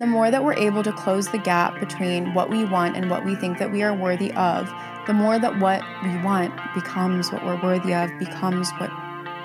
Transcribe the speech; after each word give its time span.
The 0.00 0.06
more 0.06 0.30
that 0.30 0.44
we're 0.44 0.54
able 0.54 0.84
to 0.84 0.92
close 0.92 1.26
the 1.26 1.38
gap 1.38 1.80
between 1.80 2.32
what 2.32 2.50
we 2.50 2.64
want 2.64 2.96
and 2.96 3.10
what 3.10 3.24
we 3.24 3.34
think 3.34 3.58
that 3.58 3.72
we 3.72 3.82
are 3.82 3.92
worthy 3.92 4.30
of, 4.34 4.72
the 5.08 5.12
more 5.12 5.40
that 5.40 5.58
what 5.58 5.82
we 6.04 6.16
want 6.18 6.54
becomes 6.72 7.32
what 7.32 7.44
we're 7.44 7.60
worthy 7.60 7.92
of, 7.92 8.08
becomes 8.20 8.70
what 8.78 8.92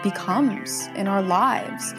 becomes 0.03 0.89
in 0.95 1.07
our 1.07 1.23
lives. 1.23 1.95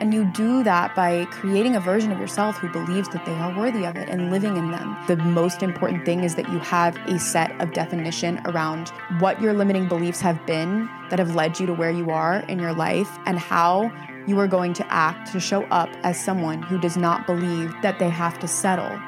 And 0.00 0.12
you 0.12 0.24
do 0.24 0.64
that 0.64 0.96
by 0.96 1.26
creating 1.26 1.76
a 1.76 1.80
version 1.80 2.10
of 2.10 2.18
yourself 2.18 2.56
who 2.56 2.68
believes 2.68 3.08
that 3.10 3.24
they 3.24 3.34
are 3.34 3.56
worthy 3.56 3.84
of 3.84 3.94
it 3.94 4.08
and 4.08 4.32
living 4.32 4.56
in 4.56 4.72
them. 4.72 4.96
The 5.06 5.16
most 5.16 5.62
important 5.62 6.04
thing 6.04 6.24
is 6.24 6.34
that 6.34 6.50
you 6.50 6.58
have 6.58 6.96
a 7.06 7.16
set 7.20 7.52
of 7.60 7.74
definition 7.74 8.40
around 8.46 8.88
what 9.20 9.40
your 9.40 9.52
limiting 9.52 9.86
beliefs 9.86 10.20
have 10.20 10.44
been 10.46 10.88
that 11.10 11.20
have 11.20 11.36
led 11.36 11.60
you 11.60 11.66
to 11.66 11.74
where 11.74 11.92
you 11.92 12.10
are 12.10 12.40
in 12.48 12.58
your 12.58 12.72
life 12.72 13.20
and 13.24 13.38
how 13.38 13.92
you 14.28 14.38
are 14.38 14.46
going 14.46 14.74
to 14.74 14.92
act 14.92 15.32
to 15.32 15.40
show 15.40 15.62
up 15.64 15.88
as 16.02 16.22
someone 16.22 16.60
who 16.60 16.78
does 16.78 16.98
not 16.98 17.26
believe 17.26 17.74
that 17.80 17.98
they 17.98 18.10
have 18.10 18.38
to 18.38 18.46
settle 18.46 19.00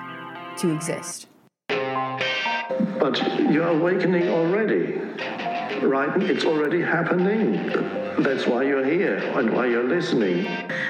to 0.56 0.72
exist. 0.72 1.26
But 1.68 3.20
you're 3.50 3.68
awakening 3.68 4.28
already, 4.28 4.94
right? 5.82 6.22
It's 6.22 6.46
already 6.46 6.80
happening. 6.80 7.52
That's 8.22 8.46
why 8.46 8.62
you're 8.62 8.84
here 8.84 9.16
and 9.16 9.52
why 9.52 9.66
you're 9.66 9.84
listening. 9.84 10.46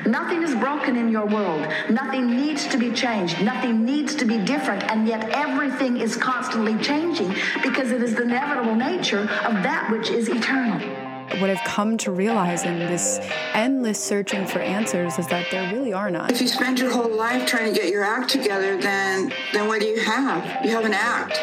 Nothing 0.06 0.44
is 0.44 0.54
broken 0.54 0.96
in 0.96 1.10
your 1.10 1.26
world. 1.26 1.66
Nothing 1.90 2.28
needs 2.28 2.68
to 2.68 2.78
be 2.78 2.92
changed. 2.92 3.42
Nothing 3.42 3.84
needs 3.84 4.14
to 4.14 4.24
be 4.24 4.38
different. 4.38 4.84
And 4.84 5.08
yet 5.08 5.28
everything 5.30 5.96
is 5.96 6.16
constantly 6.16 6.78
changing 6.78 7.34
because 7.64 7.90
it 7.90 8.00
is 8.00 8.14
the 8.14 8.22
inevitable 8.22 8.76
nature 8.76 9.22
of 9.22 9.62
that 9.64 9.90
which 9.90 10.08
is 10.08 10.28
eternal 10.28 10.99
what 11.38 11.50
I've 11.50 11.64
come 11.64 11.96
to 11.98 12.10
realize 12.10 12.64
in 12.64 12.78
this 12.78 13.18
endless 13.54 14.02
searching 14.02 14.46
for 14.46 14.58
answers 14.58 15.18
is 15.18 15.26
that 15.28 15.46
there 15.50 15.72
really 15.72 15.92
are 15.92 16.10
none. 16.10 16.30
If 16.30 16.40
you 16.40 16.48
spend 16.48 16.78
your 16.78 16.90
whole 16.90 17.14
life 17.14 17.46
trying 17.46 17.72
to 17.72 17.78
get 17.78 17.90
your 17.90 18.02
act 18.02 18.30
together, 18.30 18.76
then 18.80 19.32
then 19.52 19.68
what 19.68 19.80
do 19.80 19.86
you 19.86 20.00
have? 20.00 20.64
You 20.64 20.70
have 20.70 20.84
an 20.84 20.94
act. 20.94 21.40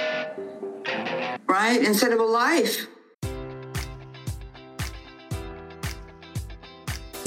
Right? 1.48 1.82
Instead 1.82 2.12
of 2.12 2.20
a 2.20 2.26
life. 2.26 2.88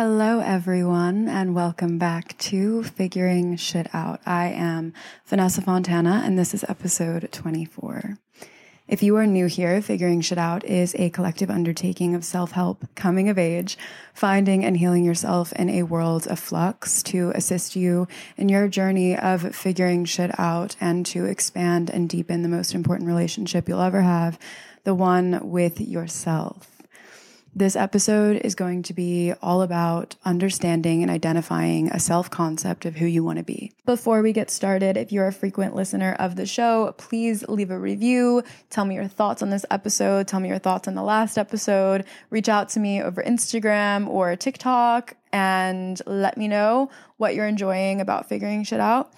Hello, 0.00 0.38
everyone, 0.38 1.26
and 1.26 1.56
welcome 1.56 1.98
back 1.98 2.38
to 2.38 2.84
Figuring 2.84 3.56
Shit 3.56 3.92
Out. 3.92 4.20
I 4.24 4.46
am 4.46 4.92
Vanessa 5.26 5.60
Fontana, 5.60 6.22
and 6.24 6.38
this 6.38 6.54
is 6.54 6.64
episode 6.68 7.28
24. 7.32 8.16
If 8.86 9.02
you 9.02 9.16
are 9.16 9.26
new 9.26 9.46
here, 9.46 9.82
Figuring 9.82 10.20
Shit 10.20 10.38
Out 10.38 10.64
is 10.64 10.94
a 10.94 11.10
collective 11.10 11.50
undertaking 11.50 12.14
of 12.14 12.24
self 12.24 12.52
help, 12.52 12.86
coming 12.94 13.28
of 13.28 13.38
age, 13.38 13.76
finding 14.14 14.64
and 14.64 14.76
healing 14.76 15.02
yourself 15.02 15.52
in 15.54 15.68
a 15.68 15.82
world 15.82 16.28
of 16.28 16.38
flux 16.38 17.02
to 17.02 17.32
assist 17.34 17.74
you 17.74 18.06
in 18.36 18.48
your 18.48 18.68
journey 18.68 19.18
of 19.18 19.52
figuring 19.52 20.04
shit 20.04 20.30
out 20.38 20.76
and 20.80 21.06
to 21.06 21.24
expand 21.24 21.90
and 21.90 22.08
deepen 22.08 22.42
the 22.42 22.48
most 22.48 22.72
important 22.72 23.08
relationship 23.08 23.68
you'll 23.68 23.80
ever 23.80 24.02
have 24.02 24.38
the 24.84 24.94
one 24.94 25.50
with 25.50 25.80
yourself. 25.80 26.77
This 27.58 27.74
episode 27.74 28.36
is 28.44 28.54
going 28.54 28.84
to 28.84 28.94
be 28.94 29.32
all 29.42 29.62
about 29.62 30.14
understanding 30.24 31.02
and 31.02 31.10
identifying 31.10 31.88
a 31.88 31.98
self 31.98 32.30
concept 32.30 32.84
of 32.84 32.94
who 32.94 33.04
you 33.04 33.24
want 33.24 33.38
to 33.38 33.42
be. 33.42 33.72
Before 33.84 34.22
we 34.22 34.32
get 34.32 34.48
started, 34.48 34.96
if 34.96 35.10
you're 35.10 35.26
a 35.26 35.32
frequent 35.32 35.74
listener 35.74 36.14
of 36.20 36.36
the 36.36 36.46
show, 36.46 36.94
please 36.98 37.42
leave 37.48 37.72
a 37.72 37.78
review. 37.78 38.44
Tell 38.70 38.84
me 38.84 38.94
your 38.94 39.08
thoughts 39.08 39.42
on 39.42 39.50
this 39.50 39.66
episode. 39.72 40.28
Tell 40.28 40.38
me 40.38 40.50
your 40.50 40.60
thoughts 40.60 40.86
on 40.86 40.94
the 40.94 41.02
last 41.02 41.36
episode. 41.36 42.04
Reach 42.30 42.48
out 42.48 42.68
to 42.68 42.78
me 42.78 43.02
over 43.02 43.24
Instagram 43.24 44.06
or 44.06 44.36
TikTok 44.36 45.16
and 45.32 46.00
let 46.06 46.36
me 46.36 46.46
know 46.46 46.90
what 47.16 47.34
you're 47.34 47.48
enjoying 47.48 48.00
about 48.00 48.28
figuring 48.28 48.62
shit 48.62 48.78
out. 48.78 49.12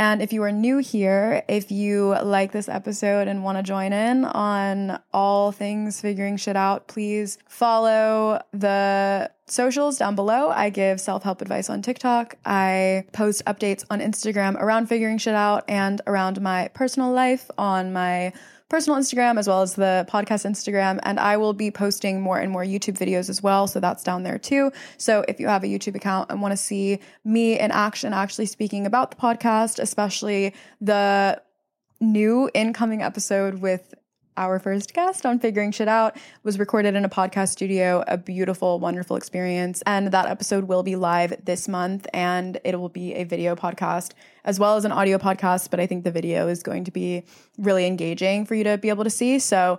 And 0.00 0.22
if 0.22 0.32
you 0.32 0.42
are 0.44 0.50
new 0.50 0.78
here, 0.78 1.42
if 1.46 1.70
you 1.70 2.16
like 2.22 2.52
this 2.52 2.70
episode 2.70 3.28
and 3.28 3.44
want 3.44 3.58
to 3.58 3.62
join 3.62 3.92
in 3.92 4.24
on 4.24 4.98
all 5.12 5.52
things 5.52 6.00
figuring 6.00 6.38
shit 6.38 6.56
out, 6.56 6.88
please 6.88 7.36
follow 7.46 8.40
the 8.54 9.30
socials 9.44 9.98
down 9.98 10.14
below. 10.14 10.48
I 10.48 10.70
give 10.70 11.02
self 11.02 11.22
help 11.22 11.42
advice 11.42 11.68
on 11.68 11.82
TikTok. 11.82 12.36
I 12.46 13.04
post 13.12 13.44
updates 13.44 13.84
on 13.90 14.00
Instagram 14.00 14.54
around 14.54 14.86
figuring 14.86 15.18
shit 15.18 15.34
out 15.34 15.64
and 15.68 16.00
around 16.06 16.40
my 16.40 16.68
personal 16.68 17.12
life 17.12 17.50
on 17.58 17.92
my 17.92 18.32
personal 18.70 18.98
Instagram 18.98 19.38
as 19.38 19.46
well 19.46 19.60
as 19.60 19.74
the 19.74 20.06
podcast 20.10 20.48
Instagram. 20.48 20.98
And 21.02 21.20
I 21.20 21.36
will 21.36 21.52
be 21.52 21.70
posting 21.70 22.22
more 22.22 22.38
and 22.38 22.50
more 22.50 22.64
YouTube 22.64 22.96
videos 22.96 23.28
as 23.28 23.42
well. 23.42 23.66
So 23.66 23.80
that's 23.80 24.02
down 24.02 24.22
there 24.22 24.38
too. 24.38 24.72
So 24.96 25.24
if 25.28 25.38
you 25.38 25.48
have 25.48 25.62
a 25.62 25.66
YouTube 25.66 25.96
account 25.96 26.30
and 26.30 26.40
want 26.40 26.52
to 26.52 26.56
see 26.56 27.00
me 27.24 27.58
in 27.58 27.70
action, 27.70 28.14
actually 28.14 28.46
speaking 28.46 28.86
about 28.86 29.10
the 29.10 29.18
podcast, 29.18 29.78
especially 29.78 30.54
the 30.80 31.42
new 32.00 32.48
incoming 32.54 33.02
episode 33.02 33.60
with 33.60 33.92
our 34.36 34.58
first 34.58 34.94
guest 34.94 35.26
on 35.26 35.38
Figuring 35.38 35.72
Shit 35.72 35.88
Out 35.88 36.16
was 36.42 36.58
recorded 36.58 36.94
in 36.94 37.04
a 37.04 37.08
podcast 37.08 37.48
studio, 37.48 38.04
a 38.06 38.16
beautiful, 38.16 38.78
wonderful 38.78 39.16
experience. 39.16 39.82
And 39.86 40.08
that 40.08 40.26
episode 40.26 40.64
will 40.64 40.82
be 40.82 40.96
live 40.96 41.44
this 41.44 41.68
month 41.68 42.06
and 42.12 42.60
it 42.64 42.78
will 42.78 42.88
be 42.88 43.14
a 43.14 43.24
video 43.24 43.54
podcast 43.54 44.12
as 44.44 44.58
well 44.58 44.76
as 44.76 44.84
an 44.84 44.92
audio 44.92 45.18
podcast. 45.18 45.70
But 45.70 45.80
I 45.80 45.86
think 45.86 46.04
the 46.04 46.10
video 46.10 46.48
is 46.48 46.62
going 46.62 46.84
to 46.84 46.90
be 46.90 47.24
really 47.58 47.86
engaging 47.86 48.46
for 48.46 48.54
you 48.54 48.64
to 48.64 48.78
be 48.78 48.88
able 48.88 49.04
to 49.04 49.10
see. 49.10 49.38
So 49.38 49.78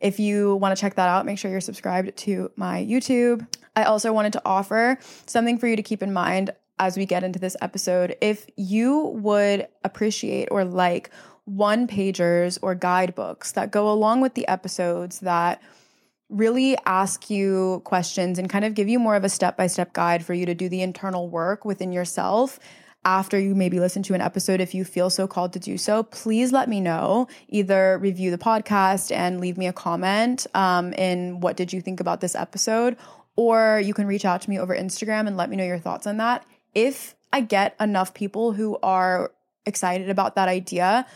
if 0.00 0.18
you 0.18 0.56
want 0.56 0.76
to 0.76 0.80
check 0.80 0.96
that 0.96 1.08
out, 1.08 1.24
make 1.24 1.38
sure 1.38 1.50
you're 1.50 1.60
subscribed 1.60 2.16
to 2.18 2.50
my 2.56 2.84
YouTube. 2.84 3.46
I 3.76 3.84
also 3.84 4.12
wanted 4.12 4.34
to 4.34 4.42
offer 4.44 4.98
something 5.26 5.58
for 5.58 5.66
you 5.66 5.76
to 5.76 5.82
keep 5.82 6.02
in 6.02 6.12
mind 6.12 6.50
as 6.78 6.96
we 6.96 7.06
get 7.06 7.22
into 7.22 7.38
this 7.38 7.56
episode. 7.60 8.16
If 8.20 8.46
you 8.56 9.12
would 9.14 9.68
appreciate 9.84 10.48
or 10.50 10.64
like 10.64 11.10
one 11.44 11.86
pagers 11.86 12.58
or 12.62 12.74
guidebooks 12.74 13.52
that 13.52 13.70
go 13.70 13.90
along 13.90 14.20
with 14.20 14.34
the 14.34 14.46
episodes 14.48 15.20
that 15.20 15.60
really 16.28 16.76
ask 16.86 17.28
you 17.28 17.82
questions 17.84 18.38
and 18.38 18.48
kind 18.48 18.64
of 18.64 18.74
give 18.74 18.88
you 18.88 18.98
more 18.98 19.16
of 19.16 19.24
a 19.24 19.28
step 19.28 19.56
by 19.56 19.66
step 19.66 19.92
guide 19.92 20.24
for 20.24 20.34
you 20.34 20.46
to 20.46 20.54
do 20.54 20.68
the 20.68 20.82
internal 20.82 21.28
work 21.28 21.64
within 21.64 21.92
yourself 21.92 22.58
after 23.04 23.38
you 23.38 23.54
maybe 23.54 23.80
listen 23.80 24.02
to 24.04 24.14
an 24.14 24.20
episode 24.20 24.60
if 24.60 24.74
you 24.74 24.84
feel 24.84 25.10
so 25.10 25.26
called 25.26 25.52
to 25.52 25.58
do 25.58 25.76
so. 25.76 26.04
Please 26.04 26.52
let 26.52 26.68
me 26.68 26.80
know. 26.80 27.26
Either 27.48 27.98
review 27.98 28.30
the 28.30 28.38
podcast 28.38 29.14
and 29.14 29.40
leave 29.40 29.58
me 29.58 29.66
a 29.66 29.72
comment 29.72 30.46
um, 30.54 30.92
in 30.92 31.40
what 31.40 31.56
did 31.56 31.72
you 31.72 31.80
think 31.80 32.00
about 32.00 32.20
this 32.20 32.34
episode 32.34 32.96
or 33.34 33.80
you 33.84 33.92
can 33.92 34.06
reach 34.06 34.24
out 34.24 34.42
to 34.42 34.50
me 34.50 34.58
over 34.58 34.76
instagram 34.76 35.26
and 35.26 35.36
let 35.36 35.50
me 35.50 35.56
know 35.56 35.64
your 35.64 35.78
thoughts 35.78 36.06
on 36.06 36.18
that. 36.18 36.44
If 36.74 37.14
i 37.32 37.40
get 37.40 37.74
enough 37.80 38.14
people 38.14 38.52
who 38.52 38.78
are 38.82 39.32
excited 39.66 40.10
about 40.10 40.36
that 40.36 40.48
idea 40.48 41.06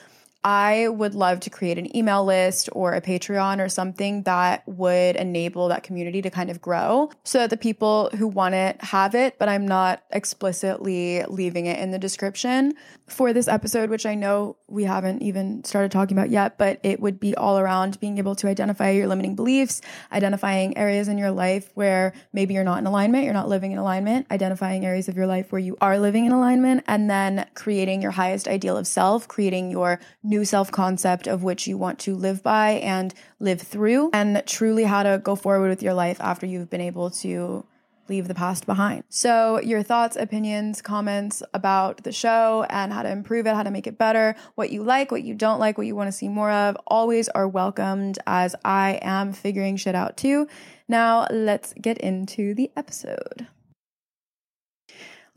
I 0.46 0.86
would 0.86 1.16
love 1.16 1.40
to 1.40 1.50
create 1.50 1.76
an 1.76 1.94
email 1.96 2.24
list 2.24 2.68
or 2.70 2.92
a 2.92 3.00
Patreon 3.00 3.58
or 3.58 3.68
something 3.68 4.22
that 4.22 4.62
would 4.68 5.16
enable 5.16 5.66
that 5.66 5.82
community 5.82 6.22
to 6.22 6.30
kind 6.30 6.50
of 6.50 6.60
grow 6.60 7.10
so 7.24 7.38
that 7.38 7.50
the 7.50 7.56
people 7.56 8.10
who 8.16 8.28
want 8.28 8.54
it 8.54 8.80
have 8.80 9.16
it, 9.16 9.40
but 9.40 9.48
I'm 9.48 9.66
not 9.66 10.04
explicitly 10.12 11.24
leaving 11.24 11.66
it 11.66 11.80
in 11.80 11.90
the 11.90 11.98
description. 11.98 12.74
For 13.08 13.32
this 13.32 13.48
episode, 13.48 13.90
which 13.90 14.06
I 14.06 14.14
know 14.14 14.56
we 14.68 14.84
haven't 14.84 15.22
even 15.22 15.64
started 15.64 15.90
talking 15.90 16.16
about 16.16 16.30
yet, 16.30 16.58
but 16.58 16.78
it 16.84 17.00
would 17.00 17.18
be 17.18 17.34
all 17.34 17.58
around 17.58 17.98
being 17.98 18.18
able 18.18 18.36
to 18.36 18.46
identify 18.46 18.90
your 18.90 19.08
limiting 19.08 19.34
beliefs, 19.34 19.80
identifying 20.12 20.76
areas 20.78 21.08
in 21.08 21.18
your 21.18 21.32
life 21.32 21.70
where 21.74 22.12
maybe 22.32 22.54
you're 22.54 22.62
not 22.62 22.78
in 22.78 22.86
alignment, 22.86 23.24
you're 23.24 23.32
not 23.32 23.48
living 23.48 23.72
in 23.72 23.78
alignment, 23.78 24.30
identifying 24.30 24.86
areas 24.86 25.08
of 25.08 25.16
your 25.16 25.26
life 25.26 25.50
where 25.50 25.60
you 25.60 25.76
are 25.80 25.98
living 25.98 26.24
in 26.24 26.30
alignment, 26.30 26.84
and 26.86 27.10
then 27.10 27.46
creating 27.54 28.00
your 28.00 28.12
highest 28.12 28.46
ideal 28.46 28.76
of 28.76 28.86
self, 28.86 29.26
creating 29.26 29.72
your 29.72 29.98
new 30.22 30.35
self 30.44 30.70
concept 30.70 31.26
of 31.26 31.42
which 31.42 31.66
you 31.66 31.76
want 31.78 31.98
to 32.00 32.14
live 32.14 32.42
by 32.42 32.72
and 32.72 33.14
live 33.40 33.60
through, 33.60 34.10
and 34.12 34.42
truly 34.46 34.84
how 34.84 35.02
to 35.02 35.20
go 35.22 35.36
forward 35.36 35.68
with 35.68 35.82
your 35.82 35.94
life 35.94 36.20
after 36.20 36.46
you've 36.46 36.70
been 36.70 36.80
able 36.80 37.10
to 37.10 37.64
leave 38.08 38.28
the 38.28 38.34
past 38.34 38.66
behind. 38.66 39.04
So, 39.08 39.60
your 39.60 39.82
thoughts, 39.82 40.16
opinions, 40.16 40.82
comments 40.82 41.42
about 41.52 42.04
the 42.04 42.12
show 42.12 42.64
and 42.70 42.92
how 42.92 43.02
to 43.02 43.10
improve 43.10 43.46
it, 43.46 43.54
how 43.54 43.62
to 43.62 43.70
make 43.70 43.86
it 43.86 43.98
better, 43.98 44.36
what 44.54 44.70
you 44.70 44.82
like, 44.82 45.10
what 45.10 45.22
you 45.22 45.34
don't 45.34 45.58
like, 45.58 45.78
what 45.78 45.86
you 45.86 45.96
want 45.96 46.08
to 46.08 46.12
see 46.12 46.28
more 46.28 46.50
of, 46.50 46.76
always 46.86 47.28
are 47.30 47.48
welcomed 47.48 48.18
as 48.26 48.54
I 48.64 48.98
am 49.02 49.32
figuring 49.32 49.76
shit 49.76 49.94
out 49.94 50.16
too. 50.16 50.48
Now, 50.88 51.26
let's 51.30 51.74
get 51.74 51.98
into 51.98 52.54
the 52.54 52.70
episode. 52.76 53.48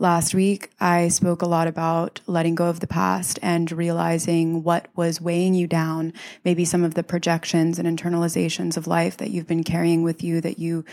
Last 0.01 0.33
week, 0.33 0.71
I 0.79 1.09
spoke 1.09 1.41
a 1.41 1.45
lot 1.45 1.67
about 1.67 2.21
letting 2.25 2.55
go 2.55 2.67
of 2.67 2.79
the 2.79 2.87
past 2.87 3.37
and 3.41 3.69
realizing 3.69 4.63
what 4.63 4.87
was 4.95 5.19
weighing 5.19 5.55
you 5.55 5.67
down, 5.67 6.13
maybe 6.45 6.63
some 6.63 6.85
of 6.85 6.93
the 6.93 7.03
projections 7.03 7.77
and 7.77 7.85
internalizations 7.85 8.77
of 8.77 8.87
life 8.87 9.17
that 9.17 9.31
you've 9.31 9.45
been 9.45 9.65
carrying 9.65 10.01
with 10.03 10.23
you 10.23 10.39
that 10.39 10.57
you 10.57 10.85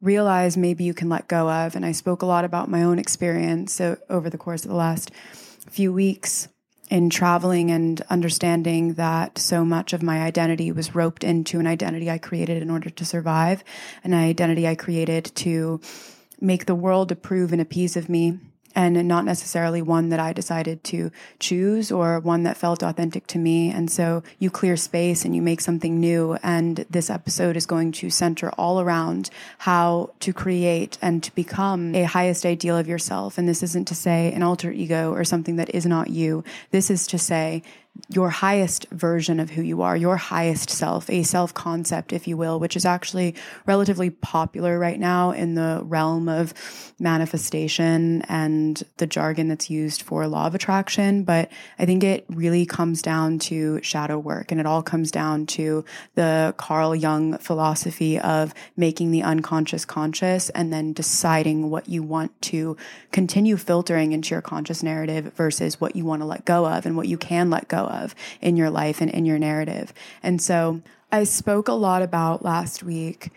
realize 0.00 0.56
maybe 0.56 0.84
you 0.84 0.94
can 0.94 1.10
let 1.10 1.28
go 1.28 1.50
of. 1.50 1.76
And 1.76 1.84
I 1.84 1.92
spoke 1.92 2.22
a 2.22 2.26
lot 2.26 2.46
about 2.46 2.70
my 2.70 2.82
own 2.82 2.98
experience 2.98 3.78
uh, 3.78 3.96
over 4.08 4.30
the 4.30 4.38
course 4.38 4.64
of 4.64 4.70
the 4.70 4.76
last 4.76 5.10
few 5.68 5.92
weeks 5.92 6.48
in 6.88 7.10
traveling 7.10 7.70
and 7.70 8.00
understanding 8.08 8.94
that 8.94 9.36
so 9.36 9.66
much 9.66 9.92
of 9.92 10.02
my 10.02 10.22
identity 10.22 10.72
was 10.72 10.94
roped 10.94 11.24
into 11.24 11.60
an 11.60 11.66
identity 11.66 12.10
I 12.10 12.16
created 12.16 12.62
in 12.62 12.70
order 12.70 12.88
to 12.88 13.04
survive, 13.04 13.62
an 14.02 14.14
identity 14.14 14.66
I 14.66 14.76
created 14.76 15.26
to 15.34 15.78
make 16.40 16.66
the 16.66 16.74
world 16.74 17.10
approve 17.12 17.52
and 17.52 17.60
appease 17.60 17.96
of 17.96 18.08
me 18.08 18.38
and 18.76 19.08
not 19.08 19.24
necessarily 19.24 19.80
one 19.80 20.10
that 20.10 20.20
I 20.20 20.34
decided 20.34 20.84
to 20.84 21.10
choose 21.40 21.90
or 21.90 22.20
one 22.20 22.42
that 22.42 22.58
felt 22.58 22.82
authentic 22.82 23.26
to 23.28 23.38
me. 23.38 23.70
And 23.70 23.90
so 23.90 24.22
you 24.38 24.50
clear 24.50 24.76
space 24.76 25.24
and 25.24 25.34
you 25.34 25.40
make 25.40 25.62
something 25.62 25.98
new. 25.98 26.36
And 26.42 26.84
this 26.90 27.08
episode 27.08 27.56
is 27.56 27.64
going 27.64 27.92
to 27.92 28.10
center 28.10 28.50
all 28.50 28.78
around 28.78 29.30
how 29.58 30.10
to 30.20 30.34
create 30.34 30.98
and 31.00 31.22
to 31.22 31.34
become 31.34 31.94
a 31.94 32.02
highest 32.02 32.44
ideal 32.44 32.76
of 32.76 32.86
yourself. 32.86 33.38
And 33.38 33.48
this 33.48 33.62
isn't 33.62 33.88
to 33.88 33.94
say 33.94 34.30
an 34.32 34.42
alter 34.42 34.70
ego 34.70 35.10
or 35.10 35.24
something 35.24 35.56
that 35.56 35.74
is 35.74 35.86
not 35.86 36.10
you. 36.10 36.44
This 36.70 36.90
is 36.90 37.06
to 37.08 37.18
say 37.18 37.62
your 38.08 38.30
highest 38.30 38.86
version 38.90 39.40
of 39.40 39.50
who 39.50 39.62
you 39.62 39.82
are, 39.82 39.96
your 39.96 40.16
highest 40.16 40.70
self, 40.70 41.08
a 41.10 41.22
self 41.22 41.52
concept, 41.54 42.12
if 42.12 42.28
you 42.28 42.36
will, 42.36 42.60
which 42.60 42.76
is 42.76 42.84
actually 42.84 43.34
relatively 43.66 44.10
popular 44.10 44.78
right 44.78 44.98
now 44.98 45.30
in 45.30 45.54
the 45.54 45.80
realm 45.84 46.28
of 46.28 46.54
manifestation 46.98 48.22
and 48.22 48.82
the 48.96 49.06
jargon 49.06 49.48
that's 49.48 49.68
used 49.70 50.02
for 50.02 50.26
law 50.26 50.46
of 50.46 50.54
attraction. 50.54 51.24
But 51.24 51.50
I 51.78 51.86
think 51.86 52.04
it 52.04 52.24
really 52.28 52.66
comes 52.66 53.02
down 53.02 53.38
to 53.40 53.80
shadow 53.82 54.18
work 54.18 54.50
and 54.50 54.60
it 54.60 54.66
all 54.66 54.82
comes 54.82 55.10
down 55.10 55.46
to 55.46 55.84
the 56.14 56.54
Carl 56.56 56.94
Jung 56.94 57.38
philosophy 57.38 58.18
of 58.18 58.54
making 58.76 59.10
the 59.10 59.22
unconscious 59.22 59.84
conscious 59.84 60.50
and 60.50 60.72
then 60.72 60.92
deciding 60.92 61.70
what 61.70 61.88
you 61.88 62.02
want 62.02 62.40
to 62.42 62.76
continue 63.12 63.56
filtering 63.56 64.12
into 64.12 64.34
your 64.34 64.42
conscious 64.42 64.82
narrative 64.82 65.32
versus 65.34 65.80
what 65.80 65.96
you 65.96 66.04
want 66.04 66.22
to 66.22 66.26
let 66.26 66.44
go 66.44 66.66
of 66.66 66.86
and 66.86 66.96
what 66.96 67.08
you 67.08 67.18
can 67.18 67.50
let 67.50 67.68
go 67.68 67.85
of 67.88 68.14
in 68.40 68.56
your 68.56 68.70
life 68.70 69.00
and 69.00 69.10
in 69.10 69.24
your 69.24 69.38
narrative. 69.38 69.92
And 70.22 70.40
so 70.40 70.82
I 71.10 71.24
spoke 71.24 71.68
a 71.68 71.72
lot 71.72 72.02
about 72.02 72.44
last 72.44 72.82
week 72.82 73.30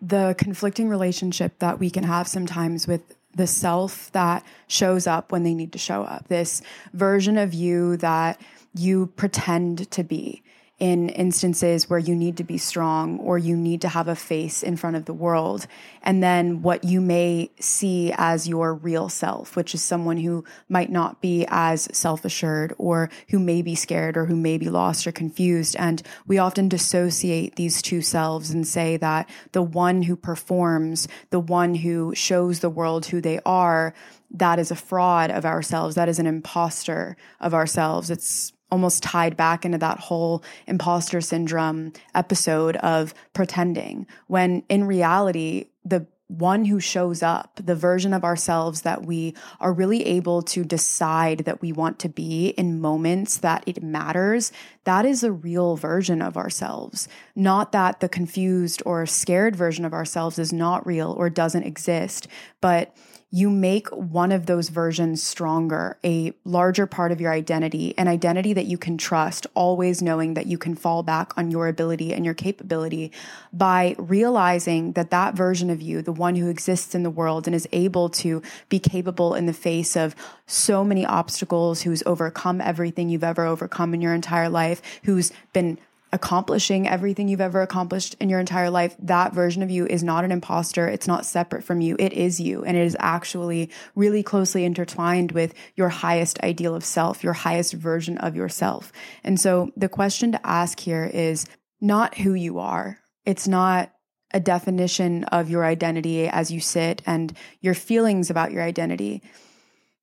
the 0.00 0.34
conflicting 0.36 0.88
relationship 0.88 1.58
that 1.60 1.78
we 1.78 1.88
can 1.88 2.02
have 2.04 2.26
sometimes 2.26 2.88
with 2.88 3.02
the 3.34 3.46
self 3.46 4.10
that 4.12 4.44
shows 4.66 5.06
up 5.06 5.32
when 5.32 5.44
they 5.44 5.54
need 5.54 5.72
to 5.72 5.78
show 5.78 6.02
up, 6.02 6.28
this 6.28 6.60
version 6.92 7.38
of 7.38 7.54
you 7.54 7.96
that 7.98 8.40
you 8.74 9.06
pretend 9.06 9.90
to 9.90 10.02
be 10.02 10.41
in 10.82 11.10
instances 11.10 11.88
where 11.88 12.00
you 12.00 12.12
need 12.12 12.36
to 12.36 12.42
be 12.42 12.58
strong 12.58 13.16
or 13.20 13.38
you 13.38 13.56
need 13.56 13.80
to 13.80 13.88
have 13.88 14.08
a 14.08 14.16
face 14.16 14.64
in 14.64 14.76
front 14.76 14.96
of 14.96 15.04
the 15.04 15.12
world. 15.14 15.64
And 16.02 16.20
then 16.20 16.60
what 16.60 16.82
you 16.82 17.00
may 17.00 17.52
see 17.60 18.12
as 18.16 18.48
your 18.48 18.74
real 18.74 19.08
self, 19.08 19.54
which 19.54 19.76
is 19.76 19.80
someone 19.80 20.16
who 20.16 20.42
might 20.68 20.90
not 20.90 21.20
be 21.20 21.46
as 21.48 21.88
self 21.96 22.24
assured 22.24 22.74
or 22.78 23.10
who 23.28 23.38
may 23.38 23.62
be 23.62 23.76
scared 23.76 24.16
or 24.16 24.26
who 24.26 24.34
may 24.34 24.58
be 24.58 24.70
lost 24.70 25.06
or 25.06 25.12
confused. 25.12 25.76
And 25.76 26.02
we 26.26 26.38
often 26.38 26.68
dissociate 26.68 27.54
these 27.54 27.80
two 27.80 28.02
selves 28.02 28.50
and 28.50 28.66
say 28.66 28.96
that 28.96 29.30
the 29.52 29.62
one 29.62 30.02
who 30.02 30.16
performs, 30.16 31.06
the 31.30 31.38
one 31.38 31.76
who 31.76 32.12
shows 32.16 32.58
the 32.58 32.68
world 32.68 33.06
who 33.06 33.20
they 33.20 33.38
are, 33.46 33.94
that 34.32 34.58
is 34.58 34.72
a 34.72 34.76
fraud 34.76 35.30
of 35.30 35.44
ourselves. 35.44 35.94
That 35.94 36.08
is 36.08 36.18
an 36.18 36.26
imposter 36.26 37.16
of 37.38 37.54
ourselves. 37.54 38.10
It's 38.10 38.52
almost 38.72 39.02
tied 39.02 39.36
back 39.36 39.64
into 39.64 39.78
that 39.78 40.00
whole 40.00 40.42
imposter 40.66 41.20
syndrome 41.20 41.92
episode 42.14 42.76
of 42.76 43.14
pretending 43.34 44.06
when 44.26 44.64
in 44.68 44.84
reality 44.84 45.66
the 45.84 46.06
one 46.28 46.64
who 46.64 46.80
shows 46.80 47.22
up, 47.22 47.60
the 47.62 47.74
version 47.74 48.14
of 48.14 48.24
ourselves 48.24 48.82
that 48.82 49.04
we 49.04 49.34
are 49.60 49.72
really 49.72 50.06
able 50.06 50.40
to 50.40 50.64
decide 50.64 51.40
that 51.40 51.60
we 51.60 51.72
want 51.72 51.98
to 51.98 52.08
be 52.08 52.48
in 52.48 52.80
moments 52.80 53.36
that 53.38 53.62
it 53.66 53.82
matters, 53.82 54.50
that 54.84 55.04
is 55.04 55.22
a 55.22 55.30
real 55.30 55.76
version 55.76 56.22
of 56.22 56.38
ourselves. 56.38 57.06
Not 57.36 57.72
that 57.72 58.00
the 58.00 58.08
confused 58.08 58.82
or 58.86 59.04
scared 59.04 59.54
version 59.54 59.84
of 59.84 59.92
ourselves 59.92 60.38
is 60.38 60.54
not 60.54 60.86
real 60.86 61.14
or 61.18 61.28
doesn't 61.28 61.64
exist, 61.64 62.26
but 62.62 62.96
you 63.34 63.48
make 63.48 63.88
one 63.88 64.30
of 64.30 64.44
those 64.44 64.68
versions 64.68 65.22
stronger, 65.22 65.96
a 66.04 66.34
larger 66.44 66.86
part 66.86 67.10
of 67.10 67.20
your 67.20 67.32
identity, 67.32 67.94
an 67.96 68.06
identity 68.06 68.52
that 68.52 68.66
you 68.66 68.76
can 68.76 68.98
trust, 68.98 69.46
always 69.54 70.02
knowing 70.02 70.34
that 70.34 70.44
you 70.44 70.58
can 70.58 70.74
fall 70.74 71.02
back 71.02 71.32
on 71.38 71.50
your 71.50 71.66
ability 71.66 72.12
and 72.12 72.26
your 72.26 72.34
capability 72.34 73.10
by 73.50 73.96
realizing 73.98 74.92
that 74.92 75.10
that 75.10 75.34
version 75.34 75.70
of 75.70 75.80
you, 75.80 76.02
the 76.02 76.12
one 76.12 76.36
who 76.36 76.50
exists 76.50 76.94
in 76.94 77.04
the 77.04 77.10
world 77.10 77.46
and 77.46 77.56
is 77.56 77.66
able 77.72 78.10
to 78.10 78.42
be 78.68 78.78
capable 78.78 79.34
in 79.34 79.46
the 79.46 79.54
face 79.54 79.96
of 79.96 80.14
so 80.46 80.84
many 80.84 81.06
obstacles, 81.06 81.80
who's 81.82 82.02
overcome 82.04 82.60
everything 82.60 83.08
you've 83.08 83.24
ever 83.24 83.46
overcome 83.46 83.94
in 83.94 84.02
your 84.02 84.12
entire 84.12 84.50
life, 84.50 84.82
who's 85.04 85.32
been 85.54 85.78
accomplishing 86.12 86.86
everything 86.86 87.28
you've 87.28 87.40
ever 87.40 87.62
accomplished 87.62 88.14
in 88.20 88.28
your 88.28 88.38
entire 88.38 88.68
life, 88.68 88.94
that 88.98 89.32
version 89.32 89.62
of 89.62 89.70
you 89.70 89.86
is 89.86 90.02
not 90.02 90.24
an 90.24 90.32
imposter. 90.32 90.86
It's 90.86 91.06
not 91.06 91.24
separate 91.24 91.64
from 91.64 91.80
you. 91.80 91.96
It 91.98 92.12
is 92.12 92.38
you. 92.38 92.64
And 92.64 92.76
it 92.76 92.84
is 92.84 92.96
actually 93.00 93.70
really 93.94 94.22
closely 94.22 94.64
intertwined 94.64 95.32
with 95.32 95.54
your 95.74 95.88
highest 95.88 96.38
ideal 96.42 96.74
of 96.74 96.84
self, 96.84 97.24
your 97.24 97.32
highest 97.32 97.72
version 97.72 98.18
of 98.18 98.36
yourself. 98.36 98.92
And 99.24 99.40
so 99.40 99.70
the 99.76 99.88
question 99.88 100.32
to 100.32 100.46
ask 100.46 100.78
here 100.78 101.10
is 101.12 101.46
not 101.80 102.16
who 102.18 102.34
you 102.34 102.58
are. 102.58 102.98
It's 103.24 103.48
not 103.48 103.90
a 104.34 104.40
definition 104.40 105.24
of 105.24 105.50
your 105.50 105.64
identity 105.64 106.28
as 106.28 106.50
you 106.50 106.60
sit 106.60 107.02
and 107.06 107.36
your 107.60 107.74
feelings 107.74 108.30
about 108.30 108.52
your 108.52 108.62
identity. 108.62 109.22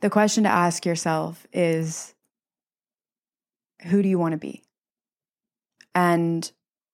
The 0.02 0.10
question 0.10 0.44
to 0.44 0.50
ask 0.50 0.86
yourself 0.86 1.46
is 1.54 2.14
who 3.84 4.02
do 4.02 4.10
you 4.10 4.20
want 4.20 4.34
to 4.34 4.38
be? 4.38 4.64
And 6.00 6.50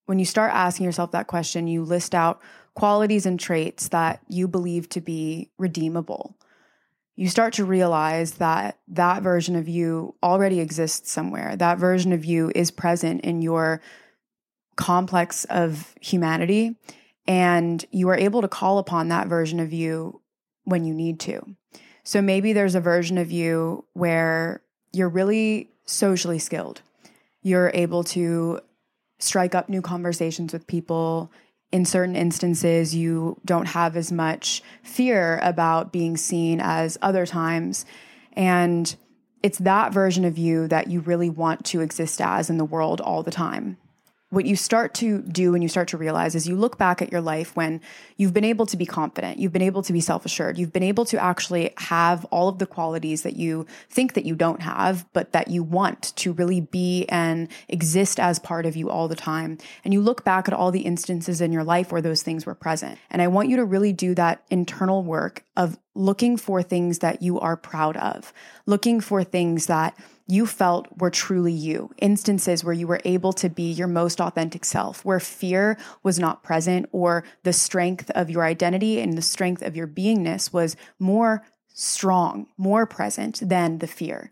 when 0.07 0.17
you 0.17 0.25
start 0.25 0.51
asking 0.51 0.85
yourself 0.85 1.11
that 1.11 1.27
question, 1.27 1.67
you 1.67 1.83
list 1.83 2.15
out 2.15 2.41
qualities 2.73 3.27
and 3.27 3.39
traits 3.39 3.89
that 3.89 4.19
you 4.27 4.47
believe 4.47 4.89
to 4.89 4.99
be 4.99 5.51
redeemable. 5.59 6.35
You 7.15 7.29
start 7.29 7.53
to 7.53 7.65
realize 7.65 8.33
that 8.33 8.79
that 8.87 9.21
version 9.21 9.55
of 9.55 9.69
you 9.69 10.15
already 10.23 10.59
exists 10.59 11.11
somewhere. 11.11 11.55
That 11.55 11.77
version 11.77 12.13
of 12.13 12.25
you 12.25 12.51
is 12.55 12.71
present 12.71 13.21
in 13.21 13.43
your 13.43 13.79
complex 14.75 15.45
of 15.45 15.93
humanity. 16.01 16.75
And 17.27 17.85
you 17.91 18.09
are 18.09 18.17
able 18.17 18.41
to 18.41 18.47
call 18.47 18.79
upon 18.79 19.09
that 19.09 19.27
version 19.27 19.59
of 19.59 19.71
you 19.71 20.19
when 20.63 20.83
you 20.83 20.95
need 20.95 21.19
to. 21.21 21.55
So 22.03 22.23
maybe 22.23 22.53
there's 22.53 22.75
a 22.75 22.81
version 22.81 23.19
of 23.19 23.31
you 23.31 23.85
where 23.93 24.63
you're 24.91 25.09
really 25.09 25.69
socially 25.85 26.39
skilled. 26.39 26.81
You're 27.43 27.69
able 27.75 28.03
to 28.05 28.61
strike 29.19 29.55
up 29.55 29.69
new 29.69 29.81
conversations 29.81 30.53
with 30.53 30.67
people. 30.67 31.31
In 31.71 31.85
certain 31.85 32.15
instances, 32.15 32.95
you 32.95 33.39
don't 33.43 33.67
have 33.67 33.97
as 33.97 34.11
much 34.11 34.61
fear 34.83 35.39
about 35.41 35.91
being 35.91 36.15
seen 36.17 36.59
as 36.61 36.97
other 37.01 37.25
times. 37.25 37.85
And 38.33 38.95
it's 39.43 39.57
that 39.59 39.93
version 39.93 40.25
of 40.25 40.37
you 40.37 40.67
that 40.67 40.87
you 40.87 41.01
really 41.01 41.29
want 41.29 41.65
to 41.65 41.81
exist 41.81 42.21
as 42.21 42.49
in 42.49 42.57
the 42.57 42.65
world 42.65 43.01
all 43.01 43.23
the 43.23 43.31
time 43.31 43.77
what 44.35 44.45
you 44.45 44.57
start 44.57 44.93
to 44.93 45.21
do 45.21 45.53
and 45.53 45.63
you 45.63 45.69
start 45.69 45.87
to 45.87 45.97
realize 45.97 46.35
is 46.35 46.45
you 46.45 46.57
look 46.57 46.77
back 46.77 47.01
at 47.01 47.09
your 47.09 47.21
life 47.21 47.55
when 47.55 47.79
you've 48.17 48.33
been 48.33 48.43
able 48.43 48.65
to 48.65 48.75
be 48.75 48.85
confident, 48.85 49.39
you've 49.39 49.53
been 49.53 49.61
able 49.61 49.81
to 49.81 49.93
be 49.93 50.01
self 50.01 50.25
assured, 50.25 50.57
you've 50.57 50.73
been 50.73 50.83
able 50.83 51.05
to 51.05 51.17
actually 51.17 51.73
have 51.77 52.25
all 52.25 52.49
of 52.49 52.59
the 52.59 52.65
qualities 52.65 53.21
that 53.21 53.37
you 53.37 53.65
think 53.89 54.13
that 54.13 54.25
you 54.25 54.35
don't 54.35 54.61
have, 54.61 55.05
but 55.13 55.31
that 55.31 55.47
you 55.47 55.63
want 55.63 56.13
to 56.17 56.33
really 56.33 56.59
be 56.59 57.05
and 57.07 57.47
exist 57.69 58.19
as 58.19 58.37
part 58.37 58.65
of 58.65 58.75
you 58.75 58.89
all 58.89 59.07
the 59.07 59.15
time. 59.15 59.57
And 59.85 59.93
you 59.93 60.01
look 60.01 60.25
back 60.25 60.49
at 60.49 60.53
all 60.53 60.69
the 60.69 60.81
instances 60.81 61.39
in 61.39 61.53
your 61.53 61.63
life 61.63 61.93
where 61.93 62.01
those 62.01 62.21
things 62.21 62.45
were 62.45 62.55
present. 62.55 62.99
And 63.09 63.21
I 63.21 63.27
want 63.29 63.47
you 63.47 63.55
to 63.55 63.63
really 63.63 63.93
do 63.93 64.13
that 64.15 64.43
internal 64.49 65.01
work 65.01 65.45
of 65.55 65.77
looking 65.93 66.35
for 66.35 66.61
things 66.61 66.99
that 66.99 67.21
you 67.21 67.39
are 67.39 67.55
proud 67.55 67.95
of, 67.95 68.33
looking 68.65 68.99
for 68.99 69.23
things 69.23 69.67
that 69.67 69.97
you 70.27 70.45
felt 70.47 70.87
were 70.97 71.11
truly 71.11 71.53
you, 71.53 71.91
instances 71.97 72.63
where 72.63 72.73
you 72.73 72.87
were 72.87 73.01
able 73.05 73.31
to 73.33 73.49
be 73.49 73.71
your 73.71 73.87
most 73.87 74.19
authentic 74.19 74.65
self, 74.65 75.05
where 75.05 75.19
fear 75.19 75.77
was 76.01 76.17
not 76.17 76.43
present, 76.43 76.89
or 76.91 77.23
the 77.43 77.53
strength 77.53 78.09
of 78.11 78.29
your 78.29 78.43
identity 78.43 78.99
and 78.99 79.17
the 79.17 79.21
strength 79.21 79.61
of 79.61 79.75
your 79.75 79.87
beingness 79.87 80.51
was 80.51 80.75
more 80.97 81.45
strong, 81.73 82.47
more 82.57 82.85
present 82.85 83.39
than 83.47 83.77
the 83.79 83.87
fear. 83.87 84.31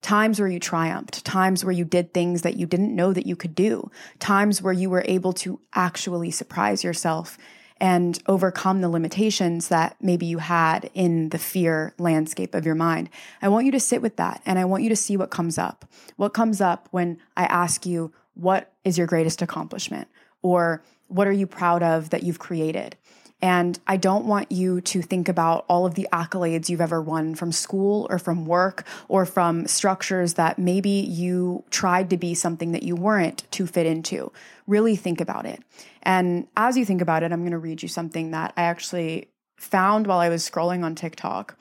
Times 0.00 0.38
where 0.38 0.48
you 0.48 0.60
triumphed, 0.60 1.24
times 1.24 1.64
where 1.64 1.72
you 1.72 1.84
did 1.84 2.14
things 2.14 2.42
that 2.42 2.56
you 2.56 2.66
didn't 2.66 2.94
know 2.94 3.12
that 3.12 3.26
you 3.26 3.36
could 3.36 3.54
do, 3.54 3.90
times 4.18 4.62
where 4.62 4.72
you 4.72 4.88
were 4.88 5.04
able 5.06 5.32
to 5.32 5.60
actually 5.74 6.30
surprise 6.30 6.84
yourself 6.84 7.36
and 7.84 8.18
overcome 8.26 8.80
the 8.80 8.88
limitations 8.88 9.68
that 9.68 9.94
maybe 10.00 10.24
you 10.24 10.38
had 10.38 10.88
in 10.94 11.28
the 11.28 11.38
fear 11.38 11.92
landscape 11.98 12.54
of 12.54 12.64
your 12.64 12.74
mind. 12.74 13.10
I 13.42 13.48
want 13.48 13.66
you 13.66 13.72
to 13.72 13.78
sit 13.78 14.00
with 14.00 14.16
that 14.16 14.40
and 14.46 14.58
I 14.58 14.64
want 14.64 14.84
you 14.84 14.88
to 14.88 14.96
see 14.96 15.18
what 15.18 15.28
comes 15.28 15.58
up. 15.58 15.84
What 16.16 16.32
comes 16.32 16.62
up 16.62 16.88
when 16.92 17.18
I 17.36 17.44
ask 17.44 17.84
you, 17.84 18.10
what 18.32 18.72
is 18.84 18.96
your 18.96 19.06
greatest 19.06 19.42
accomplishment? 19.42 20.08
Or 20.40 20.82
what 21.08 21.26
are 21.26 21.32
you 21.32 21.46
proud 21.46 21.82
of 21.82 22.08
that 22.08 22.22
you've 22.22 22.38
created? 22.38 22.96
And 23.44 23.78
I 23.86 23.98
don't 23.98 24.24
want 24.24 24.50
you 24.50 24.80
to 24.80 25.02
think 25.02 25.28
about 25.28 25.66
all 25.68 25.84
of 25.84 25.96
the 25.96 26.08
accolades 26.10 26.70
you've 26.70 26.80
ever 26.80 27.02
won 27.02 27.34
from 27.34 27.52
school 27.52 28.06
or 28.08 28.18
from 28.18 28.46
work 28.46 28.86
or 29.06 29.26
from 29.26 29.66
structures 29.66 30.32
that 30.34 30.58
maybe 30.58 30.88
you 30.88 31.62
tried 31.68 32.08
to 32.08 32.16
be 32.16 32.32
something 32.32 32.72
that 32.72 32.84
you 32.84 32.96
weren't 32.96 33.44
to 33.50 33.66
fit 33.66 33.84
into. 33.84 34.32
Really 34.66 34.96
think 34.96 35.20
about 35.20 35.44
it. 35.44 35.62
And 36.04 36.46
as 36.56 36.78
you 36.78 36.86
think 36.86 37.02
about 37.02 37.22
it, 37.22 37.32
I'm 37.32 37.40
going 37.40 37.50
to 37.50 37.58
read 37.58 37.82
you 37.82 37.88
something 37.88 38.30
that 38.30 38.54
I 38.56 38.62
actually 38.62 39.28
found 39.58 40.06
while 40.06 40.20
I 40.20 40.30
was 40.30 40.48
scrolling 40.48 40.82
on 40.82 40.94
TikTok. 40.94 41.54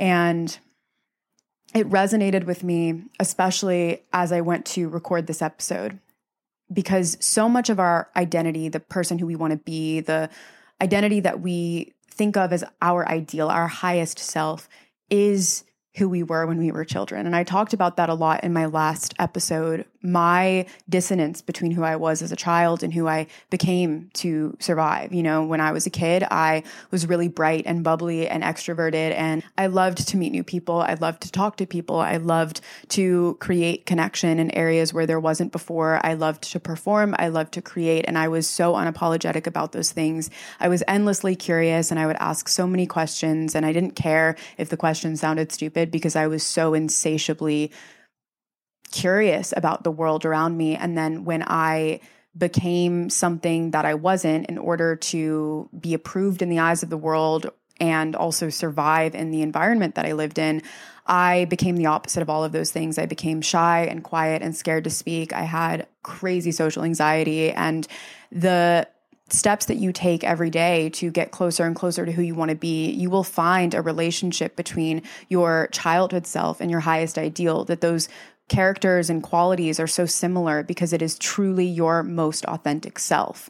And 0.00 0.58
it 1.76 1.88
resonated 1.88 2.42
with 2.42 2.64
me, 2.64 3.04
especially 3.20 4.02
as 4.12 4.32
I 4.32 4.40
went 4.40 4.66
to 4.66 4.88
record 4.88 5.28
this 5.28 5.42
episode, 5.42 6.00
because 6.72 7.16
so 7.20 7.48
much 7.48 7.70
of 7.70 7.78
our 7.78 8.10
identity, 8.16 8.68
the 8.68 8.80
person 8.80 9.20
who 9.20 9.26
we 9.26 9.36
want 9.36 9.52
to 9.52 9.58
be, 9.58 10.00
the 10.00 10.28
identity 10.82 11.20
that 11.20 11.40
we 11.40 11.92
think 12.10 12.36
of 12.36 12.52
as 12.52 12.64
our 12.82 13.08
ideal, 13.08 13.48
our 13.48 13.68
highest 13.68 14.18
self, 14.18 14.68
is 15.08 15.64
who 15.96 16.08
we 16.08 16.22
were 16.22 16.46
when 16.46 16.58
we 16.58 16.72
were 16.72 16.84
children. 16.84 17.26
And 17.26 17.36
I 17.36 17.44
talked 17.44 17.72
about 17.72 17.96
that 17.96 18.08
a 18.08 18.14
lot 18.14 18.44
in 18.44 18.52
my 18.52 18.66
last 18.66 19.14
episode 19.18 19.86
my 20.02 20.66
dissonance 20.88 21.40
between 21.42 21.70
who 21.70 21.82
I 21.82 21.96
was 21.96 22.22
as 22.22 22.32
a 22.32 22.36
child 22.36 22.82
and 22.82 22.92
who 22.92 23.06
I 23.06 23.26
became 23.50 24.10
to 24.14 24.56
survive. 24.60 25.12
You 25.12 25.22
know, 25.22 25.44
when 25.44 25.60
I 25.60 25.72
was 25.72 25.86
a 25.86 25.90
kid, 25.90 26.24
I 26.30 26.64
was 26.90 27.06
really 27.06 27.28
bright 27.28 27.64
and 27.66 27.84
bubbly 27.84 28.28
and 28.28 28.42
extroverted, 28.42 29.14
and 29.14 29.42
I 29.56 29.66
loved 29.66 30.08
to 30.08 30.16
meet 30.16 30.32
new 30.32 30.44
people. 30.44 30.80
I 30.80 30.94
loved 30.94 31.22
to 31.22 31.30
talk 31.30 31.56
to 31.56 31.66
people. 31.66 32.00
I 32.00 32.16
loved 32.16 32.60
to 32.90 33.36
create 33.40 33.86
connection 33.86 34.38
in 34.38 34.50
areas 34.52 34.92
where 34.92 35.06
there 35.06 35.20
wasn't 35.20 35.52
before. 35.52 36.00
I 36.04 36.14
loved 36.14 36.42
to 36.52 36.60
perform. 36.60 37.14
I 37.18 37.28
loved 37.28 37.54
to 37.54 37.62
create, 37.62 38.04
and 38.08 38.18
I 38.18 38.28
was 38.28 38.48
so 38.48 38.74
unapologetic 38.74 39.46
about 39.46 39.72
those 39.72 39.92
things. 39.92 40.30
I 40.60 40.68
was 40.68 40.82
endlessly 40.88 41.36
curious, 41.36 41.90
and 41.90 42.00
I 42.00 42.06
would 42.06 42.16
ask 42.18 42.48
so 42.48 42.66
many 42.66 42.86
questions, 42.86 43.54
and 43.54 43.64
I 43.64 43.72
didn't 43.72 43.96
care 43.96 44.36
if 44.58 44.68
the 44.68 44.76
questions 44.76 45.20
sounded 45.20 45.52
stupid 45.52 45.90
because 45.90 46.16
I 46.16 46.26
was 46.26 46.42
so 46.42 46.74
insatiably 46.74 47.70
curious 48.92 49.52
about 49.56 49.82
the 49.82 49.90
world 49.90 50.24
around 50.24 50.56
me. 50.56 50.76
And 50.76 50.96
then 50.96 51.24
when 51.24 51.42
I 51.42 52.00
became 52.36 53.10
something 53.10 53.72
that 53.72 53.84
I 53.84 53.94
wasn't 53.94 54.46
in 54.46 54.58
order 54.58 54.96
to 54.96 55.68
be 55.78 55.94
approved 55.94 56.40
in 56.40 56.48
the 56.48 56.60
eyes 56.60 56.82
of 56.82 56.90
the 56.90 56.96
world 56.96 57.50
and 57.80 58.14
also 58.14 58.48
survive 58.48 59.14
in 59.14 59.30
the 59.30 59.42
environment 59.42 59.96
that 59.96 60.06
I 60.06 60.12
lived 60.12 60.38
in, 60.38 60.62
I 61.06 61.46
became 61.46 61.76
the 61.76 61.86
opposite 61.86 62.22
of 62.22 62.30
all 62.30 62.44
of 62.44 62.52
those 62.52 62.70
things. 62.70 62.96
I 62.96 63.06
became 63.06 63.40
shy 63.40 63.84
and 63.84 64.04
quiet 64.04 64.40
and 64.40 64.56
scared 64.56 64.84
to 64.84 64.90
speak. 64.90 65.32
I 65.32 65.42
had 65.42 65.88
crazy 66.02 66.52
social 66.52 66.84
anxiety 66.84 67.50
and 67.50 67.86
the 68.30 68.86
steps 69.28 69.66
that 69.66 69.76
you 69.76 69.92
take 69.92 70.24
every 70.24 70.50
day 70.50 70.90
to 70.90 71.10
get 71.10 71.30
closer 71.30 71.64
and 71.64 71.74
closer 71.74 72.04
to 72.04 72.12
who 72.12 72.22
you 72.22 72.34
want 72.34 72.50
to 72.50 72.54
be, 72.54 72.90
you 72.90 73.10
will 73.10 73.24
find 73.24 73.74
a 73.74 73.80
relationship 73.80 74.56
between 74.56 75.02
your 75.28 75.68
childhood 75.72 76.26
self 76.26 76.60
and 76.60 76.70
your 76.70 76.80
highest 76.80 77.18
ideal, 77.18 77.64
that 77.64 77.80
those 77.80 78.08
characters 78.52 79.08
and 79.08 79.22
qualities 79.22 79.80
are 79.80 79.86
so 79.86 80.04
similar 80.04 80.62
because 80.62 80.92
it 80.92 81.00
is 81.00 81.18
truly 81.18 81.64
your 81.64 82.02
most 82.02 82.44
authentic 82.44 82.98
self. 82.98 83.48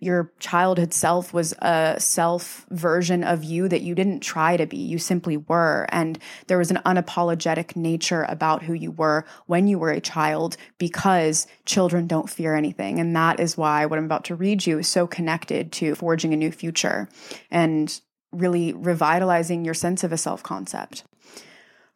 Your 0.00 0.34
childhood 0.38 0.92
self 0.92 1.32
was 1.32 1.54
a 1.62 1.96
self 1.98 2.66
version 2.68 3.24
of 3.24 3.42
you 3.42 3.68
that 3.70 3.80
you 3.80 3.94
didn't 3.94 4.20
try 4.20 4.58
to 4.58 4.66
be. 4.66 4.76
You 4.76 4.98
simply 4.98 5.38
were. 5.38 5.86
And 5.88 6.18
there 6.46 6.58
was 6.58 6.70
an 6.70 6.82
unapologetic 6.84 7.74
nature 7.74 8.26
about 8.28 8.62
who 8.62 8.74
you 8.74 8.90
were 8.90 9.24
when 9.46 9.66
you 9.66 9.78
were 9.78 9.92
a 9.92 10.00
child 10.00 10.58
because 10.76 11.46
children 11.64 12.06
don't 12.06 12.28
fear 12.28 12.54
anything. 12.54 13.00
And 13.00 13.16
that 13.16 13.40
is 13.40 13.56
why 13.56 13.86
what 13.86 13.98
I'm 13.98 14.04
about 14.04 14.24
to 14.24 14.34
read 14.34 14.66
you 14.66 14.78
is 14.80 14.88
so 14.88 15.06
connected 15.06 15.72
to 15.72 15.94
forging 15.94 16.34
a 16.34 16.36
new 16.36 16.52
future 16.52 17.08
and 17.50 17.98
really 18.30 18.74
revitalizing 18.74 19.64
your 19.64 19.72
sense 19.72 20.04
of 20.04 20.12
a 20.12 20.18
self 20.18 20.42
concept. 20.42 21.04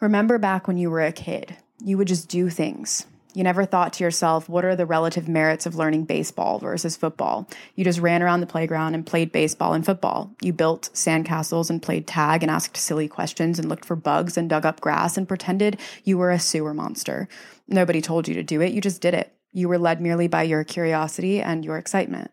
Remember 0.01 0.39
back 0.39 0.67
when 0.67 0.79
you 0.79 0.89
were 0.89 1.03
a 1.03 1.13
kid 1.13 1.59
you 1.81 1.97
would 1.99 2.09
just 2.09 2.29
do 2.29 2.49
things. 2.51 3.07
You 3.35 3.45
never 3.45 3.65
thought 3.65 3.93
to 3.93 4.05
yourself, 4.05 4.49
what 4.49 4.65
are 4.65 4.75
the 4.75 4.87
relative 4.87 5.29
merits 5.29 5.67
of 5.67 5.77
learning 5.77 6.05
baseball 6.05 6.59
versus 6.59 6.97
football? 6.97 7.49
You 7.77 7.85
just 7.85 8.01
ran 8.01 8.23
around 8.23 8.41
the 8.41 8.47
playground 8.47 8.95
and 8.95 9.07
played 9.07 9.31
baseball 9.31 9.75
and 9.75 9.85
football. 9.85 10.35
You 10.41 10.53
built 10.53 10.91
sandcastles 10.95 11.71
and 11.71 11.83
played 11.83 12.07
tag 12.07 12.43
and 12.43 12.51
asked 12.51 12.77
silly 12.77 13.07
questions 13.07 13.59
and 13.59 13.69
looked 13.69 13.85
for 13.85 13.97
bugs 13.97 14.37
and 14.37 14.49
dug 14.49 14.67
up 14.67 14.81
grass 14.81 15.17
and 15.17 15.29
pretended 15.29 15.79
you 16.05 16.19
were 16.19 16.31
a 16.31 16.41
sewer 16.41 16.75
monster. 16.75 17.29
Nobody 17.69 18.01
told 18.01 18.27
you 18.27 18.35
to 18.35 18.43
do 18.43 18.61
it, 18.61 18.73
you 18.73 18.81
just 18.81 19.03
did 19.03 19.15
it. 19.15 19.33
You 19.53 19.69
were 19.69 19.79
led 19.79 20.01
merely 20.01 20.27
by 20.27 20.43
your 20.43 20.65
curiosity 20.65 21.41
and 21.41 21.65
your 21.65 21.79
excitement. 21.79 22.31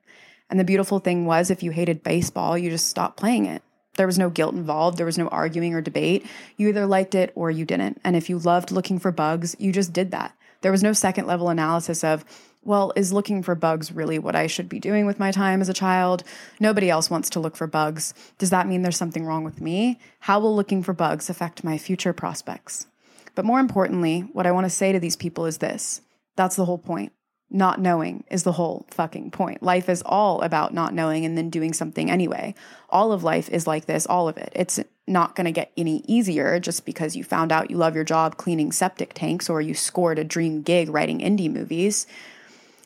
And 0.49 0.59
the 0.59 0.63
beautiful 0.63 0.99
thing 0.99 1.25
was, 1.25 1.51
if 1.51 1.61
you 1.61 1.71
hated 1.71 2.03
baseball, 2.03 2.57
you 2.57 2.69
just 2.69 2.87
stopped 2.87 3.17
playing 3.17 3.45
it. 3.45 3.61
There 3.97 4.07
was 4.07 4.17
no 4.17 4.29
guilt 4.29 4.55
involved. 4.55 4.97
There 4.97 5.05
was 5.05 5.17
no 5.17 5.27
arguing 5.29 5.73
or 5.73 5.81
debate. 5.81 6.25
You 6.57 6.69
either 6.69 6.85
liked 6.85 7.15
it 7.15 7.31
or 7.35 7.49
you 7.49 7.65
didn't. 7.65 7.99
And 8.03 8.15
if 8.15 8.29
you 8.29 8.37
loved 8.37 8.71
looking 8.71 8.99
for 8.99 9.11
bugs, 9.11 9.55
you 9.59 9.71
just 9.71 9.93
did 9.93 10.11
that. 10.11 10.35
There 10.61 10.71
was 10.71 10.83
no 10.83 10.93
second 10.93 11.27
level 11.27 11.49
analysis 11.49 12.03
of, 12.03 12.25
well, 12.63 12.91
is 12.95 13.13
looking 13.13 13.43
for 13.43 13.53
bugs 13.53 13.91
really 13.91 14.17
what 14.17 14.35
I 14.35 14.47
should 14.47 14.67
be 14.67 14.79
doing 14.79 15.05
with 15.05 15.19
my 15.19 15.31
time 15.31 15.61
as 15.61 15.69
a 15.69 15.73
child? 15.73 16.23
Nobody 16.59 16.89
else 16.89 17.09
wants 17.09 17.29
to 17.31 17.39
look 17.39 17.55
for 17.55 17.67
bugs. 17.67 18.13
Does 18.37 18.49
that 18.49 18.67
mean 18.67 18.81
there's 18.81 18.97
something 18.97 19.25
wrong 19.25 19.43
with 19.43 19.61
me? 19.61 19.99
How 20.21 20.39
will 20.39 20.55
looking 20.55 20.81
for 20.81 20.93
bugs 20.93 21.29
affect 21.29 21.63
my 21.63 21.77
future 21.77 22.13
prospects? 22.13 22.87
But 23.35 23.45
more 23.45 23.59
importantly, 23.59 24.21
what 24.33 24.47
I 24.47 24.51
want 24.51 24.65
to 24.65 24.69
say 24.69 24.91
to 24.91 24.99
these 24.99 25.15
people 25.15 25.45
is 25.45 25.59
this 25.59 26.01
that's 26.35 26.55
the 26.55 26.65
whole 26.65 26.77
point 26.77 27.13
not 27.49 27.79
knowing 27.79 28.23
is 28.29 28.43
the 28.43 28.51
whole 28.53 28.85
fucking 28.89 29.31
point. 29.31 29.61
Life 29.61 29.87
is 29.87 30.03
all 30.05 30.41
about 30.41 30.73
not 30.73 30.93
knowing 30.93 31.25
and 31.25 31.37
then 31.37 31.49
doing 31.49 31.73
something 31.73 32.09
anyway. 32.09 32.55
All 32.89 33.11
of 33.11 33.23
life 33.23 33.49
is 33.49 33.67
like 33.67 33.85
this, 33.85 34.05
all 34.05 34.27
of 34.27 34.37
it. 34.37 34.51
It's 34.55 34.79
not 35.07 35.35
going 35.35 35.45
to 35.45 35.51
get 35.51 35.71
any 35.77 36.03
easier 36.07 36.59
just 36.59 36.85
because 36.85 37.15
you 37.15 37.23
found 37.23 37.51
out 37.51 37.69
you 37.69 37.77
love 37.77 37.95
your 37.95 38.03
job 38.03 38.37
cleaning 38.37 38.71
septic 38.71 39.13
tanks 39.13 39.49
or 39.49 39.61
you 39.61 39.73
scored 39.73 40.17
a 40.17 40.23
dream 40.23 40.63
gig 40.63 40.89
writing 40.89 41.19
indie 41.19 41.51
movies. 41.51 42.07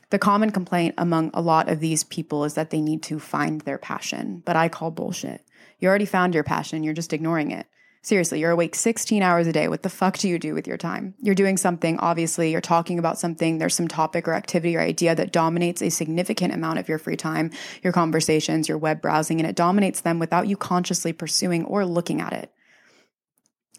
The 0.09 0.19
common 0.19 0.51
complaint 0.51 0.95
among 0.97 1.31
a 1.33 1.41
lot 1.41 1.69
of 1.69 1.79
these 1.79 2.03
people 2.03 2.43
is 2.43 2.55
that 2.55 2.71
they 2.71 2.81
need 2.81 3.03
to 3.03 3.19
find 3.19 3.61
their 3.61 3.77
passion, 3.77 4.41
but 4.43 4.55
I 4.55 4.67
call 4.67 4.91
bullshit. 4.91 5.45
You 5.79 5.87
already 5.87 6.05
found 6.05 6.33
your 6.33 6.43
passion, 6.43 6.83
you're 6.83 6.93
just 6.93 7.13
ignoring 7.13 7.51
it. 7.51 7.67
Seriously, 8.01 8.39
you're 8.39 8.51
awake 8.51 8.75
16 8.75 9.21
hours 9.21 9.45
a 9.45 9.51
day. 9.51 9.67
What 9.67 9.83
the 9.83 9.89
fuck 9.89 10.17
do 10.17 10.29
you 10.29 10.39
do 10.39 10.53
with 10.53 10.67
your 10.67 10.77
time? 10.77 11.15
You're 11.19 11.35
doing 11.35 11.57
something, 11.57 11.99
obviously, 11.99 12.51
you're 12.51 12.61
talking 12.61 12.97
about 12.97 13.19
something, 13.19 13.57
there's 13.57 13.75
some 13.75 13.89
topic 13.89 14.25
or 14.27 14.33
activity 14.33 14.77
or 14.77 14.81
idea 14.81 15.15
that 15.15 15.33
dominates 15.33 15.81
a 15.81 15.89
significant 15.89 16.53
amount 16.53 16.79
of 16.79 16.87
your 16.87 16.97
free 16.97 17.17
time, 17.17 17.51
your 17.83 17.91
conversations, 17.91 18.69
your 18.69 18.77
web 18.77 19.01
browsing, 19.01 19.39
and 19.39 19.49
it 19.49 19.55
dominates 19.55 20.01
them 20.01 20.17
without 20.17 20.47
you 20.47 20.55
consciously 20.55 21.11
pursuing 21.11 21.65
or 21.65 21.85
looking 21.85 22.21
at 22.21 22.31
it. 22.31 22.53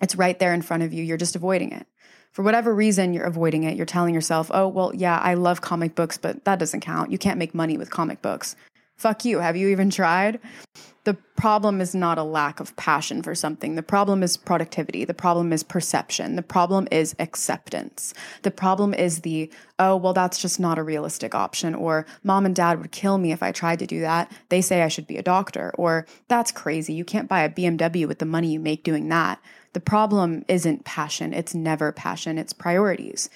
It's 0.03 0.17
right 0.17 0.39
there 0.39 0.53
in 0.53 0.63
front 0.63 0.83
of 0.83 0.93
you, 0.93 1.03
you're 1.03 1.17
just 1.17 1.37
avoiding 1.37 1.73
it. 1.73 1.87
For 2.31 2.43
whatever 2.43 2.75
reason, 2.75 3.13
you're 3.13 3.25
avoiding 3.25 3.65
it. 3.65 3.77
You're 3.77 3.87
telling 3.87 4.15
yourself, 4.15 4.51
oh, 4.55 4.69
well, 4.69 4.95
yeah, 4.95 5.19
I 5.19 5.35
love 5.35 5.63
comic 5.63 5.97
books, 5.97 6.17
but 6.17 6.45
that 6.45 6.61
doesn't 6.61 6.81
count. 6.81 7.11
You 7.11 7.19
can't 7.19 7.39
make 7.39 7.55
money 7.55 7.77
with 7.77 7.91
comic 7.91 8.23
books. 8.23 8.55
Fuck 9.01 9.25
you. 9.25 9.39
Have 9.39 9.57
you 9.57 9.69
even 9.69 9.89
tried? 9.89 10.41
The 11.05 11.15
problem 11.35 11.81
is 11.81 11.95
not 11.95 12.19
a 12.19 12.23
lack 12.23 12.61
of 12.61 12.77
passion 12.77 13.23
for 13.23 13.35
something. 13.35 13.75
The 13.75 13.83
problem 13.83 14.23
is 14.23 14.37
productivity. 14.37 15.07
The 15.07 15.15
problem 15.15 15.55
is 15.55 15.63
perception. 15.63 16.37
The 16.37 16.43
problem 16.43 16.87
is 16.91 17.17
acceptance. 17.19 18.13
The 18.43 18.51
problem 18.51 18.93
is 18.93 19.21
the, 19.21 19.51
oh, 19.79 19.97
well, 19.97 20.13
that's 20.13 20.37
just 20.37 20.61
not 20.61 20.79
a 20.79 20.83
realistic 20.83 21.35
option. 21.35 21.75
Or 21.75 22.05
mom 22.23 22.45
and 22.45 22.55
dad 22.55 22.79
would 22.79 22.93
kill 22.93 23.17
me 23.17 23.33
if 23.33 23.43
I 23.43 23.53
tried 23.53 23.79
to 23.79 23.87
do 23.87 24.01
that. 24.01 24.31
They 24.51 24.61
say 24.61 24.83
I 24.83 24.89
should 24.89 25.07
be 25.07 25.17
a 25.17 25.23
doctor. 25.23 25.73
Or 25.79 26.05
that's 26.29 26.53
crazy. 26.53 26.93
You 26.93 27.07
can't 27.07 27.27
buy 27.27 27.41
a 27.41 27.49
BMW 27.49 28.07
with 28.07 28.19
the 28.19 28.27
money 28.27 28.53
you 28.53 28.61
make 28.61 28.85
doing 28.85 29.09
that. 29.09 29.41
The 29.73 29.81
problem 29.81 30.45
isn't 30.47 30.85
passion. 30.85 31.33
It's 31.33 31.55
never 31.55 31.91
passion. 31.91 32.37
It's 32.37 32.53
priorities. 32.53 33.31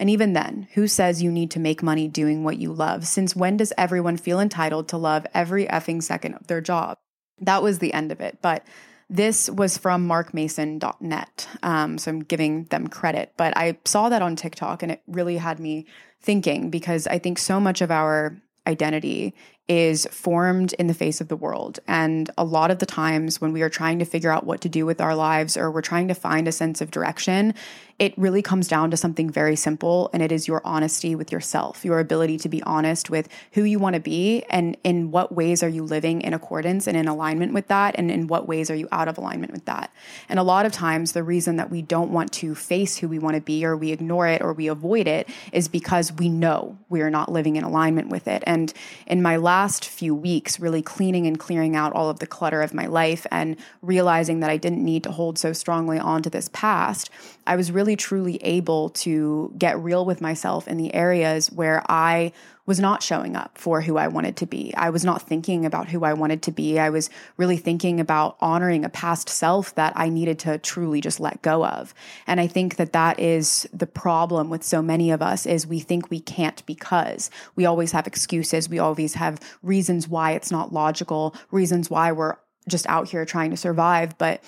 And 0.00 0.08
even 0.08 0.32
then, 0.32 0.66
who 0.72 0.88
says 0.88 1.22
you 1.22 1.30
need 1.30 1.50
to 1.50 1.60
make 1.60 1.82
money 1.82 2.08
doing 2.08 2.42
what 2.42 2.56
you 2.56 2.72
love? 2.72 3.06
Since 3.06 3.36
when 3.36 3.58
does 3.58 3.70
everyone 3.76 4.16
feel 4.16 4.40
entitled 4.40 4.88
to 4.88 4.96
love 4.96 5.26
every 5.34 5.66
effing 5.66 6.02
second 6.02 6.34
of 6.34 6.46
their 6.46 6.62
job? 6.62 6.96
That 7.38 7.62
was 7.62 7.80
the 7.80 7.92
end 7.92 8.10
of 8.10 8.18
it. 8.18 8.38
But 8.40 8.66
this 9.10 9.50
was 9.50 9.76
from 9.76 10.08
markmanson.net. 10.08 11.48
Um, 11.62 11.98
so 11.98 12.10
I'm 12.10 12.20
giving 12.20 12.64
them 12.64 12.86
credit. 12.86 13.34
But 13.36 13.54
I 13.58 13.76
saw 13.84 14.08
that 14.08 14.22
on 14.22 14.36
TikTok 14.36 14.82
and 14.82 14.90
it 14.90 15.02
really 15.06 15.36
had 15.36 15.60
me 15.60 15.84
thinking 16.22 16.70
because 16.70 17.06
I 17.06 17.18
think 17.18 17.38
so 17.38 17.60
much 17.60 17.82
of 17.82 17.90
our 17.90 18.40
identity 18.66 19.34
is 19.68 20.06
formed 20.10 20.72
in 20.74 20.88
the 20.88 20.94
face 20.94 21.20
of 21.20 21.28
the 21.28 21.36
world. 21.36 21.78
And 21.86 22.28
a 22.36 22.44
lot 22.44 22.70
of 22.72 22.80
the 22.80 22.86
times 22.86 23.40
when 23.40 23.52
we 23.52 23.62
are 23.62 23.68
trying 23.68 24.00
to 24.00 24.04
figure 24.04 24.32
out 24.32 24.44
what 24.44 24.60
to 24.62 24.68
do 24.68 24.84
with 24.84 25.00
our 25.00 25.14
lives 25.14 25.56
or 25.56 25.70
we're 25.70 25.80
trying 25.80 26.08
to 26.08 26.14
find 26.14 26.48
a 26.48 26.52
sense 26.52 26.80
of 26.80 26.90
direction, 26.90 27.54
it 28.00 28.16
really 28.16 28.40
comes 28.40 28.66
down 28.66 28.90
to 28.90 28.96
something 28.96 29.28
very 29.28 29.54
simple, 29.54 30.08
and 30.14 30.22
it 30.22 30.32
is 30.32 30.48
your 30.48 30.62
honesty 30.64 31.14
with 31.14 31.30
yourself, 31.30 31.84
your 31.84 32.00
ability 32.00 32.38
to 32.38 32.48
be 32.48 32.62
honest 32.62 33.10
with 33.10 33.28
who 33.52 33.62
you 33.62 33.78
want 33.78 33.94
to 33.94 34.00
be 34.00 34.42
and 34.48 34.74
in 34.84 35.10
what 35.10 35.32
ways 35.32 35.62
are 35.62 35.68
you 35.68 35.84
living 35.84 36.22
in 36.22 36.32
accordance 36.32 36.86
and 36.86 36.96
in 36.96 37.06
alignment 37.06 37.52
with 37.52 37.68
that, 37.68 37.94
and 37.98 38.10
in 38.10 38.26
what 38.26 38.48
ways 38.48 38.70
are 38.70 38.74
you 38.74 38.88
out 38.90 39.06
of 39.06 39.18
alignment 39.18 39.52
with 39.52 39.66
that. 39.66 39.92
And 40.30 40.38
a 40.38 40.42
lot 40.42 40.64
of 40.64 40.72
times, 40.72 41.12
the 41.12 41.22
reason 41.22 41.56
that 41.56 41.70
we 41.70 41.82
don't 41.82 42.10
want 42.10 42.32
to 42.32 42.54
face 42.54 42.96
who 42.96 43.06
we 43.06 43.18
want 43.18 43.34
to 43.34 43.42
be, 43.42 43.66
or 43.66 43.76
we 43.76 43.92
ignore 43.92 44.26
it, 44.26 44.40
or 44.40 44.54
we 44.54 44.68
avoid 44.68 45.06
it, 45.06 45.28
is 45.52 45.68
because 45.68 46.10
we 46.10 46.30
know 46.30 46.78
we 46.88 47.02
are 47.02 47.10
not 47.10 47.30
living 47.30 47.56
in 47.56 47.64
alignment 47.64 48.08
with 48.08 48.26
it. 48.26 48.42
And 48.46 48.72
in 49.06 49.20
my 49.20 49.36
last 49.36 49.59
few 49.68 50.14
weeks, 50.14 50.58
really 50.58 50.82
cleaning 50.82 51.26
and 51.26 51.38
clearing 51.38 51.76
out 51.76 51.92
all 51.92 52.08
of 52.08 52.18
the 52.18 52.26
clutter 52.26 52.62
of 52.62 52.74
my 52.74 52.86
life 52.86 53.26
and 53.30 53.56
realizing 53.82 54.40
that 54.40 54.50
I 54.50 54.56
didn't 54.56 54.84
need 54.84 55.02
to 55.04 55.10
hold 55.10 55.38
so 55.38 55.52
strongly 55.52 55.98
onto 55.98 56.30
this 56.30 56.48
past, 56.52 57.10
I 57.46 57.56
was 57.56 57.70
really 57.70 57.96
truly 57.96 58.36
able 58.42 58.90
to 58.90 59.52
get 59.58 59.78
real 59.78 60.04
with 60.04 60.20
myself 60.20 60.66
in 60.66 60.76
the 60.76 60.94
areas 60.94 61.50
where 61.50 61.82
I 61.88 62.32
was 62.70 62.78
not 62.78 63.02
showing 63.02 63.34
up 63.34 63.58
for 63.58 63.80
who 63.80 63.96
I 63.96 64.06
wanted 64.06 64.36
to 64.36 64.46
be. 64.46 64.72
I 64.76 64.90
was 64.90 65.04
not 65.04 65.22
thinking 65.22 65.66
about 65.66 65.88
who 65.88 66.04
I 66.04 66.12
wanted 66.12 66.40
to 66.42 66.52
be. 66.52 66.78
I 66.78 66.88
was 66.88 67.10
really 67.36 67.56
thinking 67.56 67.98
about 67.98 68.36
honoring 68.40 68.84
a 68.84 68.88
past 68.88 69.28
self 69.28 69.74
that 69.74 69.92
I 69.96 70.08
needed 70.08 70.38
to 70.40 70.56
truly 70.56 71.00
just 71.00 71.18
let 71.18 71.42
go 71.42 71.66
of. 71.66 71.92
And 72.28 72.40
I 72.40 72.46
think 72.46 72.76
that 72.76 72.92
that 72.92 73.18
is 73.18 73.68
the 73.72 73.88
problem 73.88 74.50
with 74.50 74.62
so 74.62 74.82
many 74.82 75.10
of 75.10 75.20
us 75.20 75.46
is 75.46 75.66
we 75.66 75.80
think 75.80 76.10
we 76.10 76.20
can't 76.20 76.64
because 76.64 77.28
we 77.56 77.66
always 77.66 77.90
have 77.90 78.06
excuses. 78.06 78.68
We 78.68 78.78
always 78.78 79.14
have 79.14 79.40
reasons 79.64 80.06
why 80.06 80.34
it's 80.34 80.52
not 80.52 80.72
logical, 80.72 81.34
reasons 81.50 81.90
why 81.90 82.12
we're 82.12 82.36
just 82.68 82.86
out 82.86 83.08
here 83.08 83.24
trying 83.24 83.50
to 83.50 83.56
survive, 83.56 84.16
but 84.16 84.44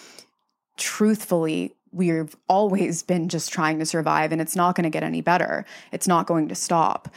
truthfully 0.77 1.75
we've 1.91 2.37
always 2.49 3.03
been 3.03 3.29
just 3.29 3.53
trying 3.53 3.81
to 3.81 3.85
survive 3.85 4.31
and 4.31 4.41
it's 4.41 4.55
not 4.55 4.77
going 4.77 4.85
to 4.85 4.91
get 4.91 5.03
any 5.03 5.23
better. 5.23 5.65
It's 5.91 6.07
not 6.07 6.29
going 6.29 6.47
to 6.51 6.55
stop. 6.55 7.09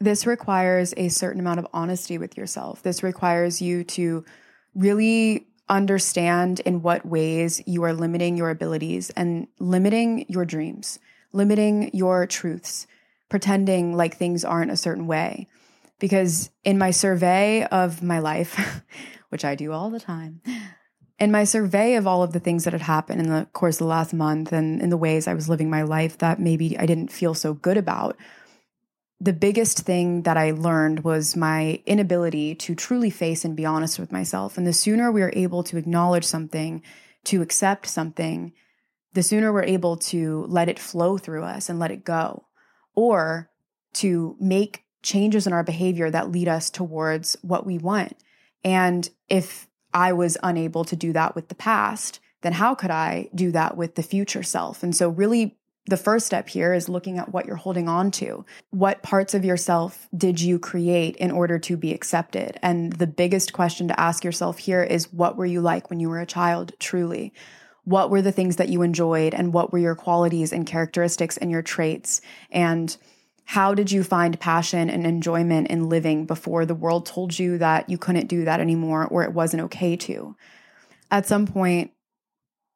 This 0.00 0.26
requires 0.26 0.94
a 0.96 1.08
certain 1.08 1.40
amount 1.40 1.58
of 1.58 1.66
honesty 1.72 2.18
with 2.18 2.36
yourself. 2.36 2.82
This 2.82 3.02
requires 3.02 3.60
you 3.60 3.84
to 3.84 4.24
really 4.74 5.46
understand 5.68 6.60
in 6.60 6.82
what 6.82 7.04
ways 7.04 7.62
you 7.66 7.82
are 7.82 7.92
limiting 7.92 8.36
your 8.36 8.50
abilities 8.50 9.10
and 9.10 9.48
limiting 9.58 10.24
your 10.28 10.44
dreams, 10.44 10.98
limiting 11.32 11.90
your 11.92 12.26
truths, 12.26 12.86
pretending 13.28 13.96
like 13.96 14.16
things 14.16 14.44
aren't 14.44 14.70
a 14.70 14.76
certain 14.76 15.06
way. 15.06 15.48
Because 15.98 16.50
in 16.64 16.78
my 16.78 16.92
survey 16.92 17.64
of 17.64 18.02
my 18.02 18.20
life, 18.20 18.82
which 19.30 19.44
I 19.44 19.56
do 19.56 19.72
all 19.72 19.90
the 19.90 20.00
time, 20.00 20.40
in 21.18 21.32
my 21.32 21.44
survey 21.44 21.96
of 21.96 22.06
all 22.06 22.22
of 22.22 22.32
the 22.32 22.40
things 22.40 22.64
that 22.64 22.72
had 22.72 22.82
happened 22.82 23.20
in 23.20 23.28
the 23.28 23.46
course 23.52 23.76
of 23.76 23.80
the 23.80 23.84
last 23.86 24.14
month 24.14 24.52
and 24.52 24.80
in 24.80 24.90
the 24.90 24.96
ways 24.96 25.26
I 25.26 25.34
was 25.34 25.48
living 25.48 25.68
my 25.68 25.82
life 25.82 26.18
that 26.18 26.38
maybe 26.38 26.78
I 26.78 26.86
didn't 26.86 27.10
feel 27.12 27.34
so 27.34 27.54
good 27.54 27.76
about, 27.76 28.16
the 29.20 29.32
biggest 29.32 29.80
thing 29.80 30.22
that 30.22 30.36
I 30.36 30.52
learned 30.52 31.02
was 31.02 31.34
my 31.34 31.82
inability 31.86 32.54
to 32.56 32.74
truly 32.74 33.10
face 33.10 33.44
and 33.44 33.56
be 33.56 33.66
honest 33.66 33.98
with 33.98 34.12
myself. 34.12 34.56
And 34.56 34.66
the 34.66 34.72
sooner 34.72 35.10
we 35.10 35.22
are 35.22 35.32
able 35.34 35.64
to 35.64 35.76
acknowledge 35.76 36.24
something, 36.24 36.82
to 37.24 37.42
accept 37.42 37.86
something, 37.86 38.52
the 39.14 39.22
sooner 39.22 39.52
we're 39.52 39.64
able 39.64 39.96
to 39.96 40.44
let 40.48 40.68
it 40.68 40.78
flow 40.78 41.18
through 41.18 41.42
us 41.42 41.68
and 41.68 41.80
let 41.80 41.90
it 41.90 42.04
go, 42.04 42.46
or 42.94 43.50
to 43.94 44.36
make 44.38 44.84
changes 45.02 45.46
in 45.46 45.52
our 45.52 45.64
behavior 45.64 46.10
that 46.10 46.30
lead 46.30 46.46
us 46.46 46.70
towards 46.70 47.36
what 47.42 47.66
we 47.66 47.78
want. 47.78 48.16
And 48.62 49.08
if 49.28 49.66
I 49.92 50.12
was 50.12 50.36
unable 50.42 50.84
to 50.84 50.96
do 50.96 51.12
that 51.12 51.34
with 51.34 51.48
the 51.48 51.54
past, 51.54 52.20
then 52.42 52.52
how 52.52 52.74
could 52.74 52.90
I 52.90 53.30
do 53.34 53.50
that 53.52 53.76
with 53.76 53.96
the 53.96 54.02
future 54.02 54.42
self? 54.44 54.82
And 54.82 54.94
so, 54.94 55.08
really, 55.08 55.57
the 55.88 55.96
first 55.96 56.26
step 56.26 56.48
here 56.48 56.74
is 56.74 56.88
looking 56.88 57.18
at 57.18 57.32
what 57.32 57.46
you're 57.46 57.56
holding 57.56 57.88
on 57.88 58.10
to. 58.12 58.44
What 58.70 59.02
parts 59.02 59.32
of 59.32 59.44
yourself 59.44 60.06
did 60.14 60.40
you 60.40 60.58
create 60.58 61.16
in 61.16 61.30
order 61.30 61.58
to 61.60 61.76
be 61.76 61.94
accepted? 61.94 62.58
And 62.62 62.92
the 62.92 63.06
biggest 63.06 63.54
question 63.54 63.88
to 63.88 63.98
ask 63.98 64.22
yourself 64.22 64.58
here 64.58 64.82
is 64.82 65.12
what 65.12 65.36
were 65.36 65.46
you 65.46 65.62
like 65.62 65.88
when 65.88 65.98
you 65.98 66.10
were 66.10 66.20
a 66.20 66.26
child, 66.26 66.72
truly? 66.78 67.32
What 67.84 68.10
were 68.10 68.20
the 68.20 68.32
things 68.32 68.56
that 68.56 68.68
you 68.68 68.82
enjoyed, 68.82 69.32
and 69.32 69.54
what 69.54 69.72
were 69.72 69.78
your 69.78 69.94
qualities 69.94 70.52
and 70.52 70.66
characteristics 70.66 71.38
and 71.38 71.50
your 71.50 71.62
traits? 71.62 72.20
And 72.50 72.94
how 73.44 73.72
did 73.72 73.90
you 73.90 74.04
find 74.04 74.38
passion 74.38 74.90
and 74.90 75.06
enjoyment 75.06 75.68
in 75.68 75.88
living 75.88 76.26
before 76.26 76.66
the 76.66 76.74
world 76.74 77.06
told 77.06 77.38
you 77.38 77.56
that 77.56 77.88
you 77.88 77.96
couldn't 77.96 78.26
do 78.26 78.44
that 78.44 78.60
anymore 78.60 79.06
or 79.06 79.22
it 79.22 79.32
wasn't 79.32 79.62
okay 79.62 79.96
to? 79.96 80.36
At 81.10 81.24
some 81.24 81.46
point, 81.46 81.92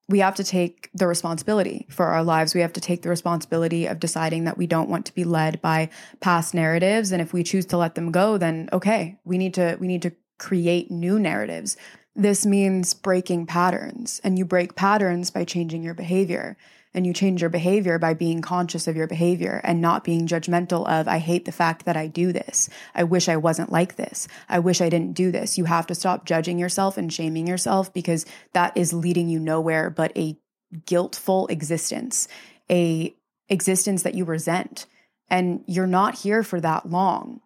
we 0.08 0.18
have 0.18 0.34
to 0.34 0.44
take 0.44 0.90
the 0.94 1.06
responsibility 1.06 1.86
for 1.88 2.06
our 2.06 2.22
lives. 2.22 2.54
We 2.54 2.60
have 2.60 2.72
to 2.74 2.80
take 2.80 3.02
the 3.02 3.08
responsibility 3.08 3.86
of 3.86 4.00
deciding 4.00 4.44
that 4.44 4.58
we 4.58 4.66
don't 4.66 4.88
want 4.88 5.06
to 5.06 5.14
be 5.14 5.24
led 5.24 5.60
by 5.62 5.90
past 6.20 6.54
narratives 6.54 7.12
and 7.12 7.22
if 7.22 7.32
we 7.32 7.42
choose 7.42 7.66
to 7.66 7.76
let 7.76 7.94
them 7.94 8.10
go 8.10 8.36
then 8.36 8.68
okay, 8.72 9.18
we 9.24 9.38
need 9.38 9.54
to 9.54 9.76
we 9.80 9.86
need 9.86 10.02
to 10.02 10.12
create 10.38 10.90
new 10.90 11.18
narratives. 11.18 11.76
This 12.14 12.44
means 12.44 12.94
breaking 12.94 13.46
patterns 13.46 14.20
and 14.24 14.38
you 14.38 14.44
break 14.44 14.74
patterns 14.74 15.30
by 15.30 15.44
changing 15.44 15.82
your 15.82 15.94
behavior 15.94 16.56
and 16.94 17.06
you 17.06 17.12
change 17.12 17.40
your 17.40 17.50
behavior 17.50 17.98
by 17.98 18.14
being 18.14 18.42
conscious 18.42 18.86
of 18.86 18.96
your 18.96 19.06
behavior 19.06 19.60
and 19.64 19.80
not 19.80 20.04
being 20.04 20.26
judgmental 20.26 20.86
of 20.88 21.08
i 21.08 21.18
hate 21.18 21.44
the 21.44 21.52
fact 21.52 21.84
that 21.84 21.96
i 21.96 22.06
do 22.06 22.32
this. 22.32 22.68
I 22.94 23.04
wish 23.04 23.28
i 23.28 23.36
wasn't 23.36 23.72
like 23.72 23.96
this. 23.96 24.28
I 24.48 24.58
wish 24.58 24.80
i 24.80 24.88
didn't 24.88 25.14
do 25.14 25.30
this. 25.30 25.58
You 25.58 25.64
have 25.66 25.86
to 25.88 25.94
stop 25.94 26.24
judging 26.24 26.58
yourself 26.58 26.96
and 26.96 27.12
shaming 27.12 27.46
yourself 27.46 27.92
because 27.92 28.26
that 28.52 28.76
is 28.76 28.92
leading 28.92 29.28
you 29.28 29.38
nowhere 29.38 29.90
but 29.90 30.16
a 30.16 30.38
guiltful 30.86 31.46
existence 31.48 32.28
a 32.70 33.14
existence 33.48 34.02
that 34.02 34.14
you 34.14 34.24
resent. 34.24 34.86
And 35.28 35.64
you're 35.66 35.86
not 35.86 36.16
here 36.16 36.42
for 36.42 36.60
that 36.60 36.90
long 36.90 37.40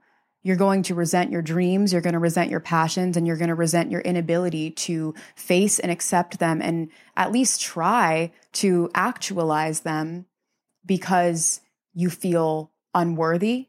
you're 0.47 0.55
going 0.55 0.85
to 0.85 0.95
resent 0.95 1.33
your 1.33 1.43
dreams, 1.43 1.93
you're 1.93 2.01
going 2.01 2.13
to 2.13 2.21
resent 2.21 2.53
your 2.53 2.61
passions, 2.61 3.17
and 3.17 3.27
you're 3.27 3.37
going 3.37 3.49
to 3.49 3.55
resent 3.57 3.91
your 3.91 4.01
inability 4.03 4.71
to 4.71 5.13
face 5.35 5.81
and 5.81 5.91
accept 5.91 6.39
them 6.39 6.63
and 6.63 6.89
at 7.17 7.33
least 7.33 7.61
try 7.61 8.31
to 8.53 8.89
actualize 8.95 9.81
them 9.81 10.25
because 10.85 11.61
you 11.95 12.09
feel 12.09 12.71
unworthy. 12.95 13.67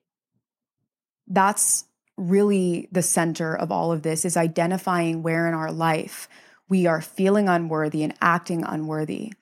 That's 1.26 1.86
really 2.16 2.90
the 2.92 3.02
center 3.02 3.58
of 3.58 3.72
all 3.72 3.92
of 3.92 4.04
this 4.04 4.24
is 4.24 4.38
identifying 4.38 5.24
where 5.24 5.48
in 5.48 5.56
our 5.56 5.72
life 5.72 6.30
we 6.70 6.86
are 6.86 7.02
feeling 7.02 7.50
unworthy 7.50 8.04
and 8.04 8.14
acting 8.22 8.64
unworthy. 8.64 9.34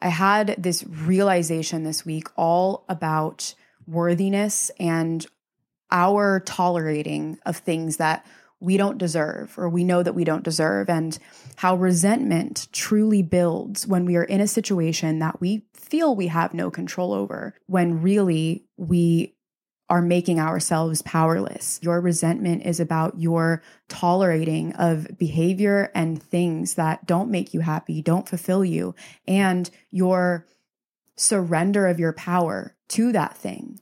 I 0.00 0.08
had 0.08 0.56
this 0.58 0.82
realization 0.82 1.84
this 1.84 2.04
week 2.04 2.26
all 2.34 2.84
about 2.88 3.54
worthiness 3.86 4.72
and 4.80 5.24
our 5.94 6.40
tolerating 6.40 7.38
of 7.46 7.56
things 7.56 7.98
that 7.98 8.26
we 8.58 8.76
don't 8.76 8.98
deserve 8.98 9.56
or 9.56 9.68
we 9.68 9.84
know 9.84 10.02
that 10.02 10.14
we 10.14 10.24
don't 10.24 10.42
deserve, 10.42 10.90
and 10.90 11.18
how 11.56 11.76
resentment 11.76 12.66
truly 12.72 13.22
builds 13.22 13.86
when 13.86 14.04
we 14.04 14.16
are 14.16 14.24
in 14.24 14.40
a 14.40 14.46
situation 14.46 15.20
that 15.20 15.40
we 15.40 15.64
feel 15.72 16.16
we 16.16 16.26
have 16.26 16.52
no 16.52 16.70
control 16.70 17.12
over, 17.12 17.54
when 17.66 18.02
really 18.02 18.64
we 18.76 19.34
are 19.88 20.02
making 20.02 20.40
ourselves 20.40 21.02
powerless. 21.02 21.78
Your 21.82 22.00
resentment 22.00 22.64
is 22.64 22.80
about 22.80 23.20
your 23.20 23.62
tolerating 23.88 24.72
of 24.76 25.06
behavior 25.18 25.92
and 25.94 26.20
things 26.20 26.74
that 26.74 27.06
don't 27.06 27.30
make 27.30 27.54
you 27.54 27.60
happy, 27.60 28.02
don't 28.02 28.28
fulfill 28.28 28.64
you, 28.64 28.94
and 29.28 29.70
your 29.90 30.46
surrender 31.16 31.86
of 31.86 32.00
your 32.00 32.14
power 32.14 32.74
to 32.88 33.12
that 33.12 33.36
thing 33.36 33.78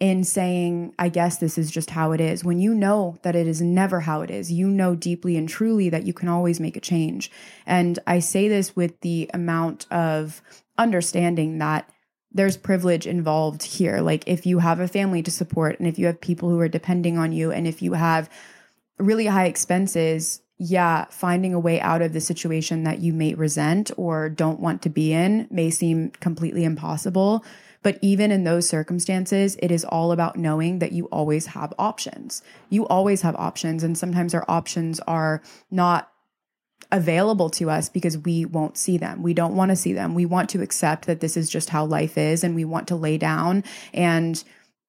in 0.00 0.22
saying, 0.22 0.94
I 0.98 1.08
guess 1.08 1.38
this 1.38 1.58
is 1.58 1.70
just 1.70 1.90
how 1.90 2.12
it 2.12 2.20
is. 2.20 2.44
When 2.44 2.60
you 2.60 2.72
know 2.72 3.18
that 3.22 3.34
it 3.34 3.48
is 3.48 3.60
never 3.60 4.00
how 4.00 4.22
it 4.22 4.30
is, 4.30 4.52
you 4.52 4.68
know 4.68 4.94
deeply 4.94 5.36
and 5.36 5.48
truly 5.48 5.88
that 5.88 6.06
you 6.06 6.12
can 6.12 6.28
always 6.28 6.60
make 6.60 6.76
a 6.76 6.80
change. 6.80 7.30
And 7.66 7.98
I 8.06 8.20
say 8.20 8.48
this 8.48 8.76
with 8.76 9.00
the 9.00 9.28
amount 9.34 9.86
of 9.90 10.40
understanding 10.76 11.58
that 11.58 11.90
there's 12.30 12.56
privilege 12.56 13.06
involved 13.06 13.62
here. 13.62 14.00
Like 14.00 14.22
if 14.28 14.46
you 14.46 14.60
have 14.60 14.78
a 14.78 14.88
family 14.88 15.22
to 15.22 15.30
support 15.30 15.78
and 15.78 15.88
if 15.88 15.98
you 15.98 16.06
have 16.06 16.20
people 16.20 16.48
who 16.48 16.60
are 16.60 16.68
depending 16.68 17.18
on 17.18 17.32
you 17.32 17.50
and 17.50 17.66
if 17.66 17.82
you 17.82 17.94
have 17.94 18.30
really 18.98 19.26
high 19.26 19.46
expenses, 19.46 20.42
yeah, 20.58 21.06
finding 21.10 21.54
a 21.54 21.60
way 21.60 21.80
out 21.80 22.02
of 22.02 22.12
the 22.12 22.20
situation 22.20 22.84
that 22.84 23.00
you 23.00 23.12
may 23.12 23.34
resent 23.34 23.90
or 23.96 24.28
don't 24.28 24.60
want 24.60 24.82
to 24.82 24.90
be 24.90 25.12
in 25.12 25.48
may 25.50 25.70
seem 25.70 26.10
completely 26.10 26.64
impossible. 26.64 27.44
But 27.82 27.98
even 28.02 28.30
in 28.30 28.44
those 28.44 28.68
circumstances, 28.68 29.56
it 29.62 29.70
is 29.70 29.84
all 29.84 30.12
about 30.12 30.36
knowing 30.36 30.80
that 30.80 30.92
you 30.92 31.06
always 31.06 31.46
have 31.46 31.72
options. 31.78 32.42
You 32.70 32.86
always 32.88 33.22
have 33.22 33.36
options. 33.36 33.82
And 33.82 33.96
sometimes 33.96 34.34
our 34.34 34.44
options 34.48 35.00
are 35.00 35.42
not 35.70 36.10
available 36.90 37.50
to 37.50 37.70
us 37.70 37.88
because 37.88 38.16
we 38.18 38.44
won't 38.44 38.78
see 38.78 38.96
them. 38.96 39.22
We 39.22 39.34
don't 39.34 39.54
want 39.54 39.70
to 39.70 39.76
see 39.76 39.92
them. 39.92 40.14
We 40.14 40.26
want 40.26 40.48
to 40.50 40.62
accept 40.62 41.06
that 41.06 41.20
this 41.20 41.36
is 41.36 41.50
just 41.50 41.70
how 41.70 41.84
life 41.84 42.16
is 42.16 42.42
and 42.42 42.54
we 42.54 42.64
want 42.64 42.88
to 42.88 42.96
lay 42.96 43.18
down 43.18 43.64
and 43.92 44.42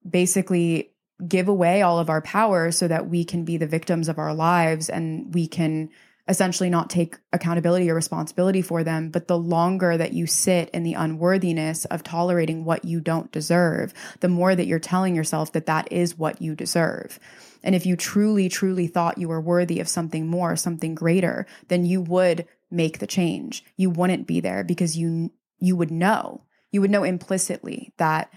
basically 0.09 0.91
give 1.27 1.49
away 1.49 1.81
all 1.81 1.99
of 1.99 2.09
our 2.09 2.21
power 2.21 2.71
so 2.71 2.87
that 2.87 3.09
we 3.09 3.25
can 3.25 3.43
be 3.43 3.57
the 3.57 3.67
victims 3.67 4.07
of 4.07 4.17
our 4.17 4.33
lives 4.33 4.89
and 4.89 5.33
we 5.33 5.47
can 5.47 5.89
essentially 6.29 6.69
not 6.69 6.89
take 6.89 7.17
accountability 7.33 7.89
or 7.89 7.95
responsibility 7.95 8.61
for 8.61 8.83
them. 8.83 9.09
But 9.09 9.27
the 9.27 9.37
longer 9.37 9.97
that 9.97 10.13
you 10.13 10.27
sit 10.27 10.69
in 10.69 10.83
the 10.83 10.93
unworthiness 10.93 11.85
of 11.85 12.03
tolerating 12.03 12.63
what 12.63 12.85
you 12.85 13.01
don't 13.01 13.31
deserve, 13.31 13.93
the 14.19 14.29
more 14.29 14.55
that 14.55 14.67
you're 14.67 14.79
telling 14.79 15.15
yourself 15.15 15.51
that 15.53 15.65
that 15.65 15.91
is 15.91 16.17
what 16.17 16.41
you 16.41 16.55
deserve. 16.55 17.19
And 17.63 17.75
if 17.75 17.85
you 17.85 17.95
truly, 17.95 18.47
truly 18.47 18.87
thought 18.87 19.17
you 19.17 19.27
were 19.27 19.41
worthy 19.41 19.79
of 19.79 19.89
something 19.89 20.27
more, 20.27 20.55
something 20.55 20.95
greater, 20.95 21.47
then 21.67 21.85
you 21.85 21.99
would 22.01 22.45
make 22.71 22.99
the 22.99 23.07
change. 23.07 23.65
You 23.75 23.89
wouldn't 23.89 24.27
be 24.27 24.39
there 24.39 24.63
because 24.63 24.95
you 24.95 25.31
you 25.57 25.75
would 25.75 25.91
know. 25.91 26.43
You 26.71 26.81
would 26.81 26.91
know 26.91 27.03
implicitly 27.03 27.91
that 27.97 28.31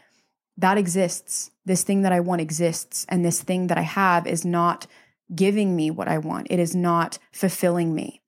that 0.56 0.78
exists. 0.78 1.50
This 1.64 1.84
thing 1.84 2.02
that 2.02 2.12
I 2.12 2.20
want 2.20 2.40
exists 2.40 3.06
and 3.08 3.24
this 3.24 3.42
thing 3.42 3.68
that 3.68 3.78
I 3.78 3.82
have 3.82 4.26
is 4.26 4.44
not 4.44 4.86
giving 5.34 5.74
me 5.76 5.90
what 5.90 6.08
I 6.08 6.18
want. 6.18 6.48
It 6.50 6.58
is 6.58 6.74
not 6.74 7.18
fulfilling 7.32 7.94
me. 7.94 8.20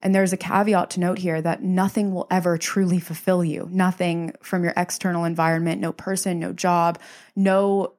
And 0.00 0.14
there's 0.14 0.32
a 0.32 0.36
caveat 0.36 0.90
to 0.90 1.00
note 1.00 1.18
here 1.18 1.42
that 1.42 1.62
nothing 1.62 2.14
will 2.14 2.26
ever 2.30 2.56
truly 2.56 3.00
fulfill 3.00 3.44
you. 3.44 3.68
Nothing 3.70 4.32
from 4.40 4.62
your 4.62 4.72
external 4.76 5.24
environment, 5.24 5.80
no 5.80 5.92
person, 5.92 6.38
no 6.38 6.52
job, 6.52 7.00
no 7.34 7.94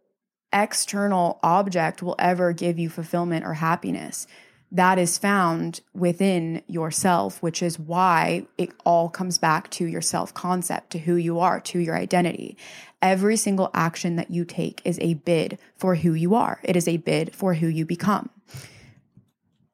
external 0.54 1.40
object 1.44 2.02
will 2.02 2.16
ever 2.18 2.54
give 2.54 2.80
you 2.80 2.90
fulfillment 2.90 3.46
or 3.46 3.54
happiness. 3.54 4.28
That 4.72 5.00
is 5.00 5.18
found 5.18 5.82
within 5.96 6.62
yourself, 6.68 7.42
which 7.42 7.64
is 7.64 7.80
why 7.80 8.46
it 8.58 8.70
all 8.86 9.10
comes 9.10 9.40
back 9.40 9.70
to 9.72 9.86
your 9.86 10.02
self 10.02 10.34
concept, 10.34 10.92
to 10.92 11.00
who 11.00 11.16
you 11.16 11.40
are, 11.40 11.60
to 11.62 11.80
your 11.80 11.98
identity. 11.98 12.56
Every 13.02 13.36
single 13.36 13.72
action 13.74 14.16
that 14.18 14.30
you 14.30 14.46
take 14.46 14.82
is 14.86 15.00
a 15.00 15.16
bid 15.16 15.58
for 15.76 15.96
who 15.96 16.14
you 16.14 16.36
are, 16.36 16.60
it 16.64 16.76
is 16.76 16.88
a 16.88 16.98
bid 16.98 17.34
for 17.34 17.56
who 17.56 17.68
you 17.68 17.86
become. 17.86 18.30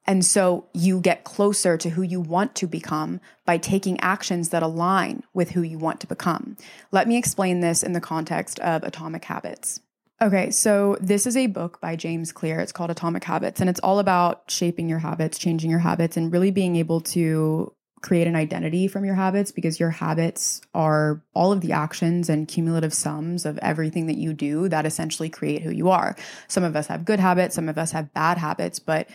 And 0.07 0.23
so 0.23 0.67
you 0.73 1.01
get 1.01 1.23
closer 1.23 1.77
to 1.77 1.89
who 1.89 2.03
you 2.03 2.21
want 2.21 2.53
to 2.55 2.67
become 2.67 3.19
by 3.43 3.57
taking 3.57 3.99
actions 4.01 4.49
that 4.49 4.61
align 4.61 5.23
with 5.33 5.51
who 5.51 5.61
you 5.61 5.79
want 5.79 5.99
to 6.01 6.07
become. 6.07 6.57
Let 6.91 7.07
me 7.07 7.17
explain 7.17 7.59
this 7.59 7.81
in 7.81 7.93
the 7.93 8.01
context 8.01 8.59
of 8.59 8.83
atomic 8.83 9.25
habits. 9.25 9.81
Okay, 10.21 10.49
so 10.49 10.97
this 11.01 11.27
is 11.27 11.35
a 11.35 11.47
book 11.47 11.81
by 11.81 11.97
James 11.97 12.31
Clear. 12.31 12.61
It's 12.61 12.71
called 12.71 12.89
Atomic 12.89 13.25
Habits, 13.25 13.59
and 13.59 13.69
it's 13.69 13.81
all 13.81 13.99
about 13.99 14.49
shaping 14.49 14.87
your 14.87 14.99
habits, 14.99 15.37
changing 15.37 15.69
your 15.69 15.79
habits, 15.79 16.15
and 16.15 16.31
really 16.31 16.51
being 16.51 16.77
able 16.77 17.01
to 17.01 17.73
create 18.01 18.27
an 18.27 18.35
identity 18.35 18.87
from 18.87 19.03
your 19.03 19.15
habits 19.15 19.51
because 19.51 19.79
your 19.79 19.89
habits 19.89 20.61
are 20.73 21.21
all 21.33 21.51
of 21.51 21.59
the 21.61 21.73
actions 21.73 22.29
and 22.29 22.47
cumulative 22.47 22.93
sums 22.93 23.45
of 23.45 23.57
everything 23.57 24.05
that 24.07 24.17
you 24.17 24.31
do 24.31 24.69
that 24.69 24.85
essentially 24.85 25.27
create 25.29 25.63
who 25.63 25.71
you 25.71 25.89
are. 25.89 26.15
Some 26.47 26.63
of 26.63 26.75
us 26.75 26.87
have 26.87 27.03
good 27.03 27.19
habits, 27.19 27.55
some 27.55 27.67
of 27.67 27.77
us 27.77 27.91
have 27.91 28.13
bad 28.13 28.37
habits, 28.37 28.79
but 28.79 29.09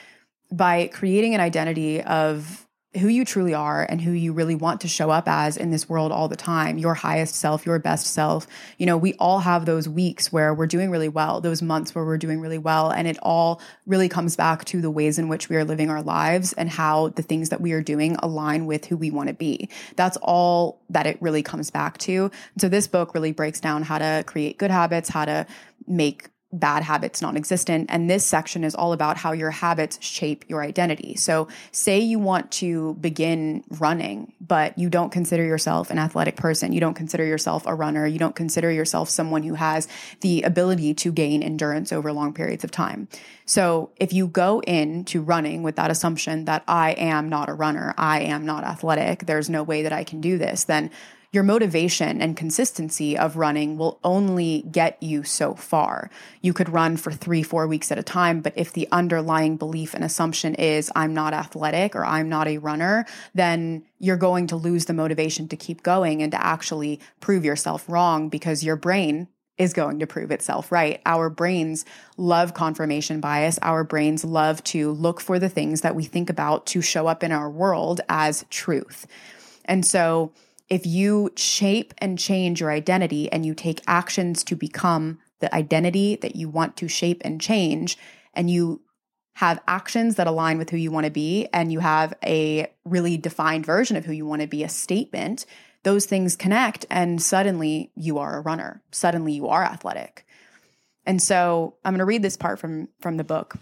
by 0.53 0.89
creating 0.89 1.35
an 1.35 1.41
identity 1.41 2.03
of 2.03 2.67
who 2.99 3.07
you 3.07 3.25
truly 3.25 3.55
are 3.55 3.87
and 3.89 4.01
who 4.01 4.11
you 4.11 4.33
really 4.33 4.57
want 4.57 4.81
to 4.81 4.89
show 4.89 5.11
up 5.11 5.29
as 5.29 5.57
in 5.57 5.71
this 5.71 5.89
world 5.89 6.11
all 6.11 6.27
the 6.27 6.37
time, 6.37 6.77
your 6.77 6.95
highest 6.95 7.37
self, 7.37 7.65
your 7.65 7.79
best 7.79 8.07
self. 8.09 8.49
You 8.79 8.87
know, 8.87 8.97
we 8.97 9.15
all 9.15 9.39
have 9.39 9.65
those 9.65 9.89
weeks 9.89 10.33
where 10.33 10.53
we're 10.53 10.67
doing 10.67 10.91
really 10.91 11.09
well, 11.09 11.41
those 11.41 11.63
months 11.63 11.95
where 11.95 12.05
we're 12.05 12.19
doing 12.19 12.41
really 12.41 12.59
well. 12.59 12.91
And 12.91 13.07
it 13.07 13.17
all 13.23 13.61
really 13.87 14.09
comes 14.09 14.35
back 14.35 14.65
to 14.67 14.81
the 14.81 14.91
ways 14.91 15.21
in 15.21 15.29
which 15.29 15.49
we 15.49 15.57
are 15.57 15.65
living 15.65 15.89
our 15.89 16.03
lives 16.03 16.53
and 16.55 16.69
how 16.69 17.11
the 17.11 17.23
things 17.23 17.51
that 17.51 17.61
we 17.61 17.73
are 17.73 17.83
doing 17.83 18.17
align 18.17 18.67
with 18.67 18.87
who 18.87 18.97
we 18.97 19.13
want 19.13 19.29
to 19.29 19.35
be. 19.35 19.69
That's 19.95 20.17
all 20.21 20.83
that 20.91 21.07
it 21.07 21.17
really 21.21 21.45
comes 21.45 21.71
back 21.71 21.97
to. 21.99 22.33
So 22.59 22.69
this 22.69 22.89
book 22.89 23.15
really 23.15 23.33
breaks 23.33 23.61
down 23.61 23.85
how 23.85 23.99
to 23.99 24.25
create 24.27 24.59
good 24.59 24.73
habits, 24.73 25.09
how 25.09 25.27
to 25.27 25.47
make 25.87 26.29
bad 26.53 26.83
habits 26.83 27.23
non 27.23 27.37
existent. 27.37 27.87
And 27.91 28.11
this 28.11 28.27
section 28.27 28.65
is 28.65 28.75
all 28.75 28.93
about 28.93 29.17
how 29.17 29.33
your 29.33 29.51
habits 29.51 29.99
shape 30.01 30.45
your 30.49 30.63
identity. 30.63 31.15
So, 31.17 31.49
say 31.71 32.01
you 32.01 32.19
want 32.19 32.51
to 32.53 32.95
begin 32.95 33.65
running, 33.71 34.33
but 34.41 34.77
you 34.77 34.91
don't 34.91 35.11
consider 35.11 35.45
yourself 35.45 35.91
an 35.91 35.99
athletic 35.99 36.37
person. 36.37 36.73
You 36.73 36.81
don't 36.81 36.95
consider 36.95 37.25
yourself 37.25 37.65
a 37.67 37.75
runner. 37.75 38.07
You 38.07 38.19
don't 38.19 38.35
consider 38.35 38.71
yourself 38.71 39.09
someone 39.09 39.43
who 39.43 39.55
has 39.55 39.87
the 40.21 40.43
ability 40.43 40.95
to 40.95 41.13
gain 41.13 41.43
endurance 41.43 41.93
over 41.93 42.13
long 42.13 42.33
periods 42.33 42.65
of 42.65 42.71
time. 42.71 43.09
So, 43.47 43.91
if 43.97 44.13
you 44.13 44.27
go 44.27 44.61
into 44.61 45.23
running 45.23 45.63
with 45.63 45.77
that 45.77 45.91
assumption 45.91 46.47
that 46.47 46.65
I 46.67 46.93
am 46.93 47.29
not 47.29 47.49
a 47.49 47.55
runner, 47.55 47.95
I 47.97 48.23
am 48.23 48.45
not 48.45 48.65
athletic, 48.65 49.27
there's 49.27 49.49
no 49.49 49.63
way 49.63 49.83
that 49.83 49.93
I 49.93 50.05
can 50.05 50.21
do 50.21 50.37
this, 50.37 50.65
then 50.65 50.91
your 51.33 51.45
motivation 51.45 52.21
and 52.21 52.37
consistency 52.37 53.17
of 53.17 53.37
running 53.37 53.79
will 53.79 54.01
only 54.03 54.63
get 54.71 55.01
you 55.01 55.23
so 55.23 55.55
far. 55.55 56.11
You 56.43 56.53
could 56.53 56.69
run 56.69 56.97
for 56.97 57.13
three, 57.13 57.45
four 57.45 57.69
weeks 57.69 57.93
at 57.93 57.99
a 57.99 58.03
time, 58.03 58.41
but 58.41 58.53
if 58.57 58.73
the 58.73 58.89
underlying 58.91 59.57
belief 59.57 59.95
and 59.95 60.03
assumption 60.03 60.57
is, 60.57 60.91
I'm 60.97 61.15
not 61.15 61.33
athletic 61.33 61.95
or 61.95 62.05
I'm 62.05 62.29
not 62.29 62.49
a 62.49 62.59
runner, 62.59 63.07
then 63.33 63.85
you're 63.99 64.17
going 64.17 64.49
to 64.49 64.57
lose 64.57 64.87
the 64.87 64.93
motivation 64.93 65.47
to 65.49 65.57
keep 65.57 65.85
going 65.85 66.21
and 66.21 66.33
to 66.33 66.45
actually 66.45 66.99
prove 67.21 67.45
yourself 67.45 67.89
wrong 67.89 68.29
because 68.29 68.65
your 68.65 68.77
brain 68.77 69.29
is 69.57 69.73
going 69.73 69.99
to 70.01 70.07
prove 70.07 70.33
itself 70.33 70.73
right. 70.73 71.01
Our 71.05 71.29
brains 71.29 71.85
love 72.17 72.55
confirmation 72.55 73.21
bias. 73.21 73.59
Our 73.61 73.85
brains 73.85 74.25
love 74.25 74.65
to 74.65 74.93
look 74.93 75.21
for 75.21 75.39
the 75.39 75.51
things 75.51 75.83
that 75.83 75.95
we 75.95 76.05
think 76.05 76.31
about 76.31 76.67
to 76.69 76.81
show 76.81 77.07
up 77.07 77.23
in 77.23 77.31
our 77.31 77.51
world 77.51 78.01
as 78.09 78.45
truth. 78.49 79.07
And 79.67 79.85
so, 79.85 80.33
if 80.71 80.87
you 80.87 81.31
shape 81.37 81.93
and 81.99 82.19
change 82.19 82.61
your 82.61 82.71
identity 82.71 83.31
and 83.31 83.45
you 83.45 83.55
take 83.55 83.83
actions 83.87 84.45
to 84.45 84.55
become 84.57 85.19
the 85.41 85.53
identity 85.55 86.17
that 86.17 86.37
you 86.37 86.49
want 86.49 86.77
to 86.77 86.89
shape 86.89 87.21
and 87.25 87.41
change, 87.41 87.99
and 88.33 88.49
you 88.49 88.81
have 89.35 89.61
actions 89.67 90.17
that 90.17 90.27
align 90.27 90.59
with 90.59 90.71
who 90.71 90.77
you 90.77 90.91
want 90.91 91.07
to 91.07 91.11
be, 91.11 91.49
and 91.53 91.73
you 91.73 91.81
have 91.81 92.15
a 92.25 92.71
really 92.85 93.17
defined 93.17 93.67
version 93.67 93.97
of 93.97 94.05
who 94.05 94.13
you 94.13 94.27
want 94.27 94.43
to 94.43 94.49
be, 94.49 94.63
a 94.63 94.69
statement, 94.69 95.45
those 95.83 96.07
things 96.07 96.37
connect, 96.37 96.85
and 96.91 97.23
suddenly 97.23 97.91
you 97.95 98.19
are 98.19 98.37
a 98.37 98.43
runner. 98.43 98.83
Suddenly 98.93 99.33
you 99.33 99.49
are 99.49 99.65
athletic. 99.65 100.27
And 101.07 101.23
so 101.23 101.77
I'm 101.85 101.95
going 101.95 102.01
to 102.01 102.05
read 102.05 102.23
this 102.23 102.37
part 102.37 102.59
from, 102.59 102.89
from 103.01 103.17
the 103.17 103.25
book. 103.25 103.55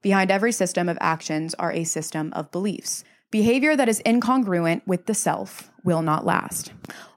Behind 0.00 0.30
every 0.30 0.52
system 0.52 0.88
of 0.88 0.96
actions 1.00 1.54
are 1.54 1.72
a 1.72 1.84
system 1.84 2.32
of 2.32 2.50
beliefs. 2.50 3.04
Behavior 3.32 3.74
that 3.74 3.88
is 3.88 4.00
incongruent 4.06 4.82
with 4.86 5.06
the 5.06 5.14
self 5.14 5.70
will 5.82 6.00
not 6.00 6.24
last. 6.24 6.72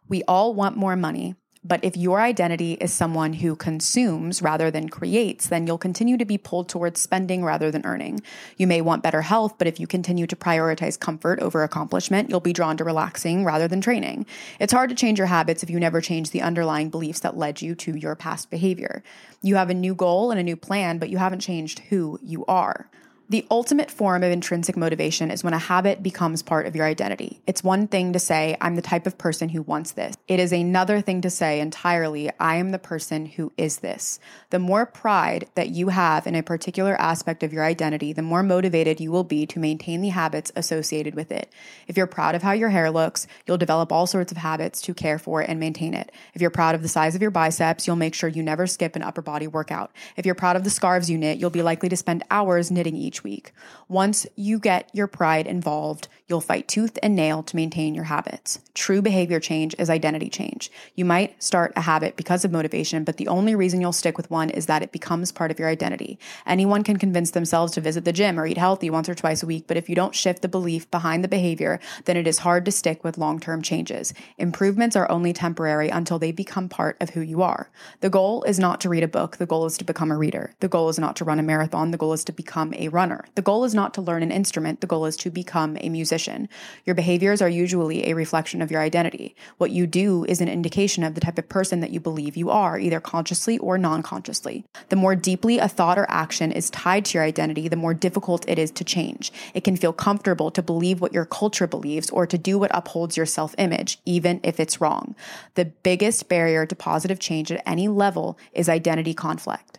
We 0.08 0.24
all 0.24 0.56
want 0.56 0.76
more 0.76 0.95
money, 0.95 1.36
but 1.63 1.84
if 1.84 1.95
your 1.95 2.19
identity 2.19 2.74
is 2.74 2.91
someone 2.91 3.32
who 3.34 3.56
consumes 3.56 4.41
rather 4.41 4.72
than 4.72 4.89
creates, 4.89 5.50
then 5.50 5.67
you'll 5.67 5.78
continue 5.78 6.17
to 6.17 6.26
be 6.26 6.39
pulled 6.39 6.67
towards 6.67 7.00
spending 7.00 7.43
rather 7.43 7.69
than 7.69 7.86
earning. 7.86 8.24
You 8.58 8.65
may 8.65 8.82
want 8.82 9.04
better 9.04 9.22
health, 9.22 9.60
but 9.60 9.67
if 9.67 9.80
you 9.80 9.86
continue 9.86 10.26
to 10.26 10.36
prioritize 10.36 11.00
comfort 11.00 11.39
over 11.41 11.62
accomplishment, 11.62 12.32
you'll 12.32 12.39
be 12.39 12.54
drawn 12.54 12.78
to 12.78 12.84
relaxing 12.84 13.45
rather 13.45 13.67
than 13.67 13.80
training. 13.80 14.26
It's 14.60 14.74
hard 14.74 14.89
to 14.89 14.95
change 14.95 15.19
your 15.19 15.28
habits 15.28 15.62
if 15.62 15.69
you 15.69 15.80
never 15.80 16.02
change 16.02 16.32
the 16.32 16.41
underlying 16.41 16.89
beliefs 16.89 17.19
that 17.19 17.38
led 17.38 17.62
you 17.62 17.76
to 17.76 17.95
your 17.95 18.15
past 18.15 18.50
behavior. 18.50 19.04
You 19.43 19.58
have 19.58 19.69
a 19.69 19.76
new 19.76 19.93
goal 19.93 20.32
and 20.32 20.39
a 20.39 20.43
new 20.43 20.56
plan, 20.56 20.98
but 20.98 21.10
you 21.10 21.19
haven't 21.19 21.41
changed 21.41 21.80
who 21.89 22.17
you 22.24 22.45
are. 22.48 22.89
The 23.32 23.46
ultimate 23.52 23.92
form 23.92 24.24
of 24.24 24.32
intrinsic 24.32 24.76
motivation 24.76 25.30
is 25.30 25.44
when 25.44 25.54
a 25.54 25.60
habit 25.60 26.02
becomes 26.02 26.42
part 26.42 26.65
of 26.65 26.76
your 26.76 26.88
identity. 26.88 27.39
It's 27.46 27.63
one 27.63 27.88
thing 27.88 28.12
to 28.13 28.18
say, 28.18 28.58
I'm 28.60 28.76
the 28.76 28.82
type 28.82 29.06
of 29.06 29.20
person 29.20 29.50
who 29.50 29.62
wants 29.62 29.92
this. 29.92 30.15
It 30.28 30.39
is 30.39 30.52
another 30.52 31.00
thing 31.00 31.22
to 31.22 31.30
say 31.30 31.60
entirely, 31.60 32.32
I 32.39 32.56
am 32.56 32.72
the 32.72 32.80
person 32.80 33.28
who 33.28 33.52
is 33.56 33.82
this. 33.82 34.20
The 34.50 34.58
more 34.58 34.88
pride 34.88 35.48
that 35.54 35.70
you 35.70 35.89
have 35.89 36.26
in 36.26 36.34
a 36.34 36.42
particular 36.42 37.00
aspect 37.00 37.44
of 37.44 37.54
your 37.54 37.63
identity, 37.63 38.13
the 38.13 38.24
more 38.24 38.42
motivated 38.42 39.00
you 39.00 39.12
will 39.12 39.24
be 39.24 39.46
to 39.46 39.60
maintain 39.60 40.02
the 40.02 40.10
habits 40.10 40.52
associated 40.56 41.13
with 41.13 41.32
it. 41.32 41.54
If 41.88 41.98
you're 41.98 42.08
proud 42.08 42.34
of 42.34 42.42
how 42.42 42.54
your 42.54 42.70
hair 42.70 42.89
looks, 42.89 43.28
you'll 43.46 43.60
develop 43.60 43.92
all 43.92 44.08
sorts 44.08 44.32
of 44.32 44.39
habits 44.39 44.82
to 44.82 44.96
care 44.96 45.20
for 45.20 45.42
and 45.42 45.60
maintain 45.60 45.94
it. 45.94 46.12
If 46.34 46.42
you're 46.42 46.50
proud 46.50 46.74
of 46.74 46.82
the 46.82 46.88
size 46.88 47.13
of 47.13 47.22
your 47.22 47.30
biceps, 47.30 47.86
you'll 47.86 47.96
make 47.96 48.15
sure 48.15 48.28
you 48.28 48.42
never 48.42 48.65
skip 48.65 48.96
an 48.96 49.04
upper 49.04 49.22
body 49.22 49.46
workout. 49.46 49.92
If 50.18 50.26
you're 50.26 50.34
proud 50.34 50.56
of 50.56 50.63
the 50.63 50.72
scarves 50.72 51.12
you 51.12 51.18
knit, 51.20 51.38
you'll 51.38 51.52
be 51.52 51.62
likely 51.62 51.89
to 51.89 51.96
spend 51.96 52.24
hours 52.32 52.72
knitting 52.72 52.96
each 52.96 53.18
week. 53.23 53.51
Once 53.88 54.25
you 54.36 54.60
get 54.60 54.89
your 54.93 55.08
pride 55.08 55.47
involved, 55.47 56.08
you'll 56.27 56.41
fight 56.41 56.67
tooth 56.67 56.97
and 57.01 57.15
nail 57.15 57.41
to 57.43 57.55
maintain 57.55 57.95
your 57.95 58.05
habits. 58.05 58.60
True 58.73 59.01
behavior 59.01 59.39
change 59.39 59.75
is 59.79 59.89
identity 59.89 60.29
change. 60.29 60.71
You 60.95 61.05
might 61.05 61.41
start 61.41 61.73
a 61.75 61.82
habit 61.82 62.15
because 62.15 62.45
of 62.45 62.51
motivation, 62.51 63.03
but 63.03 63.17
the 63.17 63.27
only 63.27 63.55
reason 63.55 63.82
you'll 63.82 63.91
stick 63.91 64.15
with 64.15 64.29
one 64.29 64.49
is 64.49 64.67
that 64.67 64.84
it 64.84 64.91
becomes 64.91 65.32
part 65.32 65.51
of 65.51 65.60
your 65.60 65.67
identity. 65.67 66.19
Anyone 66.45 66.84
can 66.84 66.97
convince 66.97 67.32
themselves 67.32 67.73
to 67.73 67.82
visit 67.82 68.05
the 68.05 68.13
gym 68.13 68.39
or 68.39 68.45
eat 68.45 68.58
healthy 68.58 68.89
once 68.89 69.10
or 69.10 69.15
twice 69.15 69.41
a 69.41 69.47
week, 69.47 69.65
but 69.67 69.77
if 69.77 69.89
you 69.89 69.95
don't 69.95 70.15
shift 70.15 70.41
the 70.41 70.47
belief 70.47 70.89
behind 70.91 71.23
the 71.23 71.27
behavior, 71.27 71.79
then 72.05 72.15
it 72.15 72.27
is 72.27 72.39
hard 72.39 72.63
to 72.65 72.71
stick 72.71 73.03
with 73.03 73.17
long 73.17 73.39
term 73.39 73.62
changes. 73.62 74.13
Improvements 74.38 74.95
are 74.95 75.10
only 75.12 75.34
temporary 75.34 75.89
until 75.89 76.19
they 76.19 76.32
become 76.32 76.69
part 76.69 76.95
of 77.01 77.12
who 77.12 77.21
you 77.21 77.41
are. 77.41 77.69
The 78.01 78.10
goal 78.10 78.43
is 78.43 78.60
not 78.60 78.79
to 78.82 78.89
read 78.89 79.03
a 79.03 79.08
book, 79.08 79.38
the 79.38 79.45
goal 79.45 79.65
is 79.65 79.77
to 79.79 79.84
become 79.84 80.12
a 80.12 80.17
reader. 80.17 80.53
The 80.60 80.67
goal 80.67 80.89
is 80.89 80.99
not 80.99 81.15
to 81.17 81.25
run 81.25 81.39
a 81.39 81.43
marathon, 81.43 81.91
the 81.91 81.97
goal 81.97 82.13
is 82.13 82.23
to 82.25 82.32
become 82.32 82.73
a 82.75 82.89
runner. 82.89 83.09
The 83.36 83.41
goal 83.41 83.63
is 83.63 83.74
not 83.74 83.93
to 83.95 84.02
learn 84.02 84.24
an 84.24 84.32
instrument, 84.32 84.82
the 84.82 84.88
goal 84.88 85.06
is 85.06 85.17
to 85.17 85.32
become 85.32 85.78
a 85.80 85.89
musician. 85.89 86.48
Your 86.86 86.95
behaviors 86.95 87.41
are 87.41 87.50
usually 87.50 88.08
a 88.08 88.13
reflection 88.13 88.62
of 88.62 88.72
your 88.72 88.82
identity. 88.82 89.36
What 89.58 89.72
you 89.72 89.88
do 89.88 90.26
is 90.26 90.41
an 90.41 90.48
indication 90.48 91.04
of 91.04 91.15
the 91.15 91.22
type 91.22 91.38
of 91.38 91.50
person 91.50 91.80
that 91.80 91.91
you 91.91 92.00
believe 92.00 92.38
you 92.38 92.50
are, 92.50 92.78
either 92.80 93.00
consciously 93.00 93.58
or 93.58 93.78
non 93.78 94.04
consciously. 94.04 94.65
The 94.89 94.95
more 94.95 95.15
deeply 95.15 95.58
a 95.58 95.67
thought 95.67 95.98
or 95.98 96.06
action 96.10 96.52
is 96.52 96.69
tied 96.69 97.06
to 97.06 97.17
your 97.17 97.26
identity, 97.26 97.67
the 97.67 97.76
more 97.76 97.93
difficult 97.93 98.48
it 98.48 98.60
is 98.60 98.72
to 98.72 98.84
change. 98.84 99.32
It 99.54 99.63
can 99.63 99.76
feel 99.76 99.93
comfortable 99.93 100.52
to 100.52 100.62
believe 100.62 101.02
what 101.02 101.13
your 101.13 101.26
culture 101.26 101.67
believes 101.67 102.10
or 102.10 102.28
to 102.28 102.38
do 102.38 102.60
what 102.60 102.72
upholds 102.74 103.17
your 103.17 103.26
self 103.26 103.56
image, 103.58 104.00
even 104.06 104.39
if 104.43 104.60
it's 104.60 104.80
wrong. 104.80 105.15
The 105.56 105.65
biggest 105.65 106.30
barrier 106.30 106.65
to 106.65 106.76
positive 106.76 107.19
change 107.19 107.52
at 107.52 107.63
any 107.65 107.88
level 107.88 108.38
is 108.54 108.69
identity 108.69 109.13
conflict. 109.13 109.79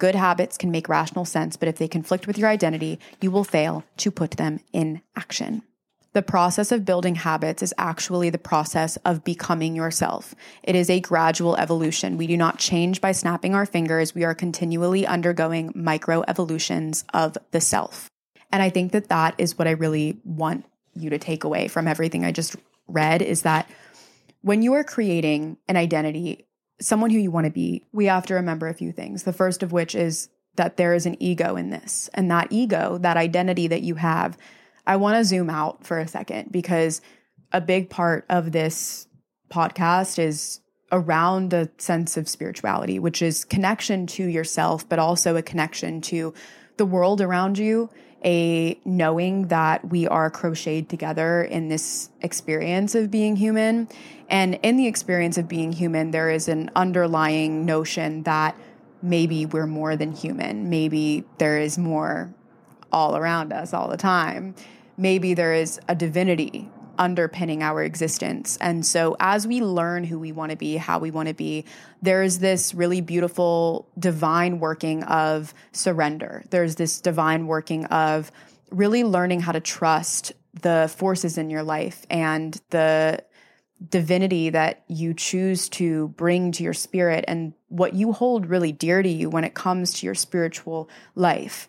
Good 0.00 0.14
habits 0.14 0.56
can 0.56 0.70
make 0.70 0.88
rational 0.88 1.26
sense, 1.26 1.58
but 1.58 1.68
if 1.68 1.76
they 1.76 1.86
conflict 1.86 2.26
with 2.26 2.38
your 2.38 2.48
identity, 2.48 2.98
you 3.20 3.30
will 3.30 3.44
fail 3.44 3.84
to 3.98 4.10
put 4.10 4.30
them 4.32 4.60
in 4.72 5.02
action. 5.14 5.62
The 6.14 6.22
process 6.22 6.72
of 6.72 6.86
building 6.86 7.16
habits 7.16 7.62
is 7.62 7.74
actually 7.76 8.30
the 8.30 8.38
process 8.38 8.96
of 9.04 9.24
becoming 9.24 9.76
yourself. 9.76 10.34
It 10.62 10.74
is 10.74 10.88
a 10.88 11.00
gradual 11.00 11.54
evolution. 11.54 12.16
We 12.16 12.26
do 12.26 12.38
not 12.38 12.58
change 12.58 13.02
by 13.02 13.12
snapping 13.12 13.54
our 13.54 13.66
fingers. 13.66 14.14
We 14.14 14.24
are 14.24 14.34
continually 14.34 15.06
undergoing 15.06 15.70
micro 15.74 16.24
evolutions 16.26 17.04
of 17.12 17.36
the 17.50 17.60
self. 17.60 18.08
And 18.50 18.62
I 18.62 18.70
think 18.70 18.92
that 18.92 19.10
that 19.10 19.34
is 19.36 19.58
what 19.58 19.68
I 19.68 19.72
really 19.72 20.18
want 20.24 20.64
you 20.94 21.10
to 21.10 21.18
take 21.18 21.44
away 21.44 21.68
from 21.68 21.86
everything 21.86 22.24
I 22.24 22.32
just 22.32 22.56
read 22.88 23.20
is 23.20 23.42
that 23.42 23.68
when 24.40 24.62
you 24.62 24.72
are 24.72 24.82
creating 24.82 25.58
an 25.68 25.76
identity, 25.76 26.46
someone 26.80 27.10
who 27.10 27.18
you 27.18 27.30
want 27.30 27.46
to 27.46 27.52
be, 27.52 27.84
we 27.92 28.06
have 28.06 28.26
to 28.26 28.34
remember 28.34 28.68
a 28.68 28.74
few 28.74 28.92
things. 28.92 29.22
The 29.22 29.32
first 29.32 29.62
of 29.62 29.72
which 29.72 29.94
is 29.94 30.28
that 30.56 30.76
there 30.76 30.94
is 30.94 31.06
an 31.06 31.16
ego 31.20 31.56
in 31.56 31.70
this. 31.70 32.10
And 32.14 32.30
that 32.30 32.48
ego, 32.50 32.98
that 32.98 33.16
identity 33.16 33.68
that 33.68 33.82
you 33.82 33.94
have, 33.96 34.36
I 34.86 34.96
want 34.96 35.16
to 35.16 35.24
zoom 35.24 35.50
out 35.50 35.84
for 35.86 35.98
a 35.98 36.08
second 36.08 36.50
because 36.50 37.00
a 37.52 37.60
big 37.60 37.90
part 37.90 38.24
of 38.28 38.52
this 38.52 39.06
podcast 39.50 40.18
is 40.18 40.60
around 40.92 41.52
a 41.52 41.68
sense 41.78 42.16
of 42.16 42.28
spirituality, 42.28 42.98
which 42.98 43.22
is 43.22 43.44
connection 43.44 44.06
to 44.06 44.24
yourself, 44.24 44.88
but 44.88 44.98
also 44.98 45.36
a 45.36 45.42
connection 45.42 46.00
to 46.00 46.34
the 46.76 46.86
world 46.86 47.20
around 47.20 47.58
you, 47.58 47.90
a 48.24 48.78
knowing 48.84 49.48
that 49.48 49.88
we 49.88 50.08
are 50.08 50.30
crocheted 50.30 50.88
together 50.88 51.42
in 51.42 51.68
this 51.68 52.10
experience 52.22 52.94
of 52.94 53.10
being 53.10 53.36
human. 53.36 53.88
And 54.30 54.58
in 54.62 54.76
the 54.76 54.86
experience 54.86 55.36
of 55.36 55.48
being 55.48 55.72
human, 55.72 56.12
there 56.12 56.30
is 56.30 56.48
an 56.48 56.70
underlying 56.76 57.66
notion 57.66 58.22
that 58.22 58.56
maybe 59.02 59.44
we're 59.44 59.66
more 59.66 59.96
than 59.96 60.12
human. 60.12 60.70
Maybe 60.70 61.24
there 61.38 61.58
is 61.58 61.76
more 61.76 62.32
all 62.92 63.16
around 63.16 63.52
us 63.52 63.74
all 63.74 63.88
the 63.88 63.96
time. 63.96 64.54
Maybe 64.96 65.34
there 65.34 65.54
is 65.54 65.80
a 65.88 65.94
divinity 65.94 66.68
underpinning 66.98 67.62
our 67.62 67.82
existence. 67.82 68.58
And 68.60 68.84
so, 68.84 69.16
as 69.18 69.46
we 69.46 69.62
learn 69.62 70.04
who 70.04 70.18
we 70.18 70.32
want 70.32 70.50
to 70.50 70.56
be, 70.56 70.76
how 70.76 70.98
we 70.98 71.10
want 71.10 71.28
to 71.28 71.34
be, 71.34 71.64
there's 72.02 72.38
this 72.38 72.74
really 72.74 73.00
beautiful 73.00 73.88
divine 73.98 74.60
working 74.60 75.02
of 75.04 75.54
surrender. 75.72 76.44
There's 76.50 76.76
this 76.76 77.00
divine 77.00 77.46
working 77.46 77.86
of 77.86 78.30
really 78.70 79.02
learning 79.02 79.40
how 79.40 79.52
to 79.52 79.60
trust 79.60 80.32
the 80.60 80.92
forces 80.94 81.38
in 81.38 81.48
your 81.48 81.62
life 81.62 82.04
and 82.10 82.60
the 82.70 83.24
divinity 83.88 84.50
that 84.50 84.82
you 84.88 85.14
choose 85.14 85.68
to 85.70 86.08
bring 86.08 86.52
to 86.52 86.62
your 86.62 86.74
spirit 86.74 87.24
and 87.26 87.54
what 87.68 87.94
you 87.94 88.12
hold 88.12 88.46
really 88.46 88.72
dear 88.72 89.02
to 89.02 89.08
you 89.08 89.30
when 89.30 89.44
it 89.44 89.54
comes 89.54 89.94
to 89.94 90.06
your 90.06 90.14
spiritual 90.14 90.88
life 91.14 91.68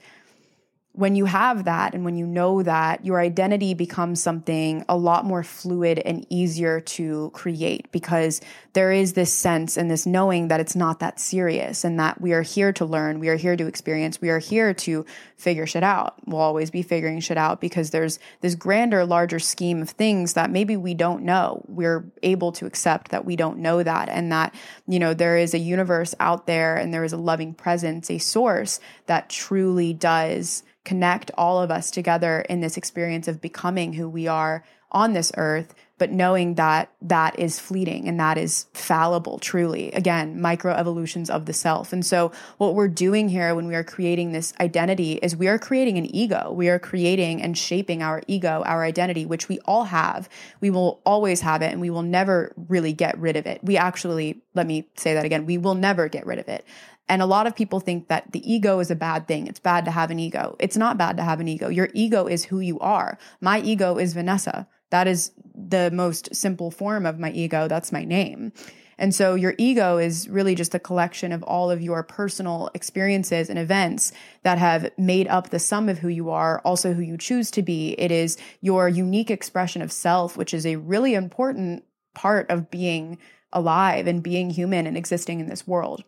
when 0.93 1.15
you 1.15 1.23
have 1.23 1.63
that 1.63 1.93
and 1.93 2.03
when 2.03 2.17
you 2.17 2.27
know 2.27 2.61
that, 2.63 3.05
your 3.05 3.21
identity 3.21 3.73
becomes 3.73 4.21
something 4.21 4.83
a 4.89 4.97
lot 4.97 5.23
more 5.23 5.41
fluid 5.41 5.99
and 5.99 6.25
easier 6.29 6.81
to 6.81 7.29
create 7.33 7.89
because 7.93 8.41
there 8.73 8.91
is 8.91 9.13
this 9.13 9.33
sense 9.33 9.77
and 9.77 9.89
this 9.89 10.05
knowing 10.05 10.49
that 10.49 10.59
it's 10.59 10.75
not 10.75 10.99
that 10.99 11.17
serious 11.17 11.85
and 11.85 11.97
that 11.97 12.19
we 12.19 12.33
are 12.33 12.41
here 12.41 12.73
to 12.73 12.83
learn, 12.83 13.19
we 13.19 13.29
are 13.29 13.37
here 13.37 13.55
to 13.55 13.67
experience, 13.67 14.19
we 14.19 14.29
are 14.29 14.39
here 14.39 14.73
to 14.73 15.05
figure 15.37 15.65
shit 15.65 15.83
out. 15.83 16.15
We'll 16.25 16.41
always 16.41 16.69
be 16.69 16.81
figuring 16.81 17.21
shit 17.21 17.37
out 17.37 17.61
because 17.61 17.91
there's 17.91 18.19
this 18.41 18.55
grander, 18.55 19.05
larger 19.05 19.39
scheme 19.39 19.81
of 19.81 19.91
things 19.91 20.33
that 20.33 20.51
maybe 20.51 20.75
we 20.75 20.93
don't 20.93 21.23
know. 21.23 21.63
We're 21.69 22.03
able 22.21 22.51
to 22.53 22.65
accept 22.65 23.11
that 23.11 23.23
we 23.23 23.37
don't 23.37 23.59
know 23.59 23.81
that 23.81 24.09
and 24.09 24.29
that, 24.33 24.53
you 24.87 24.99
know, 24.99 25.13
there 25.13 25.37
is 25.37 25.53
a 25.53 25.59
universe 25.59 26.13
out 26.19 26.47
there 26.47 26.75
and 26.75 26.93
there 26.93 27.05
is 27.05 27.13
a 27.13 27.17
loving 27.17 27.53
presence, 27.53 28.11
a 28.11 28.17
source 28.17 28.81
that 29.05 29.29
truly 29.29 29.93
does 29.93 30.63
connect 30.83 31.31
all 31.37 31.61
of 31.61 31.71
us 31.71 31.91
together 31.91 32.41
in 32.49 32.61
this 32.61 32.77
experience 32.77 33.27
of 33.27 33.41
becoming 33.41 33.93
who 33.93 34.09
we 34.09 34.27
are 34.27 34.63
on 34.91 35.13
this 35.13 35.31
earth, 35.37 35.73
but 35.97 36.11
knowing 36.11 36.55
that 36.55 36.91
that 37.01 37.37
is 37.39 37.59
fleeting 37.59 38.07
and 38.07 38.19
that 38.19 38.37
is 38.37 38.65
fallible, 38.73 39.39
truly. 39.39 39.91
Again, 39.91 40.41
micro 40.41 40.73
evolutions 40.73 41.29
of 41.29 41.45
the 41.45 41.53
self. 41.53 41.93
And 41.93 42.05
so, 42.05 42.31
what 42.57 42.75
we're 42.75 42.87
doing 42.87 43.29
here 43.29 43.55
when 43.55 43.67
we 43.67 43.75
are 43.75 43.83
creating 43.83 44.31
this 44.31 44.53
identity 44.59 45.13
is 45.13 45.35
we 45.35 45.47
are 45.47 45.59
creating 45.59 45.97
an 45.97 46.13
ego. 46.13 46.51
We 46.51 46.69
are 46.69 46.79
creating 46.79 47.41
and 47.41 47.57
shaping 47.57 48.01
our 48.01 48.21
ego, 48.27 48.63
our 48.65 48.83
identity, 48.83 49.25
which 49.25 49.47
we 49.47 49.59
all 49.59 49.85
have. 49.85 50.27
We 50.59 50.71
will 50.71 50.99
always 51.05 51.41
have 51.41 51.61
it 51.61 51.71
and 51.71 51.79
we 51.79 51.89
will 51.89 52.01
never 52.01 52.53
really 52.67 52.93
get 52.93 53.17
rid 53.17 53.37
of 53.37 53.45
it. 53.45 53.63
We 53.63 53.77
actually, 53.77 54.41
let 54.55 54.67
me 54.67 54.89
say 54.97 55.13
that 55.13 55.23
again, 55.23 55.45
we 55.45 55.57
will 55.57 55.75
never 55.75 56.09
get 56.09 56.25
rid 56.25 56.39
of 56.39 56.49
it. 56.49 56.65
And 57.11 57.21
a 57.21 57.25
lot 57.25 57.45
of 57.45 57.57
people 57.57 57.81
think 57.81 58.07
that 58.07 58.31
the 58.31 58.49
ego 58.49 58.79
is 58.79 58.89
a 58.89 58.95
bad 58.95 59.27
thing. 59.27 59.45
It's 59.45 59.59
bad 59.59 59.83
to 59.83 59.91
have 59.91 60.11
an 60.11 60.19
ego. 60.19 60.55
It's 60.59 60.77
not 60.77 60.97
bad 60.97 61.17
to 61.17 61.23
have 61.23 61.41
an 61.41 61.49
ego. 61.49 61.67
Your 61.67 61.89
ego 61.93 62.25
is 62.25 62.45
who 62.45 62.61
you 62.61 62.79
are. 62.79 63.17
My 63.41 63.59
ego 63.59 63.97
is 63.97 64.13
Vanessa. 64.13 64.65
That 64.91 65.07
is 65.07 65.33
the 65.53 65.91
most 65.91 66.33
simple 66.33 66.71
form 66.71 67.05
of 67.05 67.19
my 67.19 67.29
ego. 67.31 67.67
That's 67.67 67.91
my 67.91 68.05
name. 68.05 68.53
And 68.97 69.13
so 69.13 69.35
your 69.35 69.55
ego 69.57 69.97
is 69.97 70.29
really 70.29 70.55
just 70.55 70.73
a 70.73 70.79
collection 70.79 71.33
of 71.33 71.43
all 71.43 71.69
of 71.69 71.81
your 71.81 72.01
personal 72.01 72.69
experiences 72.73 73.49
and 73.49 73.59
events 73.59 74.13
that 74.43 74.57
have 74.57 74.89
made 74.97 75.27
up 75.27 75.49
the 75.49 75.59
sum 75.59 75.89
of 75.89 75.97
who 75.97 76.07
you 76.07 76.29
are, 76.29 76.61
also 76.63 76.93
who 76.93 77.01
you 77.01 77.17
choose 77.17 77.51
to 77.51 77.61
be. 77.61 77.91
It 77.99 78.13
is 78.13 78.37
your 78.61 78.87
unique 78.87 79.29
expression 79.29 79.81
of 79.81 79.91
self, 79.91 80.37
which 80.37 80.53
is 80.53 80.65
a 80.65 80.77
really 80.77 81.13
important 81.13 81.83
part 82.13 82.49
of 82.49 82.71
being 82.71 83.17
alive 83.51 84.07
and 84.07 84.23
being 84.23 84.49
human 84.49 84.87
and 84.87 84.95
existing 84.95 85.41
in 85.41 85.49
this 85.49 85.67
world. 85.67 86.05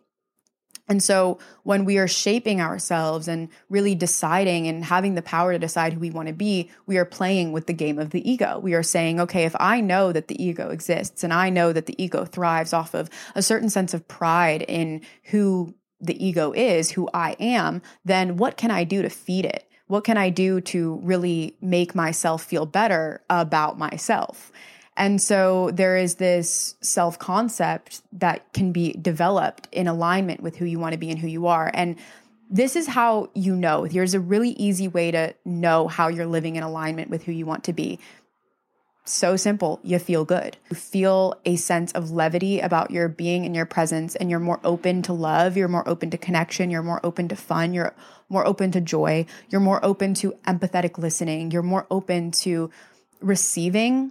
And 0.86 1.02
so 1.02 1.38
when 1.62 1.84
we 1.84 1.96
are 1.96 2.08
shaping 2.08 2.60
ourselves 2.60 3.26
and 3.26 3.48
really 3.70 3.94
deciding 3.94 4.68
and 4.68 4.84
having 4.84 5.14
the 5.14 5.22
power 5.22 5.52
to 5.52 5.58
decide 5.58 5.94
who 5.94 6.00
we 6.00 6.10
want 6.10 6.28
to 6.28 6.34
be, 6.34 6.70
we 6.86 6.98
are 6.98 7.06
playing 7.06 7.52
with 7.52 7.66
the 7.66 7.72
game 7.72 7.98
of 7.98 8.10
the 8.10 8.28
ego. 8.30 8.58
We 8.58 8.74
are 8.74 8.82
saying, 8.82 9.18
okay, 9.20 9.44
if 9.44 9.56
I 9.58 9.80
know 9.80 10.12
that 10.12 10.28
the 10.28 10.42
ego 10.42 10.68
exists 10.68 11.24
and 11.24 11.32
I 11.32 11.48
know 11.48 11.72
that 11.72 11.86
the 11.86 12.02
ego 12.02 12.26
thrives 12.26 12.74
off 12.74 12.94
of 12.94 13.08
a 13.34 13.42
certain 13.42 13.70
sense 13.70 13.94
of 13.94 14.06
pride 14.08 14.62
in 14.62 15.00
who 15.24 15.74
the 16.00 16.22
ego 16.22 16.52
is, 16.52 16.90
who 16.90 17.08
I 17.14 17.36
am, 17.40 17.80
then 18.04 18.36
what 18.36 18.58
can 18.58 18.70
I 18.70 18.84
do 18.84 19.00
to 19.00 19.08
feed 19.08 19.46
it? 19.46 19.66
What 19.86 20.04
can 20.04 20.18
I 20.18 20.28
do 20.28 20.60
to 20.62 20.96
really 21.02 21.56
make 21.60 21.94
myself 21.94 22.42
feel 22.44 22.66
better 22.66 23.22
about 23.30 23.78
myself? 23.78 24.52
And 24.96 25.20
so 25.20 25.70
there 25.72 25.96
is 25.96 26.16
this 26.16 26.76
self 26.80 27.18
concept 27.18 28.02
that 28.12 28.52
can 28.52 28.72
be 28.72 28.92
developed 28.92 29.68
in 29.72 29.88
alignment 29.88 30.40
with 30.40 30.56
who 30.56 30.64
you 30.64 30.78
want 30.78 30.92
to 30.92 30.98
be 30.98 31.10
and 31.10 31.18
who 31.18 31.26
you 31.26 31.46
are. 31.46 31.70
And 31.74 31.96
this 32.48 32.76
is 32.76 32.86
how 32.86 33.30
you 33.34 33.56
know. 33.56 33.84
Here's 33.84 34.14
a 34.14 34.20
really 34.20 34.50
easy 34.50 34.86
way 34.86 35.10
to 35.10 35.34
know 35.44 35.88
how 35.88 36.08
you're 36.08 36.26
living 36.26 36.56
in 36.56 36.62
alignment 36.62 37.10
with 37.10 37.24
who 37.24 37.32
you 37.32 37.46
want 37.46 37.64
to 37.64 37.72
be. 37.72 37.98
So 39.06 39.36
simple, 39.36 39.80
you 39.82 39.98
feel 39.98 40.24
good. 40.24 40.56
You 40.70 40.76
feel 40.76 41.38
a 41.44 41.56
sense 41.56 41.92
of 41.92 42.10
levity 42.10 42.60
about 42.60 42.90
your 42.90 43.08
being 43.08 43.44
and 43.44 43.54
your 43.54 43.66
presence, 43.66 44.16
and 44.16 44.30
you're 44.30 44.40
more 44.40 44.60
open 44.64 45.02
to 45.02 45.12
love, 45.12 45.58
you're 45.58 45.68
more 45.68 45.86
open 45.86 46.08
to 46.10 46.16
connection, 46.16 46.70
you're 46.70 46.82
more 46.82 47.04
open 47.04 47.28
to 47.28 47.36
fun, 47.36 47.74
you're 47.74 47.94
more 48.30 48.46
open 48.46 48.70
to 48.70 48.80
joy, 48.80 49.26
you're 49.50 49.60
more 49.60 49.84
open 49.84 50.14
to 50.14 50.32
empathetic 50.46 50.96
listening, 50.96 51.50
you're 51.50 51.62
more 51.62 51.86
open 51.90 52.30
to 52.30 52.70
receiving. 53.20 54.10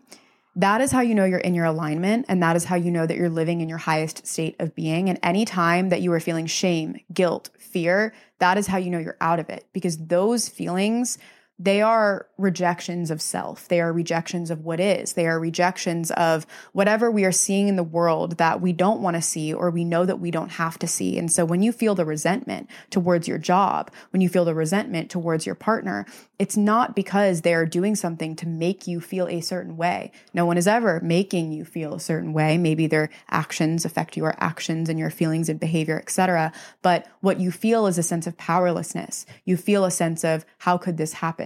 That 0.55 0.81
is 0.81 0.91
how 0.91 1.01
you 1.01 1.15
know 1.15 1.25
you're 1.25 1.39
in 1.39 1.55
your 1.55 1.65
alignment, 1.65 2.27
and 2.29 2.41
that 2.43 2.55
is 2.55 2.65
how 2.65 2.75
you 2.75 2.91
know 2.91 3.07
that 3.07 3.17
you're 3.17 3.29
living 3.29 3.61
in 3.61 3.69
your 3.69 3.79
highest 3.79 4.27
state 4.27 4.55
of 4.59 4.75
being. 4.75 5.09
And 5.09 5.17
any 5.23 5.45
time 5.45 5.89
that 5.89 6.01
you 6.01 6.13
are 6.13 6.19
feeling 6.19 6.45
shame, 6.45 6.99
guilt, 7.11 7.49
fear, 7.57 8.13
that 8.37 8.57
is 8.57 8.67
how 8.67 8.77
you 8.77 8.91
know 8.91 8.99
you're 8.99 9.17
out 9.19 9.39
of 9.39 9.49
it 9.49 9.65
because 9.73 9.97
those 9.97 10.47
feelings 10.47 11.17
they 11.59 11.81
are 11.81 12.27
rejections 12.37 13.11
of 13.11 13.21
self. 13.21 13.67
They 13.67 13.79
are 13.79 13.93
rejections 13.93 14.49
of 14.49 14.65
what 14.65 14.79
is. 14.79 15.13
They 15.13 15.27
are 15.27 15.39
rejections 15.39 16.09
of 16.11 16.47
whatever 16.71 17.11
we 17.11 17.25
are 17.25 17.31
seeing 17.31 17.67
in 17.67 17.75
the 17.75 17.83
world 17.83 18.37
that 18.37 18.59
we 18.59 18.73
don't 18.73 19.01
want 19.01 19.15
to 19.15 19.21
see 19.21 19.53
or 19.53 19.69
we 19.69 19.85
know 19.85 20.03
that 20.05 20.19
we 20.19 20.31
don't 20.31 20.53
have 20.53 20.79
to 20.79 20.87
see. 20.87 21.17
And 21.17 21.31
so 21.31 21.45
when 21.45 21.61
you 21.61 21.71
feel 21.71 21.93
the 21.93 22.05
resentment 22.05 22.69
towards 22.89 23.27
your 23.27 23.37
job, 23.37 23.91
when 24.09 24.21
you 24.21 24.29
feel 24.29 24.45
the 24.45 24.55
resentment 24.55 25.11
towards 25.11 25.45
your 25.45 25.55
partner, 25.55 26.07
it's 26.39 26.57
not 26.57 26.95
because 26.95 27.41
they're 27.41 27.67
doing 27.67 27.95
something 27.95 28.35
to 28.37 28.47
make 28.47 28.87
you 28.87 28.99
feel 28.99 29.27
a 29.27 29.39
certain 29.39 29.77
way. 29.77 30.11
No 30.33 30.47
one 30.47 30.57
is 30.57 30.67
ever 30.67 30.99
making 31.01 31.51
you 31.51 31.65
feel 31.65 31.93
a 31.93 31.99
certain 31.99 32.33
way. 32.33 32.57
Maybe 32.57 32.87
their 32.87 33.09
actions 33.29 33.85
affect 33.85 34.17
your 34.17 34.33
actions 34.39 34.89
and 34.89 34.97
your 34.97 35.11
feelings 35.11 35.49
and 35.49 35.59
behavior, 35.59 35.99
etc. 35.99 36.51
But 36.81 37.07
what 37.21 37.39
you 37.39 37.51
feel 37.51 37.85
is 37.85 37.99
a 37.99 38.03
sense 38.03 38.25
of 38.25 38.37
powerlessness. 38.37 39.27
You 39.45 39.55
feel 39.55 39.85
a 39.85 39.91
sense 39.91 40.23
of 40.23 40.45
how 40.57 40.79
could 40.79 40.97
this 40.97 41.13
happen? 41.13 41.42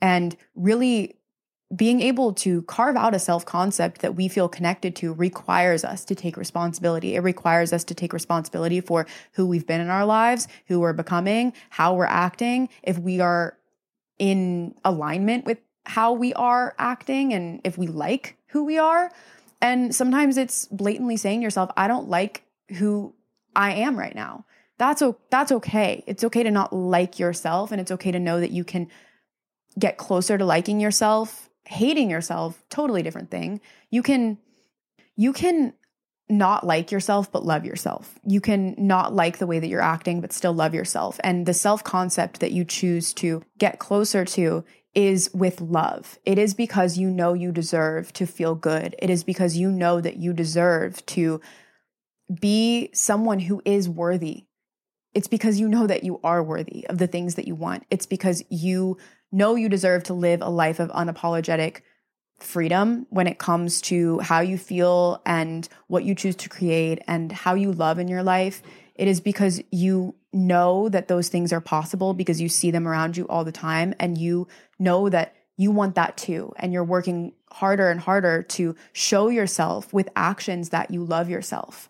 And 0.00 0.36
really 0.54 1.16
being 1.74 2.00
able 2.00 2.32
to 2.32 2.62
carve 2.62 2.96
out 2.96 3.14
a 3.14 3.18
self 3.18 3.44
concept 3.46 4.00
that 4.00 4.16
we 4.16 4.26
feel 4.26 4.48
connected 4.48 4.96
to 4.96 5.12
requires 5.12 5.84
us 5.84 6.04
to 6.06 6.14
take 6.14 6.36
responsibility. 6.36 7.14
It 7.14 7.20
requires 7.20 7.72
us 7.72 7.84
to 7.84 7.94
take 7.94 8.12
responsibility 8.12 8.80
for 8.80 9.06
who 9.32 9.46
we've 9.46 9.66
been 9.66 9.80
in 9.80 9.88
our 9.88 10.04
lives, 10.04 10.48
who 10.66 10.80
we're 10.80 10.92
becoming, 10.92 11.52
how 11.70 11.94
we're 11.94 12.06
acting. 12.06 12.68
If 12.82 12.98
we 12.98 13.20
are 13.20 13.56
in 14.18 14.74
alignment 14.84 15.46
with 15.46 15.58
how 15.86 16.12
we 16.12 16.34
are 16.34 16.74
acting 16.78 17.32
and 17.32 17.60
if 17.64 17.78
we 17.78 17.86
like 17.86 18.36
who 18.48 18.64
we 18.64 18.78
are. 18.78 19.10
And 19.62 19.94
sometimes 19.94 20.36
it's 20.36 20.66
blatantly 20.66 21.16
saying 21.16 21.40
to 21.40 21.44
yourself, 21.44 21.70
I 21.76 21.88
don't 21.88 22.08
like 22.08 22.44
who 22.76 23.14
I 23.54 23.72
am 23.74 23.98
right 23.98 24.14
now. 24.14 24.44
That's 24.78 25.02
that's 25.30 25.52
okay. 25.52 26.02
It's 26.06 26.24
okay 26.24 26.42
to 26.42 26.50
not 26.50 26.72
like 26.72 27.18
yourself 27.18 27.70
and 27.70 27.80
it's 27.80 27.90
okay 27.90 28.10
to 28.10 28.18
know 28.18 28.40
that 28.40 28.50
you 28.50 28.64
can 28.64 28.88
get 29.78 29.96
closer 29.96 30.36
to 30.36 30.44
liking 30.44 30.80
yourself, 30.80 31.48
hating 31.64 32.10
yourself, 32.10 32.62
totally 32.68 33.02
different 33.02 33.30
thing. 33.30 33.60
You 33.90 34.02
can 34.02 34.38
you 35.16 35.32
can 35.32 35.74
not 36.28 36.64
like 36.64 36.92
yourself 36.92 37.30
but 37.30 37.44
love 37.44 37.64
yourself. 37.64 38.18
You 38.24 38.40
can 38.40 38.74
not 38.78 39.14
like 39.14 39.38
the 39.38 39.46
way 39.46 39.58
that 39.58 39.68
you're 39.68 39.80
acting 39.80 40.20
but 40.20 40.32
still 40.32 40.52
love 40.52 40.74
yourself. 40.74 41.18
And 41.24 41.44
the 41.44 41.54
self-concept 41.54 42.40
that 42.40 42.52
you 42.52 42.64
choose 42.64 43.12
to 43.14 43.42
get 43.58 43.78
closer 43.78 44.24
to 44.26 44.64
is 44.94 45.30
with 45.32 45.60
love. 45.60 46.18
It 46.24 46.38
is 46.38 46.54
because 46.54 46.98
you 46.98 47.10
know 47.10 47.32
you 47.32 47.52
deserve 47.52 48.12
to 48.14 48.26
feel 48.26 48.54
good. 48.54 48.94
It 48.98 49.10
is 49.10 49.24
because 49.24 49.56
you 49.56 49.70
know 49.70 50.00
that 50.00 50.16
you 50.16 50.32
deserve 50.32 51.04
to 51.06 51.40
be 52.40 52.90
someone 52.92 53.40
who 53.40 53.62
is 53.64 53.88
worthy. 53.88 54.44
It's 55.14 55.28
because 55.28 55.58
you 55.58 55.68
know 55.68 55.86
that 55.86 56.04
you 56.04 56.20
are 56.22 56.42
worthy 56.42 56.86
of 56.88 56.98
the 56.98 57.06
things 57.06 57.34
that 57.34 57.46
you 57.46 57.54
want. 57.54 57.84
It's 57.90 58.06
because 58.06 58.44
you 58.48 58.98
know 59.32 59.54
you 59.54 59.68
deserve 59.68 60.04
to 60.04 60.14
live 60.14 60.42
a 60.42 60.48
life 60.48 60.80
of 60.80 60.90
unapologetic 60.90 61.82
freedom 62.38 63.06
when 63.10 63.26
it 63.26 63.38
comes 63.38 63.80
to 63.82 64.18
how 64.20 64.40
you 64.40 64.58
feel 64.58 65.20
and 65.26 65.68
what 65.88 66.04
you 66.04 66.14
choose 66.14 66.36
to 66.36 66.48
create 66.48 67.00
and 67.06 67.30
how 67.30 67.54
you 67.54 67.72
love 67.72 67.98
in 67.98 68.08
your 68.08 68.22
life. 68.22 68.62
It 68.94 69.08
is 69.08 69.20
because 69.20 69.62
you 69.70 70.14
know 70.32 70.88
that 70.88 71.08
those 71.08 71.28
things 71.28 71.52
are 71.52 71.60
possible 71.60 72.14
because 72.14 72.40
you 72.40 72.48
see 72.48 72.70
them 72.70 72.86
around 72.86 73.16
you 73.16 73.26
all 73.28 73.44
the 73.44 73.52
time 73.52 73.94
and 73.98 74.16
you 74.16 74.48
know 74.78 75.08
that 75.08 75.34
you 75.56 75.70
want 75.70 75.94
that 75.94 76.16
too. 76.16 76.52
And 76.56 76.72
you're 76.72 76.84
working 76.84 77.32
harder 77.52 77.90
and 77.90 78.00
harder 78.00 78.42
to 78.42 78.74
show 78.92 79.28
yourself 79.28 79.92
with 79.92 80.08
actions 80.16 80.70
that 80.70 80.90
you 80.90 81.04
love 81.04 81.28
yourself. 81.28 81.88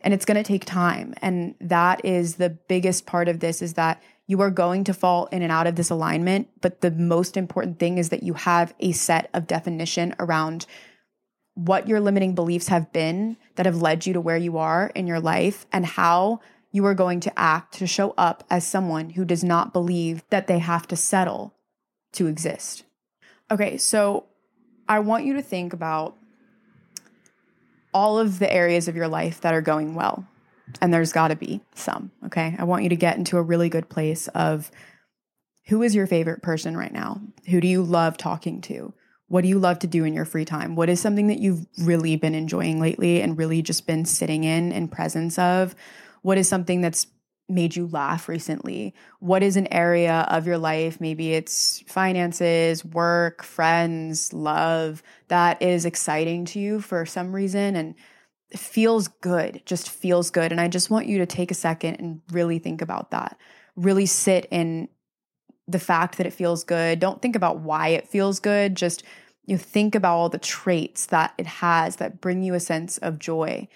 And 0.00 0.12
it's 0.12 0.24
going 0.24 0.36
to 0.36 0.42
take 0.42 0.64
time. 0.64 1.14
And 1.22 1.54
that 1.60 2.04
is 2.04 2.36
the 2.36 2.50
biggest 2.50 3.06
part 3.06 3.28
of 3.28 3.40
this 3.40 3.62
is 3.62 3.74
that 3.74 4.02
you 4.32 4.40
are 4.40 4.50
going 4.50 4.82
to 4.84 4.94
fall 4.94 5.26
in 5.26 5.42
and 5.42 5.52
out 5.52 5.66
of 5.66 5.76
this 5.76 5.90
alignment. 5.90 6.48
But 6.62 6.80
the 6.80 6.90
most 6.90 7.36
important 7.36 7.78
thing 7.78 7.98
is 7.98 8.08
that 8.08 8.22
you 8.22 8.32
have 8.32 8.72
a 8.80 8.92
set 8.92 9.28
of 9.34 9.46
definition 9.46 10.14
around 10.18 10.64
what 11.52 11.86
your 11.86 12.00
limiting 12.00 12.34
beliefs 12.34 12.68
have 12.68 12.94
been 12.94 13.36
that 13.56 13.66
have 13.66 13.82
led 13.82 14.06
you 14.06 14.14
to 14.14 14.22
where 14.22 14.38
you 14.38 14.56
are 14.56 14.90
in 14.94 15.06
your 15.06 15.20
life 15.20 15.66
and 15.70 15.84
how 15.84 16.40
you 16.70 16.86
are 16.86 16.94
going 16.94 17.20
to 17.20 17.38
act 17.38 17.74
to 17.74 17.86
show 17.86 18.14
up 18.16 18.42
as 18.48 18.66
someone 18.66 19.10
who 19.10 19.26
does 19.26 19.44
not 19.44 19.74
believe 19.74 20.24
that 20.30 20.46
they 20.46 20.60
have 20.60 20.88
to 20.88 20.96
settle 20.96 21.54
to 22.12 22.26
exist. 22.26 22.84
Okay, 23.50 23.76
so 23.76 24.24
I 24.88 25.00
want 25.00 25.26
you 25.26 25.34
to 25.34 25.42
think 25.42 25.74
about 25.74 26.16
all 27.92 28.18
of 28.18 28.38
the 28.38 28.50
areas 28.50 28.88
of 28.88 28.96
your 28.96 29.08
life 29.08 29.42
that 29.42 29.52
are 29.52 29.60
going 29.60 29.94
well 29.94 30.26
and 30.80 30.92
there's 30.92 31.12
got 31.12 31.28
to 31.28 31.36
be 31.36 31.60
some, 31.74 32.10
okay? 32.26 32.56
I 32.58 32.64
want 32.64 32.82
you 32.82 32.88
to 32.90 32.96
get 32.96 33.16
into 33.16 33.36
a 33.36 33.42
really 33.42 33.68
good 33.68 33.88
place 33.88 34.28
of 34.28 34.70
who 35.66 35.82
is 35.82 35.94
your 35.94 36.06
favorite 36.06 36.42
person 36.42 36.76
right 36.76 36.92
now? 36.92 37.20
Who 37.48 37.60
do 37.60 37.68
you 37.68 37.82
love 37.82 38.16
talking 38.16 38.60
to? 38.62 38.92
What 39.28 39.42
do 39.42 39.48
you 39.48 39.58
love 39.58 39.78
to 39.80 39.86
do 39.86 40.04
in 40.04 40.12
your 40.12 40.24
free 40.24 40.44
time? 40.44 40.74
What 40.76 40.88
is 40.88 41.00
something 41.00 41.28
that 41.28 41.38
you've 41.38 41.66
really 41.78 42.16
been 42.16 42.34
enjoying 42.34 42.80
lately 42.80 43.22
and 43.22 43.38
really 43.38 43.62
just 43.62 43.86
been 43.86 44.04
sitting 44.04 44.44
in 44.44 44.72
in 44.72 44.88
presence 44.88 45.38
of? 45.38 45.74
What 46.22 46.38
is 46.38 46.48
something 46.48 46.80
that's 46.80 47.06
made 47.48 47.76
you 47.76 47.86
laugh 47.86 48.28
recently? 48.28 48.94
What 49.20 49.42
is 49.42 49.56
an 49.56 49.72
area 49.72 50.26
of 50.28 50.46
your 50.46 50.58
life, 50.58 51.00
maybe 51.00 51.32
it's 51.32 51.82
finances, 51.86 52.84
work, 52.84 53.42
friends, 53.42 54.32
love, 54.32 55.02
that 55.28 55.60
is 55.62 55.84
exciting 55.84 56.44
to 56.46 56.58
you 56.58 56.80
for 56.80 57.06
some 57.06 57.34
reason 57.34 57.76
and 57.76 57.94
feels 58.58 59.08
good, 59.08 59.62
just 59.64 59.90
feels 59.90 60.30
good. 60.30 60.52
And 60.52 60.60
I 60.60 60.68
just 60.68 60.90
want 60.90 61.06
you 61.06 61.18
to 61.18 61.26
take 61.26 61.50
a 61.50 61.54
second 61.54 61.96
and 61.96 62.20
really 62.30 62.58
think 62.58 62.82
about 62.82 63.10
that. 63.10 63.38
Really 63.76 64.06
sit 64.06 64.46
in 64.50 64.88
the 65.68 65.78
fact 65.78 66.18
that 66.18 66.26
it 66.26 66.32
feels 66.32 66.64
good. 66.64 66.98
Don't 66.98 67.22
think 67.22 67.36
about 67.36 67.60
why 67.60 67.88
it 67.88 68.08
feels 68.08 68.40
good. 68.40 68.76
Just 68.76 69.02
you 69.46 69.54
know, 69.54 69.62
think 69.62 69.94
about 69.94 70.16
all 70.16 70.28
the 70.28 70.38
traits 70.38 71.06
that 71.06 71.34
it 71.38 71.46
has 71.46 71.96
that 71.96 72.20
bring 72.20 72.42
you 72.42 72.54
a 72.54 72.60
sense 72.60 72.98
of 72.98 73.18
joy. 73.18 73.68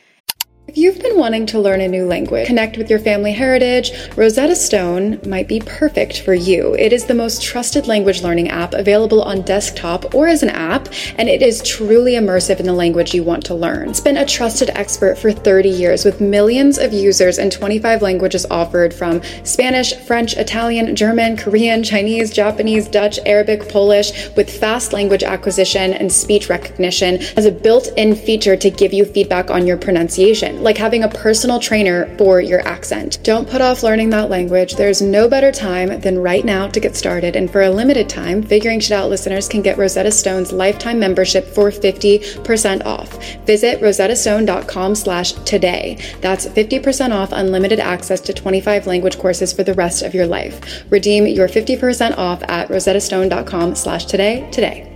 If 0.69 0.77
you've 0.77 0.99
been 0.99 1.17
wanting 1.17 1.47
to 1.47 1.61
learn 1.61 1.81
a 1.81 1.87
new 1.87 2.07
language, 2.07 2.49
connect 2.49 2.77
with 2.77 2.91
your 2.91 2.99
family 2.99 3.31
heritage, 3.31 3.93
Rosetta 4.17 4.57
Stone 4.57 5.21
might 5.25 5.47
be 5.47 5.61
perfect 5.61 6.23
for 6.23 6.35
you. 6.35 6.75
It 6.75 6.93
is 6.93 7.07
the 7.07 7.15
most 7.15 7.41
trusted 7.41 7.87
language 7.87 8.23
learning 8.23 8.49
app 8.49 8.75
available 8.75 9.23
on 9.23 9.43
desktop 9.43 10.13
or 10.13 10.27
as 10.27 10.43
an 10.43 10.49
app, 10.49 10.89
and 11.19 11.29
it 11.29 11.41
is 11.41 11.63
truly 11.63 12.15
immersive 12.15 12.59
in 12.59 12.67
the 12.67 12.73
language 12.73 13.15
you 13.15 13.23
want 13.23 13.45
to 13.47 13.55
learn. 13.55 13.91
It's 13.91 14.01
been 14.01 14.17
a 14.17 14.27
trusted 14.27 14.71
expert 14.71 15.17
for 15.17 15.31
30 15.31 15.69
years 15.69 16.05
with 16.05 16.21
millions 16.21 16.79
of 16.79 16.93
users 16.93 17.39
and 17.39 17.53
25 17.53 18.03
languages 18.03 18.45
offered 18.51 18.93
from 18.93 19.23
Spanish, 19.45 19.95
French, 19.95 20.37
Italian, 20.37 20.97
German, 20.97 21.37
Korean, 21.37 21.85
Chinese, 21.85 22.33
Japanese, 22.33 22.89
Dutch, 22.89 23.21
Arabic, 23.25 23.69
Polish, 23.69 24.35
with 24.35 24.51
fast 24.51 24.93
language 24.93 25.23
acquisition 25.23 25.93
and 25.93 26.13
speech 26.13 26.49
recognition 26.49 27.23
as 27.37 27.47
a 27.47 27.53
built 27.53 27.87
in 27.97 28.17
feature 28.17 28.57
to 28.57 28.69
give 28.69 28.93
you 28.93 29.05
feedback 29.05 29.49
on 29.49 29.65
your 29.65 29.77
pronunciation 29.77 30.56
like 30.61 30.77
having 30.77 31.03
a 31.03 31.09
personal 31.09 31.59
trainer 31.59 32.07
for 32.17 32.41
your 32.41 32.61
accent. 32.67 33.19
Don't 33.23 33.49
put 33.49 33.61
off 33.61 33.83
learning 33.83 34.11
that 34.11 34.31
language. 34.31 34.75
There's 34.75 35.03
no 35.03 35.29
better 35.29 35.53
time 35.53 36.01
than 36.01 36.19
right 36.19 36.45
now 36.45 36.69
to 36.69 36.81
get 36.81 36.97
started. 36.97 37.37
And 37.37 37.51
for 37.51 37.63
a 37.63 37.71
limited 37.71 38.09
time, 38.09 38.43
Figuring 38.43 38.81
Shit 38.81 38.93
Out 38.93 39.11
listeners 39.11 39.49
can 39.49 39.63
get 39.63 39.79
Rosetta 39.79 40.11
Stone's 40.11 40.53
lifetime 40.53 40.99
membership 40.99 41.47
for 41.47 41.71
50% 41.71 42.85
off. 42.85 43.23
Visit 43.47 43.81
rosettastone.com 43.81 44.95
slash 44.95 45.33
today. 45.33 45.99
That's 46.21 46.47
50% 46.47 47.13
off 47.13 47.33
unlimited 47.33 47.81
access 47.81 48.21
to 48.23 48.33
25 48.33 48.87
language 48.87 49.19
courses 49.19 49.53
for 49.53 49.63
the 49.63 49.75
rest 49.75 50.03
of 50.03 50.15
your 50.15 50.27
life. 50.27 50.85
Redeem 50.91 51.27
your 51.27 51.49
50% 51.49 52.17
off 52.17 52.43
at 52.45 52.69
rosettastone.com 52.69 53.75
slash 53.75 54.05
today 54.07 54.49
today. 54.51 54.96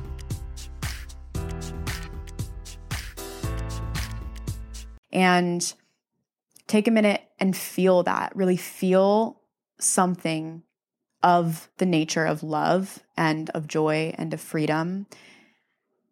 And 5.11 5.73
take 6.67 6.87
a 6.87 6.91
minute 6.91 7.21
and 7.39 7.55
feel 7.55 8.03
that, 8.03 8.35
really 8.35 8.57
feel 8.57 9.41
something 9.79 10.63
of 11.23 11.69
the 11.77 11.85
nature 11.85 12.25
of 12.25 12.43
love 12.43 13.03
and 13.17 13.49
of 13.51 13.67
joy 13.67 14.13
and 14.17 14.33
of 14.33 14.41
freedom 14.41 15.05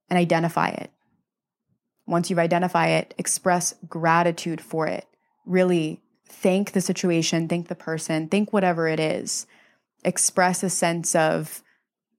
and 0.09 0.19
identify 0.19 0.69
it. 0.69 0.91
Once 2.05 2.29
you've 2.29 2.39
identified 2.39 2.89
it, 2.89 3.13
express 3.17 3.73
gratitude 3.87 4.59
for 4.61 4.87
it. 4.87 5.05
Really 5.45 6.01
thank 6.27 6.71
the 6.71 6.81
situation, 6.81 7.47
thank 7.47 7.67
the 7.67 7.75
person, 7.75 8.27
thank 8.27 8.51
whatever 8.51 8.87
it 8.87 8.99
is. 8.99 9.45
Express 10.03 10.63
a 10.63 10.69
sense 10.69 11.15
of 11.15 11.63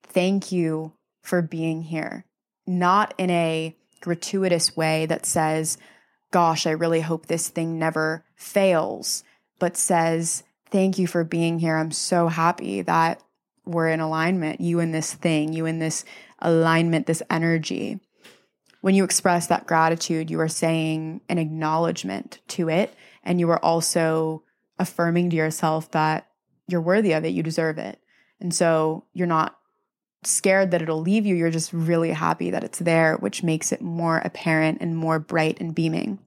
thank 0.03 0.53
you 0.53 0.93
for 1.23 1.43
being 1.43 1.83
here, 1.83 2.25
not 2.67 3.15
in 3.19 3.31
a 3.31 3.77
gratuitous 4.01 4.77
way 4.77 5.07
that 5.07 5.27
says, 5.27 5.79
gosh, 6.31 6.67
I 6.67 6.71
really 6.71 7.01
hope 7.01 7.27
this 7.27 7.49
thing 7.49 7.79
never 7.79 8.25
fails, 8.35 9.25
but 9.59 9.77
says, 9.77 10.45
thank 10.71 10.99
you 10.99 11.07
for 11.07 11.25
being 11.25 11.59
here. 11.59 11.77
I'm 11.77 11.91
so 11.91 12.29
happy 12.29 12.83
that 12.83 13.23
we're 13.65 13.89
in 13.89 14.01
alignment, 14.01 14.61
you 14.61 14.81
and 14.81 14.95
this 14.95 15.13
thing, 15.13 15.53
you 15.53 15.67
and 15.67 15.81
this 15.81 16.05
alignment, 16.39 17.07
this 17.07 17.23
energy. 17.31 18.01
When 18.81 18.95
you 18.95 19.05
express 19.05 19.47
that 19.49 19.67
gratitude, 19.67 20.31
you 20.31 20.41
are 20.41 20.49
saying 20.49 21.21
an 21.29 21.39
acknowledgement 21.39 22.41
to 22.49 22.69
it. 22.69 22.95
And 23.23 23.39
you 23.39 23.51
are 23.51 23.63
also 23.63 24.43
affirming 24.79 25.31
to 25.31 25.37
yourself 25.37 25.91
that 25.91 26.27
you're 26.67 26.81
worthy 26.81 27.13
of 27.13 27.25
it, 27.25 27.31
you 27.35 27.43
deserve 27.43 27.77
it. 27.77 28.01
And 28.41 28.55
so 28.55 29.05
you're 29.13 29.27
not 29.27 29.59
scared 30.23 30.71
that 30.71 30.83
it'll 30.83 31.01
leave 31.01 31.27
you. 31.27 31.35
You're 31.35 31.51
just 31.51 31.73
really 31.73 32.11
happy 32.11 32.51
that 32.51 32.65
it's 32.65 32.79
there, 32.79 33.17
which 33.17 33.43
makes 33.43 33.73
it 33.73 33.81
more 33.81 34.19
apparent 34.19 34.79
and 34.81 34.97
more 34.97 35.19
bright 35.19 35.61
and 35.61 35.75
beaming. 35.75 36.19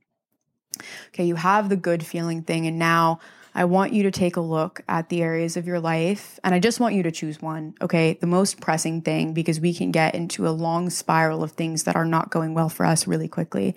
Okay, 1.10 1.26
you 1.26 1.36
have 1.36 1.70
the 1.70 1.76
good 1.76 2.06
feeling 2.06 2.42
thing. 2.42 2.66
And 2.66 2.80
now 2.80 3.20
I 3.54 3.66
want 3.66 3.94
you 3.94 4.04
to 4.04 4.12
take 4.12 4.36
a 4.36 4.42
look 4.42 4.82
at 4.90 5.10
the 5.10 5.22
areas 5.22 5.56
of 5.56 5.68
your 5.68 5.80
life. 5.80 6.40
And 6.44 6.56
I 6.56 6.60
just 6.60 6.80
want 6.80 6.96
you 6.96 7.04
to 7.04 7.12
choose 7.12 7.42
one. 7.42 7.76
Okay, 7.82 8.18
the 8.20 8.28
most 8.28 8.60
pressing 8.60 9.02
thing, 9.02 9.34
because 9.34 9.60
we 9.60 9.74
can 9.74 9.92
get 9.92 10.16
into 10.16 10.48
a 10.48 10.50
long 10.50 10.90
spiral 10.90 11.44
of 11.44 11.52
things 11.52 11.84
that 11.84 11.96
are 11.96 12.06
not 12.06 12.32
going 12.32 12.56
well 12.56 12.70
for 12.70 12.86
us 12.86 13.06
really 13.06 13.28
quickly. 13.28 13.76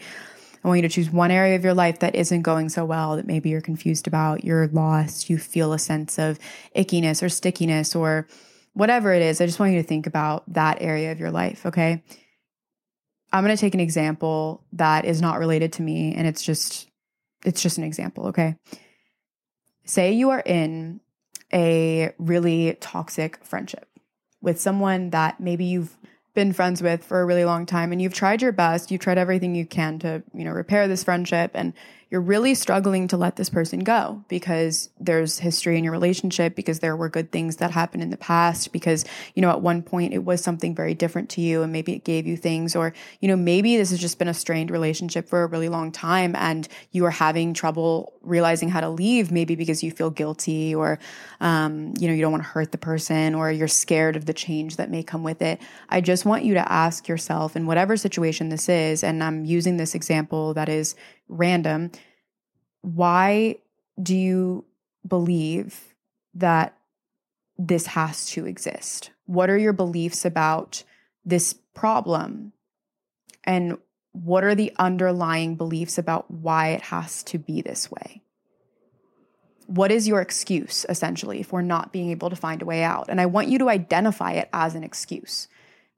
I 0.65 0.69
want 0.69 0.79
you 0.79 0.89
to 0.89 0.95
choose 0.95 1.11
one 1.11 1.31
area 1.31 1.55
of 1.55 1.63
your 1.63 1.75
life 1.75 2.01
that 2.01 2.17
isn't 2.17 2.43
going 2.43 2.71
so 2.71 2.85
well, 2.85 3.17
that 3.17 3.27
maybe 3.27 3.51
you're 3.51 3.61
confused 3.61 4.09
about, 4.09 4.43
you're 4.43 4.67
lost, 4.69 5.31
you 5.31 5.39
feel 5.39 5.73
a 5.73 5.79
sense 5.79 6.19
of 6.19 6.41
ickiness 6.75 7.23
or 7.23 7.29
stickiness 7.29 7.95
or 7.95 8.27
whatever 8.77 9.15
it 9.15 9.23
is, 9.23 9.41
I 9.41 9.47
just 9.47 9.59
want 9.59 9.73
you 9.73 9.81
to 9.81 9.89
think 9.89 10.07
about 10.07 10.45
that 10.53 10.83
area 10.83 11.11
of 11.11 11.19
your 11.19 11.31
life, 11.31 11.65
okay? 11.65 12.03
I'm 13.33 13.43
going 13.43 13.57
to 13.57 13.61
take 13.61 13.75
an 13.75 13.81
example 13.81 14.65
that 14.75 15.07
is 15.07 15.23
not 15.23 15.39
related 15.39 15.73
to 15.75 15.83
me 15.83 16.15
and 16.15 16.27
it's 16.27 16.43
just 16.43 16.89
it's 17.45 17.63
just 17.63 17.79
an 17.79 17.85
example, 17.85 18.27
okay? 18.29 18.57
Say 19.85 20.13
you 20.13 20.31
are 20.31 20.41
in 20.41 21.01
a 21.55 22.13
really 22.19 22.77
toxic 22.81 23.43
friendship 23.45 23.89
with 24.43 24.61
someone 24.61 25.11
that 25.11 25.41
maybe 25.41 25.65
you've 25.65 25.97
been 26.35 26.53
friends 26.53 26.83
with 26.83 27.03
for 27.03 27.21
a 27.21 27.25
really 27.25 27.47
long 27.47 27.65
time 27.65 27.93
and 27.93 28.03
you've 28.03 28.13
tried 28.13 28.43
your 28.43 28.53
best, 28.53 28.91
you've 28.91 29.01
tried 29.01 29.17
everything 29.17 29.55
you 29.55 29.65
can 29.65 29.99
to, 30.01 30.23
you 30.35 30.45
know, 30.45 30.51
repair 30.51 30.87
this 30.87 31.05
friendship 31.05 31.53
and 31.55 31.73
you're 32.09 32.21
really 32.21 32.55
struggling 32.55 33.09
to 33.09 33.17
let 33.17 33.35
this 33.35 33.51
person 33.51 33.81
go 33.81 34.25
because 34.29 34.91
there's 35.01 35.41
history 35.41 35.77
in 35.77 35.83
your 35.83 35.93
relationship, 35.93 36.55
because 36.55 36.79
there 36.79 36.95
were 36.95 37.09
good 37.09 37.33
things 37.33 37.57
that 37.57 37.73
happened 37.73 38.03
in 38.03 38.11
the 38.11 38.17
past, 38.17 38.73
because, 38.73 39.05
you 39.35 39.43
know, 39.43 39.51
at 39.51 39.61
one 39.61 39.83
point 39.83 40.15
it 40.15 40.25
was 40.25 40.41
something 40.41 40.73
very 40.73 40.95
different 40.95 41.29
to 41.31 41.41
you 41.41 41.63
and 41.63 41.73
maybe 41.73 41.93
it 41.95 42.05
gave 42.05 42.25
you 42.25 42.37
things, 42.37 42.77
or, 42.77 42.93
you 43.21 43.27
know, 43.27 43.35
maybe 43.35 43.77
this 43.77 43.91
has 43.91 43.99
just 43.99 44.21
been 44.21 44.29
a 44.29 44.35
strained 44.35 44.71
relationship 44.71 45.29
for 45.29 45.43
a 45.43 45.47
really 45.49 45.69
long 45.69 45.91
time 45.91 46.37
and 46.37 46.69
you 46.93 47.05
are 47.05 47.11
having 47.11 47.53
trouble 47.53 48.13
realizing 48.23 48.69
how 48.69 48.81
to 48.81 48.89
leave, 48.89 49.33
maybe 49.33 49.57
because 49.57 49.83
you 49.83 49.91
feel 49.91 50.11
guilty 50.11 50.75
or, 50.75 51.01
um, 51.41 51.93
you 51.99 52.07
know, 52.07 52.15
you 52.15 52.21
don't 52.21 52.33
want 52.33 52.45
to 52.45 52.49
hurt 52.49 52.71
the 52.71 52.79
person 52.79 53.35
or 53.35 53.51
you're 53.51 53.67
scared 53.67 54.15
of 54.15 54.27
the 54.27 54.35
change 54.35 54.77
that 54.77 54.91
may 54.91 55.03
come 55.03 55.25
with 55.25 55.43
it. 55.43 55.61
I 55.89 56.01
just 56.01 56.25
want 56.25 56.45
you 56.45 56.55
to 56.55 56.73
ask 56.73 57.09
yourself 57.09 57.57
in 57.57 57.67
whatever 57.67 57.97
situation 57.97 58.49
this 58.49 58.69
is, 58.69 59.03
and 59.03 59.25
I'm 59.25 59.45
using 59.45 59.77
this 59.77 59.97
example 59.97 60.55
that 60.55 60.69
is 60.69 60.95
random, 61.29 61.91
why 62.83 63.57
do 64.01 64.17
you 64.17 64.65
believe 65.07 65.95
that 66.35 66.77
this 67.59 67.87
has 67.87 68.27
to 68.31 68.47
exist? 68.47 69.11
What 69.27 69.51
are 69.51 69.59
your 69.59 69.73
beliefs 69.73 70.25
about 70.25 70.85
this 71.25 71.55
problem? 71.75 72.53
And 73.45 73.79
what 74.13 74.45
are 74.45 74.55
the 74.55 74.73
underlying 74.79 75.57
beliefs 75.57 75.99
about 75.99 76.31
why 76.31 76.69
it 76.69 76.83
has 76.83 77.23
to 77.25 77.39
be 77.39 77.63
this 77.63 77.91
way? 77.91 78.23
What 79.67 79.91
is 79.91 80.07
your 80.07 80.21
excuse, 80.21 80.87
essentially, 80.89 81.43
for 81.43 81.61
not 81.61 81.93
being 81.93 82.11
able 82.11 82.31
to 82.31 82.37
find 82.37 82.63
a 82.63 82.67
way 82.67 82.83
out? 82.83 83.07
And 83.09 83.21
I 83.21 83.27
want 83.27 83.49
you 83.49 83.59
to 83.59 83.69
identify 83.69 84.33
it 84.33 84.49
as 84.53 84.75
an 84.75 84.85
excuse 84.85 85.49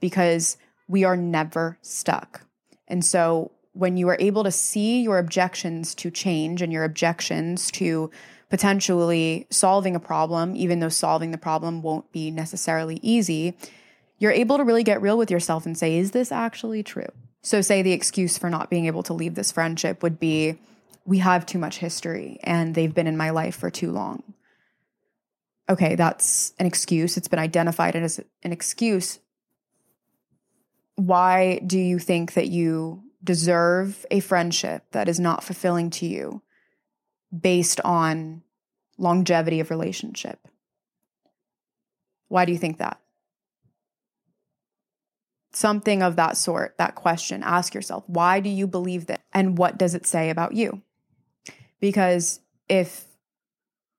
because 0.00 0.56
we 0.88 1.04
are 1.04 1.16
never 1.16 1.78
stuck. 1.82 2.46
And 2.86 3.04
so 3.04 3.52
when 3.78 3.96
you 3.96 4.08
are 4.08 4.16
able 4.18 4.42
to 4.42 4.50
see 4.50 5.02
your 5.02 5.18
objections 5.18 5.94
to 5.94 6.10
change 6.10 6.60
and 6.62 6.72
your 6.72 6.82
objections 6.82 7.70
to 7.70 8.10
potentially 8.50 9.46
solving 9.50 9.94
a 9.94 10.00
problem, 10.00 10.56
even 10.56 10.80
though 10.80 10.88
solving 10.88 11.30
the 11.30 11.38
problem 11.38 11.80
won't 11.80 12.10
be 12.10 12.32
necessarily 12.32 12.98
easy, 13.04 13.56
you're 14.18 14.32
able 14.32 14.56
to 14.56 14.64
really 14.64 14.82
get 14.82 15.00
real 15.00 15.16
with 15.16 15.30
yourself 15.30 15.64
and 15.64 15.78
say, 15.78 15.96
is 15.96 16.10
this 16.10 16.32
actually 16.32 16.82
true? 16.82 17.06
So, 17.42 17.60
say 17.60 17.82
the 17.82 17.92
excuse 17.92 18.36
for 18.36 18.50
not 18.50 18.68
being 18.68 18.86
able 18.86 19.04
to 19.04 19.12
leave 19.12 19.36
this 19.36 19.52
friendship 19.52 20.02
would 20.02 20.18
be, 20.18 20.58
we 21.04 21.18
have 21.18 21.46
too 21.46 21.58
much 21.58 21.78
history 21.78 22.40
and 22.42 22.74
they've 22.74 22.94
been 22.94 23.06
in 23.06 23.16
my 23.16 23.30
life 23.30 23.54
for 23.54 23.70
too 23.70 23.92
long. 23.92 24.34
Okay, 25.70 25.94
that's 25.94 26.52
an 26.58 26.66
excuse. 26.66 27.16
It's 27.16 27.28
been 27.28 27.38
identified 27.38 27.94
as 27.94 28.18
an 28.42 28.50
excuse. 28.50 29.20
Why 30.96 31.60
do 31.64 31.78
you 31.78 32.00
think 32.00 32.32
that 32.32 32.48
you 32.48 33.04
deserve 33.28 34.06
a 34.10 34.20
friendship 34.20 34.84
that 34.92 35.06
is 35.06 35.20
not 35.20 35.44
fulfilling 35.44 35.90
to 35.90 36.06
you 36.06 36.40
based 37.38 37.78
on 37.82 38.42
longevity 38.96 39.60
of 39.60 39.68
relationship. 39.68 40.48
Why 42.28 42.46
do 42.46 42.52
you 42.52 42.58
think 42.58 42.78
that? 42.78 42.98
Something 45.52 46.02
of 46.02 46.16
that 46.16 46.38
sort, 46.38 46.78
that 46.78 46.94
question. 46.94 47.42
Ask 47.42 47.74
yourself, 47.74 48.02
why 48.06 48.40
do 48.40 48.48
you 48.48 48.66
believe 48.66 49.08
that? 49.08 49.20
And 49.34 49.58
what 49.58 49.76
does 49.76 49.94
it 49.94 50.06
say 50.06 50.30
about 50.30 50.54
you? 50.54 50.80
Because 51.80 52.40
if 52.66 53.04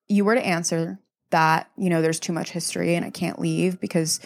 you 0.07 0.25
were 0.25 0.33
to 0.33 0.43
answer 0.43 0.97
that, 1.29 1.69
you 1.77 1.91
know, 1.91 2.01
there's 2.01 2.19
too 2.19 2.33
much 2.33 2.49
history 2.49 2.95
and 2.95 3.05
I 3.05 3.11
can't 3.11 3.37
leave 3.37 3.79
because 3.79 4.19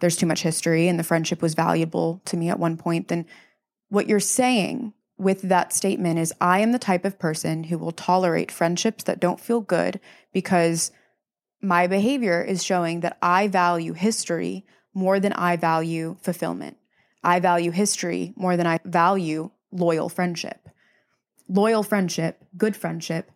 there's 0.00 0.16
too 0.16 0.26
much 0.26 0.42
history 0.42 0.88
and 0.88 0.98
the 0.98 1.04
friendship 1.04 1.42
was 1.42 1.54
valuable 1.54 2.20
to 2.24 2.36
me 2.36 2.48
at 2.48 2.58
one 2.58 2.76
point, 2.76 3.06
then 3.06 3.24
what 3.88 4.08
you're 4.08 4.20
saying 4.20 4.92
with 5.16 5.42
that 5.42 5.72
statement 5.72 6.18
is 6.18 6.32
I 6.40 6.60
am 6.60 6.72
the 6.72 6.78
type 6.78 7.04
of 7.04 7.18
person 7.18 7.64
who 7.64 7.78
will 7.78 7.92
tolerate 7.92 8.52
friendships 8.52 9.04
that 9.04 9.20
don't 9.20 9.40
feel 9.40 9.60
good 9.60 10.00
because 10.32 10.92
my 11.60 11.86
behavior 11.86 12.42
is 12.42 12.64
showing 12.64 13.00
that 13.00 13.18
I 13.20 13.48
value 13.48 13.94
history 13.94 14.64
more 14.94 15.18
than 15.18 15.32
I 15.32 15.56
value 15.56 16.16
fulfillment. 16.20 16.76
I 17.24 17.40
value 17.40 17.72
history 17.72 18.32
more 18.36 18.56
than 18.56 18.66
I 18.66 18.78
value 18.84 19.50
loyal 19.72 20.08
friendship. 20.08 20.68
Loyal 21.48 21.82
friendship, 21.82 22.44
good 22.56 22.76
friendship, 22.76 23.32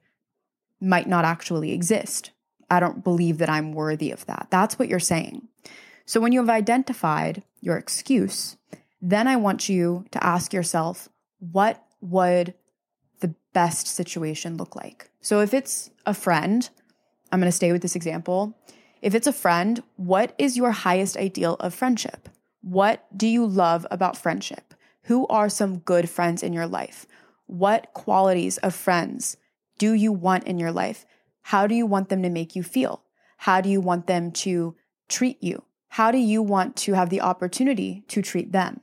might 0.80 1.09
not 1.09 1.24
actually 1.24 1.72
exist. 1.72 2.30
I 2.70 2.80
don't 2.80 3.05
believe 3.05 3.38
that 3.38 3.50
I'm 3.50 3.72
worthy 3.72 4.11
of 4.12 4.24
that. 4.26 4.48
That's 4.50 4.78
what 4.78 4.88
you're 4.88 5.00
saying. 5.00 5.48
So 6.05 6.20
when 6.20 6.32
you 6.32 6.40
have 6.40 6.50
identified 6.50 7.42
your 7.61 7.76
excuse, 7.76 8.57
then 9.03 9.26
I 9.26 9.36
want 9.36 9.68
you 9.68 10.05
to 10.12 10.24
ask 10.24 10.53
yourself, 10.53 11.09
what 11.40 11.84
would 12.00 12.55
the 13.20 13.34
best 13.53 13.88
situation 13.88 14.57
look 14.57 14.76
like? 14.76 15.11
So 15.20 15.40
if 15.40 15.53
it's 15.53 15.90
a 16.07 16.14
friend, 16.14 16.68
I'm 17.32 17.40
going 17.40 17.48
to 17.48 17.57
stay 17.57 17.72
with 17.72 17.82
this 17.82 17.96
example. 17.96 18.57
If 19.03 19.16
it's 19.16 19.26
a 19.26 19.32
friend, 19.32 19.82
what 19.96 20.34
is 20.38 20.57
your 20.57 20.70
highest 20.70 21.16
ideal 21.16 21.57
of 21.59 21.74
friendship? 21.74 22.28
What 22.61 23.05
do 23.16 23.26
you 23.26 23.44
love 23.44 23.84
about 23.90 24.16
friendship? 24.16 24.72
Who 25.07 25.26
are 25.26 25.48
some 25.48 25.78
good 25.78 26.09
friends 26.09 26.44
in 26.44 26.53
your 26.53 26.68
life? 26.68 27.07
What 27.46 27.92
qualities 27.94 28.59
of 28.59 28.72
friends 28.72 29.36
do 29.78 29.94
you 29.94 30.12
want 30.12 30.44
in 30.44 30.61
your 30.61 30.70
life? 30.70 31.05
How 31.42 31.66
do 31.66 31.74
you 31.74 31.86
want 31.86 32.09
them 32.09 32.22
to 32.22 32.30
make 32.30 32.55
you 32.55 32.62
feel? 32.62 33.03
How 33.38 33.61
do 33.61 33.68
you 33.68 33.80
want 33.80 34.07
them 34.07 34.30
to 34.30 34.76
treat 35.09 35.42
you? 35.42 35.64
How 35.88 36.12
do 36.12 36.18
you 36.18 36.40
want 36.40 36.76
to 36.76 36.92
have 36.92 37.11
the 37.11 37.20
opportunity 37.20 38.05
to 38.09 38.22
treat 38.22 38.53
them? 38.53 38.80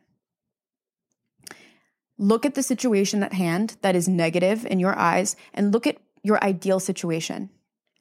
Look 2.19 2.45
at 2.45 2.53
the 2.53 2.61
situation 2.61 3.23
at 3.23 3.33
hand 3.33 3.77
that 3.81 3.95
is 3.95 4.09
negative 4.09 4.65
in 4.65 4.79
your 4.79 4.95
eyes 4.95 5.37
and 5.53 5.73
look 5.73 5.87
at 5.87 5.97
your 6.21 6.43
ideal 6.43 6.81
situation. 6.81 7.49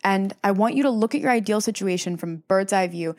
And 0.03 0.35
I 0.43 0.51
want 0.51 0.75
you 0.75 0.83
to 0.83 0.91
look 0.91 1.15
at 1.15 1.21
your 1.21 1.31
ideal 1.31 1.61
situation 1.61 2.17
from 2.17 2.43
bird's 2.49 2.73
eye 2.73 2.89
view 2.89 3.15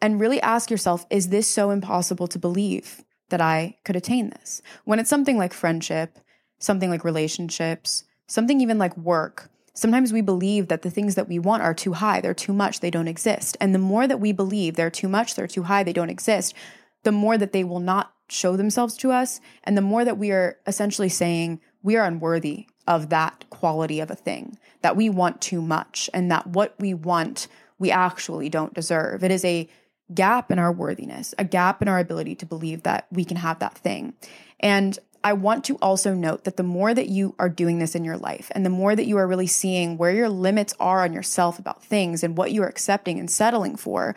and 0.00 0.20
really 0.20 0.40
ask 0.40 0.70
yourself 0.70 1.06
is 1.10 1.28
this 1.28 1.48
so 1.48 1.70
impossible 1.70 2.28
to 2.28 2.38
believe 2.38 3.04
that 3.30 3.40
I 3.40 3.78
could 3.84 3.96
attain 3.96 4.30
this? 4.30 4.62
When 4.84 5.00
it's 5.00 5.10
something 5.10 5.36
like 5.36 5.52
friendship, 5.52 6.20
something 6.60 6.88
like 6.88 7.04
relationships, 7.04 8.04
something 8.28 8.60
even 8.60 8.78
like 8.78 8.96
work, 8.96 9.50
sometimes 9.74 10.12
we 10.12 10.20
believe 10.20 10.68
that 10.68 10.82
the 10.82 10.90
things 10.90 11.16
that 11.16 11.28
we 11.28 11.40
want 11.40 11.64
are 11.64 11.74
too 11.74 11.94
high, 11.94 12.20
they're 12.20 12.32
too 12.32 12.52
much, 12.52 12.78
they 12.78 12.90
don't 12.90 13.08
exist. 13.08 13.56
And 13.60 13.74
the 13.74 13.80
more 13.80 14.06
that 14.06 14.20
we 14.20 14.30
believe 14.30 14.76
they're 14.76 14.90
too 14.90 15.08
much, 15.08 15.34
they're 15.34 15.48
too 15.48 15.64
high, 15.64 15.82
they 15.82 15.92
don't 15.92 16.10
exist, 16.10 16.54
the 17.02 17.12
more 17.12 17.36
that 17.38 17.52
they 17.52 17.64
will 17.64 17.80
not 17.80 18.12
show 18.32 18.56
themselves 18.56 18.96
to 18.98 19.12
us. 19.12 19.40
And 19.64 19.76
the 19.76 19.82
more 19.82 20.04
that 20.04 20.18
we 20.18 20.30
are 20.32 20.58
essentially 20.66 21.08
saying 21.08 21.60
we 21.82 21.96
are 21.96 22.04
unworthy 22.04 22.66
of 22.86 23.10
that 23.10 23.44
quality 23.50 24.00
of 24.00 24.10
a 24.10 24.16
thing, 24.16 24.58
that 24.82 24.96
we 24.96 25.08
want 25.08 25.40
too 25.40 25.62
much, 25.62 26.10
and 26.12 26.30
that 26.30 26.46
what 26.48 26.74
we 26.78 26.94
want, 26.94 27.46
we 27.78 27.90
actually 27.90 28.48
don't 28.48 28.74
deserve. 28.74 29.22
It 29.22 29.30
is 29.30 29.44
a 29.44 29.68
gap 30.12 30.50
in 30.50 30.58
our 30.58 30.72
worthiness, 30.72 31.34
a 31.38 31.44
gap 31.44 31.80
in 31.82 31.88
our 31.88 31.98
ability 31.98 32.34
to 32.36 32.46
believe 32.46 32.82
that 32.82 33.06
we 33.10 33.24
can 33.24 33.36
have 33.36 33.58
that 33.60 33.78
thing. 33.78 34.14
And 34.60 34.98
I 35.24 35.32
want 35.34 35.64
to 35.66 35.76
also 35.76 36.14
note 36.14 36.44
that 36.44 36.56
the 36.56 36.64
more 36.64 36.92
that 36.92 37.08
you 37.08 37.34
are 37.38 37.48
doing 37.48 37.78
this 37.78 37.94
in 37.94 38.04
your 38.04 38.16
life 38.16 38.50
and 38.54 38.66
the 38.66 38.70
more 38.70 38.96
that 38.96 39.06
you 39.06 39.16
are 39.18 39.26
really 39.26 39.46
seeing 39.46 39.96
where 39.96 40.12
your 40.12 40.28
limits 40.28 40.74
are 40.80 41.04
on 41.04 41.12
yourself 41.12 41.58
about 41.58 41.84
things 41.84 42.24
and 42.24 42.36
what 42.36 42.50
you 42.50 42.62
are 42.62 42.68
accepting 42.68 43.20
and 43.20 43.30
settling 43.30 43.76
for, 43.76 44.16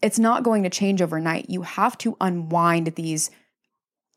it's 0.00 0.18
not 0.18 0.44
going 0.44 0.62
to 0.62 0.70
change 0.70 1.02
overnight. 1.02 1.50
You 1.50 1.62
have 1.62 1.98
to 1.98 2.16
unwind 2.20 2.94
these 2.94 3.30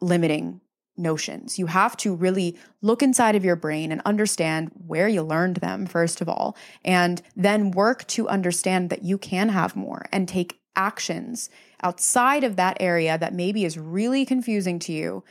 limiting 0.02 0.62
notions. 0.98 1.58
You 1.58 1.68
have 1.68 1.96
to 1.98 2.14
really 2.14 2.58
look 2.82 3.02
inside 3.02 3.36
of 3.36 3.46
your 3.46 3.56
brain 3.56 3.92
and 3.92 4.02
understand 4.06 4.72
where 4.86 5.08
you 5.08 5.22
learned 5.22 5.58
them, 5.58 5.86
first 5.86 6.22
of 6.22 6.30
all, 6.30 6.56
and 6.84 7.22
then 7.36 7.72
work 7.72 8.06
to 8.08 8.28
understand 8.28 8.90
that 8.90 9.04
you 9.04 9.18
can 9.18 9.50
have 9.50 9.76
more 9.76 10.06
and 10.12 10.28
take 10.28 10.60
actions 10.76 11.50
outside 11.84 12.44
of 12.44 12.56
that 12.56 12.78
area 12.80 13.18
that 13.18 13.34
maybe 13.34 13.66
is 13.66 13.78
really 13.78 14.26
confusing 14.26 14.80
to 14.80 14.94
you 14.94 15.24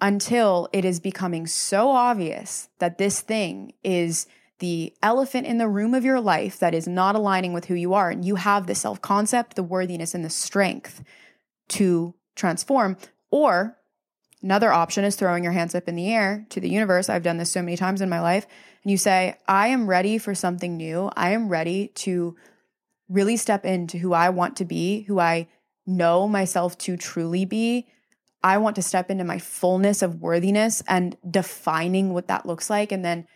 until 0.00 0.68
it 0.72 0.84
is 0.84 1.00
becoming 1.00 1.46
so 1.46 1.90
obvious 1.90 2.68
that 2.78 2.98
this 2.98 3.20
thing 3.20 3.72
is 3.82 4.26
the 4.58 4.92
elephant 5.02 5.46
in 5.46 5.58
the 5.58 5.68
room 5.68 5.94
of 5.94 6.04
your 6.04 6.20
life 6.20 6.58
that 6.58 6.74
is 6.74 6.86
not 6.86 7.14
aligning 7.14 7.52
with 7.52 7.66
who 7.66 7.74
you 7.74 7.94
are. 7.94 8.10
And 8.10 8.24
you 8.24 8.36
have 8.36 8.66
the 8.66 8.74
self 8.74 9.00
concept, 9.00 9.56
the 9.56 9.62
worthiness, 9.62 10.14
and 10.14 10.24
the 10.24 10.30
strength 10.30 11.02
to 11.68 12.14
transform. 12.34 12.96
Or 13.30 13.76
Another 14.42 14.72
option 14.72 15.04
is 15.04 15.16
throwing 15.16 15.42
your 15.42 15.52
hands 15.52 15.74
up 15.74 15.88
in 15.88 15.96
the 15.96 16.12
air 16.12 16.46
to 16.50 16.60
the 16.60 16.68
universe. 16.68 17.08
I've 17.08 17.22
done 17.22 17.38
this 17.38 17.50
so 17.50 17.62
many 17.62 17.76
times 17.76 18.00
in 18.00 18.08
my 18.08 18.20
life. 18.20 18.46
And 18.82 18.90
you 18.90 18.98
say, 18.98 19.36
I 19.48 19.68
am 19.68 19.88
ready 19.88 20.18
for 20.18 20.34
something 20.34 20.76
new. 20.76 21.10
I 21.16 21.30
am 21.30 21.48
ready 21.48 21.88
to 21.96 22.36
really 23.08 23.36
step 23.36 23.64
into 23.64 23.98
who 23.98 24.12
I 24.12 24.28
want 24.30 24.56
to 24.56 24.64
be, 24.64 25.02
who 25.02 25.18
I 25.18 25.48
know 25.86 26.28
myself 26.28 26.76
to 26.78 26.96
truly 26.96 27.44
be. 27.44 27.86
I 28.42 28.58
want 28.58 28.76
to 28.76 28.82
step 28.82 29.10
into 29.10 29.24
my 29.24 29.38
fullness 29.38 30.02
of 30.02 30.20
worthiness 30.20 30.82
and 30.86 31.16
defining 31.28 32.12
what 32.12 32.28
that 32.28 32.46
looks 32.46 32.68
like. 32.68 32.92
And 32.92 33.04
then 33.04 33.26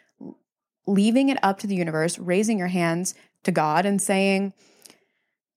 leaving 0.87 1.31
it 1.31 1.39
up 1.43 1.59
to 1.61 1.67
the 1.67 1.75
universe, 1.75 2.19
raising 2.19 2.59
your 2.59 2.69
hands 2.69 3.15
to 3.45 3.53
God 3.53 3.87
and 3.87 4.03
saying, 4.03 4.53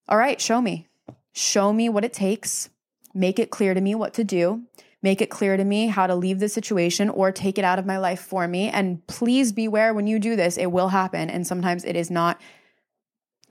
All 0.07 0.17
right, 0.17 0.39
show 0.39 0.61
me. 0.61 0.87
Show 1.33 1.73
me 1.73 1.89
what 1.89 2.05
it 2.05 2.13
takes. 2.13 2.69
Make 3.13 3.39
it 3.39 3.51
clear 3.51 3.73
to 3.73 3.81
me 3.81 3.93
what 3.93 4.13
to 4.15 4.23
do 4.23 4.63
make 5.03 5.21
it 5.21 5.29
clear 5.29 5.55
to 5.57 5.63
me 5.63 5.87
how 5.87 6.07
to 6.07 6.15
leave 6.15 6.39
the 6.39 6.49
situation 6.49 7.09
or 7.09 7.31
take 7.31 7.59
it 7.59 7.65
out 7.65 7.77
of 7.77 7.85
my 7.85 7.97
life 7.97 8.21
for 8.21 8.47
me. 8.47 8.69
And 8.69 9.05
please 9.05 9.51
beware 9.51 9.93
when 9.93 10.07
you 10.07 10.17
do 10.17 10.35
this, 10.35 10.57
it 10.57 10.71
will 10.71 10.87
happen. 10.87 11.29
And 11.29 11.45
sometimes 11.45 11.83
it 11.83 11.95
is 11.95 12.09
not, 12.09 12.41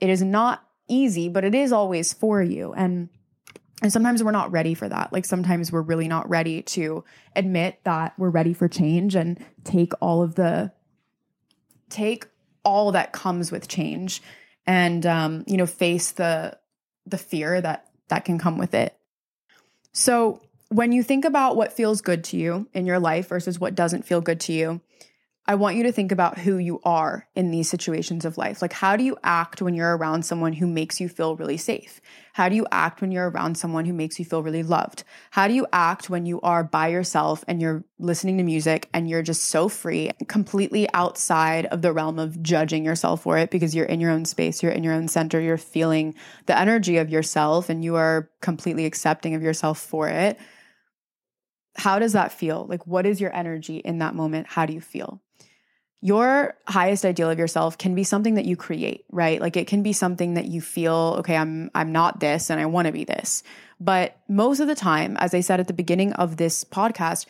it 0.01 0.09
is 0.09 0.23
not 0.23 0.67
easy, 0.89 1.29
but 1.29 1.45
it 1.45 1.55
is 1.55 1.71
always 1.71 2.11
for 2.11 2.41
you. 2.41 2.73
And 2.73 3.07
and 3.81 3.91
sometimes 3.91 4.23
we're 4.23 4.31
not 4.31 4.51
ready 4.51 4.75
for 4.75 4.87
that. 4.87 5.11
Like 5.11 5.25
sometimes 5.25 5.69
we're 5.69 5.81
really 5.81 6.07
not 6.07 6.29
ready 6.29 6.61
to 6.61 7.03
admit 7.35 7.81
that 7.83 8.13
we're 8.17 8.29
ready 8.29 8.53
for 8.53 8.69
change 8.69 9.13
and 9.13 9.43
take 9.65 9.91
all 9.99 10.23
of 10.23 10.35
the 10.35 10.71
take 11.89 12.25
all 12.63 12.93
that 12.93 13.11
comes 13.11 13.51
with 13.51 13.67
change 13.67 14.21
and 14.65 15.05
um, 15.05 15.43
you 15.47 15.57
know 15.57 15.65
face 15.65 16.11
the 16.11 16.57
the 17.05 17.17
fear 17.17 17.59
that 17.59 17.89
that 18.07 18.25
can 18.25 18.39
come 18.39 18.57
with 18.57 18.73
it. 18.73 18.97
So 19.91 20.41
when 20.73 20.91
you 20.91 21.03
think 21.03 21.23
about 21.23 21.55
what 21.55 21.71
feels 21.71 22.01
good 22.01 22.23
to 22.25 22.37
you 22.37 22.67
in 22.73 22.87
your 22.87 22.99
life 22.99 23.27
versus 23.27 23.59
what 23.59 23.75
doesn't 23.75 24.05
feel 24.05 24.21
good 24.21 24.39
to 24.41 24.53
you, 24.53 24.81
I 25.45 25.55
want 25.55 25.75
you 25.75 25.83
to 25.83 25.91
think 25.91 26.13
about 26.13 26.39
who 26.39 26.57
you 26.57 26.79
are 26.85 27.27
in 27.35 27.51
these 27.51 27.69
situations 27.69 28.23
of 28.23 28.37
life. 28.37 28.61
Like, 28.61 28.71
how 28.71 28.95
do 28.95 29.03
you 29.03 29.17
act 29.23 29.61
when 29.61 29.75
you're 29.75 29.95
around 29.95 30.23
someone 30.23 30.53
who 30.53 30.65
makes 30.65 31.01
you 31.01 31.09
feel 31.09 31.35
really 31.35 31.57
safe? 31.57 31.99
How 32.31 32.47
do 32.47 32.55
you 32.55 32.65
act 32.71 33.01
when 33.01 33.11
you're 33.11 33.29
around 33.29 33.55
someone 33.55 33.83
who 33.83 33.91
makes 33.91 34.17
you 34.17 34.25
feel 34.25 34.41
really 34.41 34.63
loved? 34.63 35.03
How 35.31 35.49
do 35.49 35.53
you 35.53 35.67
act 35.73 36.09
when 36.09 36.25
you 36.25 36.39
are 36.41 36.63
by 36.63 36.87
yourself 36.87 37.43
and 37.45 37.61
you're 37.61 37.83
listening 37.99 38.37
to 38.37 38.43
music 38.43 38.87
and 38.93 39.09
you're 39.09 39.21
just 39.21 39.43
so 39.43 39.67
free, 39.67 40.11
completely 40.29 40.87
outside 40.93 41.65
of 41.67 41.81
the 41.81 41.91
realm 41.91 42.19
of 42.19 42.41
judging 42.41 42.85
yourself 42.85 43.23
for 43.23 43.37
it 43.37 43.51
because 43.51 43.75
you're 43.75 43.85
in 43.85 43.99
your 43.99 44.11
own 44.11 44.23
space, 44.23 44.63
you're 44.63 44.71
in 44.71 44.83
your 44.83 44.93
own 44.93 45.09
center, 45.09 45.41
you're 45.41 45.57
feeling 45.57 46.15
the 46.45 46.57
energy 46.57 46.97
of 46.97 47.09
yourself 47.09 47.69
and 47.69 47.83
you 47.83 47.95
are 47.95 48.29
completely 48.39 48.85
accepting 48.85 49.35
of 49.35 49.43
yourself 49.43 49.77
for 49.77 50.07
it? 50.07 50.39
How 51.75 51.99
does 51.99 52.13
that 52.13 52.31
feel? 52.31 52.65
Like, 52.67 52.85
what 52.85 53.05
is 53.05 53.19
your 53.19 53.35
energy 53.35 53.77
in 53.77 53.99
that 53.99 54.15
moment? 54.15 54.47
How 54.47 54.65
do 54.65 54.73
you 54.73 54.81
feel? 54.81 55.21
Your 56.01 56.55
highest 56.67 57.05
ideal 57.05 57.29
of 57.29 57.39
yourself 57.39 57.77
can 57.77 57.95
be 57.95 58.03
something 58.03 58.35
that 58.35 58.45
you 58.45 58.57
create, 58.57 59.05
right? 59.09 59.39
Like 59.39 59.55
it 59.55 59.67
can 59.67 59.83
be 59.83 59.93
something 59.93 60.33
that 60.33 60.47
you 60.47 60.59
feel, 60.59 61.15
okay, 61.19 61.37
I'm 61.37 61.71
I'm 61.73 61.93
not 61.93 62.19
this 62.19 62.49
and 62.49 62.59
I 62.59 62.65
want 62.65 62.87
to 62.87 62.91
be 62.91 63.05
this. 63.05 63.41
But 63.79 64.17
most 64.27 64.59
of 64.59 64.67
the 64.67 64.75
time, 64.75 65.15
as 65.17 65.33
I 65.33 65.39
said 65.39 65.61
at 65.61 65.67
the 65.67 65.73
beginning 65.73 66.11
of 66.13 66.35
this 66.35 66.65
podcast, 66.65 67.25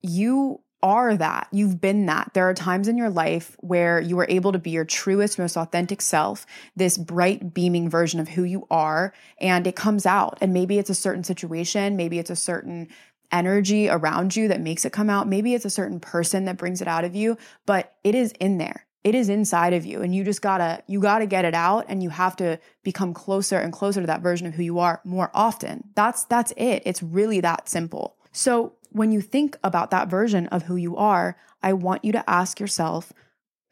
you 0.00 0.60
are 0.82 1.16
that. 1.16 1.48
You've 1.52 1.80
been 1.80 2.06
that. 2.06 2.30
There 2.32 2.48
are 2.48 2.54
times 2.54 2.88
in 2.88 2.96
your 2.96 3.10
life 3.10 3.56
where 3.60 4.00
you 4.00 4.18
are 4.20 4.26
able 4.28 4.52
to 4.52 4.58
be 4.58 4.70
your 4.70 4.84
truest, 4.84 5.38
most 5.38 5.56
authentic 5.56 6.00
self, 6.00 6.46
this 6.76 6.96
bright, 6.96 7.52
beaming 7.52 7.90
version 7.90 8.20
of 8.20 8.28
who 8.28 8.44
you 8.44 8.66
are, 8.70 9.12
and 9.40 9.66
it 9.66 9.74
comes 9.74 10.06
out. 10.06 10.38
And 10.40 10.52
maybe 10.52 10.78
it's 10.78 10.90
a 10.90 10.94
certain 10.94 11.24
situation, 11.24 11.96
maybe 11.96 12.18
it's 12.18 12.30
a 12.30 12.36
certain 12.36 12.88
energy 13.32 13.88
around 13.88 14.36
you 14.36 14.48
that 14.48 14.60
makes 14.60 14.84
it 14.84 14.92
come 14.92 15.10
out. 15.10 15.28
Maybe 15.28 15.54
it's 15.54 15.64
a 15.64 15.70
certain 15.70 16.00
person 16.00 16.44
that 16.46 16.56
brings 16.56 16.80
it 16.80 16.88
out 16.88 17.04
of 17.04 17.14
you, 17.14 17.36
but 17.64 17.94
it 18.04 18.14
is 18.14 18.32
in 18.32 18.58
there. 18.58 18.86
It 19.04 19.14
is 19.14 19.28
inside 19.28 19.72
of 19.72 19.86
you 19.86 20.02
and 20.02 20.14
you 20.14 20.24
just 20.24 20.42
gotta, 20.42 20.82
you 20.88 21.00
gotta 21.00 21.26
get 21.26 21.44
it 21.44 21.54
out 21.54 21.86
and 21.88 22.02
you 22.02 22.10
have 22.10 22.34
to 22.36 22.58
become 22.82 23.14
closer 23.14 23.58
and 23.58 23.72
closer 23.72 24.00
to 24.00 24.06
that 24.08 24.20
version 24.20 24.46
of 24.48 24.54
who 24.54 24.64
you 24.64 24.80
are 24.80 25.00
more 25.04 25.30
often. 25.32 25.84
That's, 25.94 26.24
that's 26.24 26.52
it. 26.56 26.82
It's 26.84 27.02
really 27.02 27.40
that 27.40 27.68
simple. 27.68 28.16
So 28.32 28.74
when 28.90 29.12
you 29.12 29.20
think 29.20 29.56
about 29.62 29.90
that 29.92 30.08
version 30.08 30.48
of 30.48 30.64
who 30.64 30.76
you 30.76 30.96
are, 30.96 31.36
I 31.62 31.72
want 31.74 32.04
you 32.04 32.12
to 32.12 32.28
ask 32.28 32.58
yourself, 32.58 33.12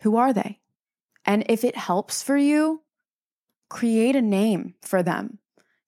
who 0.03 0.17
are 0.17 0.33
they? 0.33 0.61
And 1.25 1.45
if 1.49 1.65
it 1.65 1.77
helps 1.77 2.23
for 2.23 2.37
you, 2.37 2.83
create 3.69 4.15
a 4.15 4.23
name 4.23 4.75
for 4.83 5.03
them. 5.03 5.39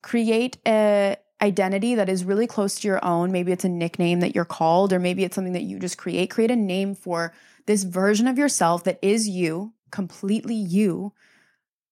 Create 0.01 0.57
a, 0.67 1.17
identity 1.41 1.95
that 1.95 2.09
is 2.09 2.23
really 2.23 2.47
close 2.47 2.79
to 2.79 2.87
your 2.87 3.03
own. 3.03 3.31
Maybe 3.31 3.51
it's 3.51 3.65
a 3.65 3.69
nickname 3.69 4.19
that 4.21 4.35
you're 4.35 4.45
called, 4.45 4.91
or 4.91 4.99
maybe 4.99 5.23
it's 5.23 5.35
something 5.35 5.53
that 5.53 5.63
you 5.63 5.79
just 5.79 5.97
create. 5.97 6.29
Create 6.29 6.51
a 6.51 6.55
name 6.55 6.95
for 6.95 7.33
this 7.65 7.83
version 7.83 8.27
of 8.27 8.37
yourself 8.37 8.83
that 8.85 8.99
is 9.01 9.27
you, 9.27 9.73
completely 9.91 10.55
you, 10.55 11.13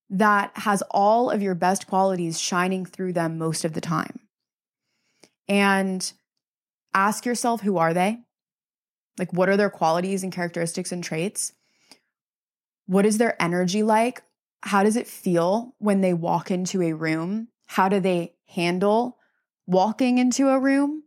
that 0.10 0.52
has 0.56 0.84
all 0.92 1.30
of 1.30 1.42
your 1.42 1.56
best 1.56 1.88
qualities 1.88 2.40
shining 2.40 2.86
through 2.86 3.14
them 3.14 3.38
most 3.38 3.66
of 3.66 3.74
the 3.74 3.82
time. 3.82 4.20
And 5.48 6.12
ask 6.94 7.26
yourself, 7.26 7.62
who 7.62 7.78
are 7.78 7.94
they? 7.94 8.20
Like, 9.18 9.32
what 9.32 9.50
are 9.50 9.58
their 9.58 9.70
qualities 9.70 10.24
and 10.24 10.32
characteristics 10.32 10.92
and 10.92 11.04
traits? 11.04 11.54
What 12.88 13.06
is 13.06 13.18
their 13.18 13.42
energy 13.42 13.84
like? 13.84 14.22
how 14.66 14.84
does 14.84 14.96
it 14.96 15.08
feel 15.08 15.76
when 15.78 16.02
they 16.02 16.14
walk 16.14 16.50
into 16.50 16.82
a 16.82 16.94
room? 16.94 17.48
How 17.68 17.88
do 17.88 18.00
they 18.00 18.34
handle 18.48 19.18
walking 19.68 20.18
into 20.18 20.50
a 20.50 20.60
room? 20.60 21.04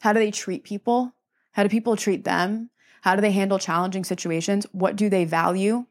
How 0.00 0.12
do 0.12 0.18
they 0.18 0.30
treat 0.30 0.64
people? 0.64 1.14
How 1.52 1.62
do 1.62 1.68
people 1.68 1.96
treat 1.96 2.24
them? 2.24 2.70
How 3.02 3.14
do 3.14 3.22
they 3.22 3.32
handle 3.32 3.58
challenging 3.58 4.04
situations? 4.04 4.66
What 4.72 4.96
do 4.96 5.08
they 5.08 5.24
value? 5.24 5.86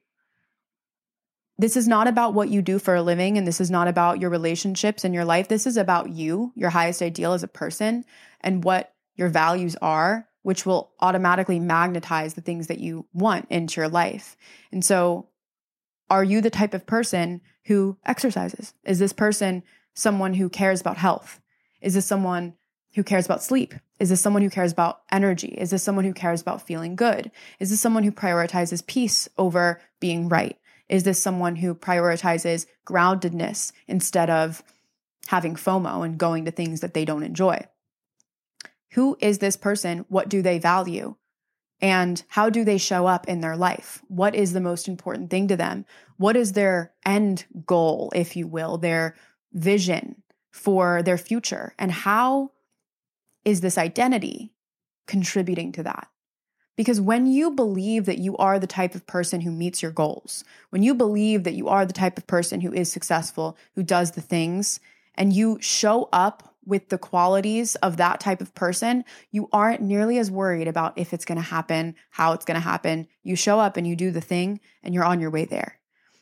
This 1.57 1.75
is 1.75 1.87
not 1.87 2.07
about 2.07 2.33
what 2.33 2.49
you 2.49 2.61
do 2.61 2.79
for 2.79 2.95
a 2.95 3.01
living, 3.01 3.37
and 3.37 3.45
this 3.45 3.59
is 3.59 3.69
not 3.69 3.89
about 3.89 4.21
your 4.21 4.29
relationships 4.29 5.03
and 5.03 5.13
your 5.13 5.25
life. 5.25 5.49
This 5.49 5.67
is 5.67 5.75
about 5.75 6.09
you, 6.09 6.53
your 6.55 6.69
highest 6.69 7.01
ideal 7.01 7.33
as 7.33 7.43
a 7.43 7.49
person, 7.49 8.05
and 8.39 8.63
what 8.63 8.93
your 9.15 9.27
values 9.27 9.75
are, 9.81 10.29
which 10.41 10.65
will 10.65 10.91
automatically 11.01 11.59
magnetize 11.59 12.33
the 12.33 12.41
things 12.41 12.67
that 12.67 12.79
you 12.79 13.05
want 13.11 13.45
into 13.49 13.81
your 13.81 13.89
life. 13.89 14.37
And 14.71 14.85
so, 14.85 15.27
are 16.09 16.23
you 16.23 16.39
the 16.39 16.49
type 16.49 16.73
of 16.73 16.87
person 16.87 17.41
who 17.65 17.97
exercises? 18.05 18.73
Is 18.85 18.99
this 18.99 19.13
person 19.13 19.63
someone 19.93 20.35
who 20.35 20.49
cares 20.49 20.79
about 20.79 20.97
health? 20.97 21.41
Is 21.81 21.93
this 21.93 22.05
someone 22.05 22.53
who 22.95 23.03
cares 23.03 23.25
about 23.25 23.43
sleep? 23.43 23.73
Is 23.99 24.09
this 24.09 24.21
someone 24.21 24.41
who 24.41 24.49
cares 24.49 24.71
about 24.71 25.01
energy? 25.11 25.49
Is 25.57 25.71
this 25.71 25.83
someone 25.83 26.05
who 26.05 26.13
cares 26.13 26.41
about 26.41 26.65
feeling 26.65 26.95
good? 26.95 27.31
Is 27.59 27.69
this 27.69 27.81
someone 27.81 28.03
who 28.03 28.11
prioritizes 28.11 28.85
peace 28.85 29.29
over 29.37 29.81
being 29.99 30.29
right? 30.29 30.57
Is 30.87 31.03
this 31.03 31.21
someone 31.21 31.57
who 31.57 31.75
prioritizes 31.75 32.65
groundedness 32.85 33.71
instead 33.87 34.29
of 34.29 34.63
having 35.27 35.55
FOMO 35.55 36.03
and 36.03 36.17
going 36.17 36.45
to 36.45 36.51
things 36.51 36.81
that 36.81 36.93
they 36.93 37.05
don't 37.05 37.23
enjoy? 37.23 37.59
Who 38.93 39.17
is 39.21 39.37
this 39.37 39.55
person? 39.55 40.05
What 40.09 40.29
do 40.29 40.41
they 40.41 40.57
value? 40.57 41.15
And 41.81 42.21
how 42.27 42.49
do 42.49 42.65
they 42.65 42.77
show 42.77 43.05
up 43.05 43.27
in 43.27 43.39
their 43.39 43.55
life? 43.55 44.01
What 44.07 44.35
is 44.35 44.51
the 44.51 44.59
most 44.59 44.87
important 44.87 45.29
thing 45.29 45.47
to 45.49 45.55
them? 45.55 45.85
What 46.17 46.35
is 46.35 46.53
their 46.53 46.91
end 47.05 47.45
goal, 47.65 48.11
if 48.15 48.35
you 48.35 48.47
will, 48.47 48.77
their 48.77 49.15
vision 49.53 50.23
for 50.51 51.03
their 51.03 51.17
future? 51.17 51.73
And 51.77 51.91
how 51.91 52.51
is 53.45 53.61
this 53.61 53.77
identity 53.77 54.53
contributing 55.07 55.71
to 55.73 55.83
that? 55.83 56.07
Because 56.75 57.01
when 57.01 57.27
you 57.27 57.51
believe 57.51 58.05
that 58.05 58.19
you 58.19 58.37
are 58.37 58.57
the 58.57 58.65
type 58.65 58.95
of 58.95 59.05
person 59.05 59.41
who 59.41 59.51
meets 59.51 59.81
your 59.81 59.91
goals, 59.91 60.45
when 60.69 60.81
you 60.81 60.93
believe 60.93 61.43
that 61.43 61.53
you 61.53 61.67
are 61.67 61.85
the 61.85 61.91
type 61.91 62.17
of 62.17 62.25
person 62.25 62.61
who 62.61 62.71
is 62.71 62.89
successful, 62.89 63.57
who 63.75 63.83
does 63.83 64.11
the 64.11 64.21
things, 64.21 64.79
and 65.15 65.33
you 65.33 65.57
show 65.59 66.07
up 66.13 66.55
with 66.65 66.87
the 66.87 66.97
qualities 66.97 67.75
of 67.75 67.97
that 67.97 68.21
type 68.21 68.39
of 68.39 68.55
person, 68.55 69.03
you 69.31 69.49
aren't 69.51 69.81
nearly 69.81 70.19
as 70.19 70.31
worried 70.31 70.69
about 70.69 70.97
if 70.97 71.13
it's 71.13 71.25
going 71.25 71.37
to 71.37 71.41
happen, 71.41 71.95
how 72.11 72.31
it's 72.31 72.45
going 72.45 72.55
to 72.55 72.61
happen. 72.61 73.07
You 73.23 73.35
show 73.35 73.59
up 73.59 73.75
and 73.75 73.85
you 73.85 73.97
do 73.97 74.11
the 74.11 74.21
thing, 74.21 74.61
and 74.81 74.93
you're 74.93 75.03
on 75.03 75.19
your 75.19 75.31
way 75.31 75.43
there. 75.43 75.79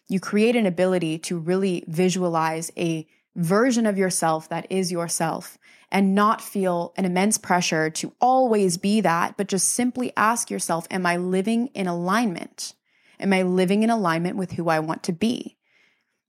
You 0.07 0.19
create 0.19 0.55
an 0.55 0.65
ability 0.65 1.19
to 1.19 1.37
really 1.37 1.83
visualize 1.87 2.71
a 2.77 3.05
version 3.37 3.85
of 3.85 3.97
yourself 3.97 4.49
that 4.49 4.67
is 4.69 4.91
yourself 4.91 5.57
and 5.91 6.13
not 6.13 6.41
feel 6.41 6.93
an 6.97 7.05
immense 7.05 7.37
pressure 7.37 7.89
to 7.89 8.11
always 8.19 8.77
be 8.77 8.99
that, 9.01 9.37
but 9.37 9.47
just 9.47 9.69
simply 9.69 10.11
ask 10.17 10.49
yourself, 10.49 10.85
am 10.91 11.05
I 11.05 11.15
living 11.15 11.67
in 11.67 11.87
alignment? 11.87 12.73
Am 13.19 13.31
I 13.31 13.43
living 13.43 13.83
in 13.83 13.89
alignment 13.89 14.35
with 14.35 14.51
who 14.51 14.67
I 14.67 14.79
want 14.79 15.03
to 15.03 15.13
be? 15.13 15.55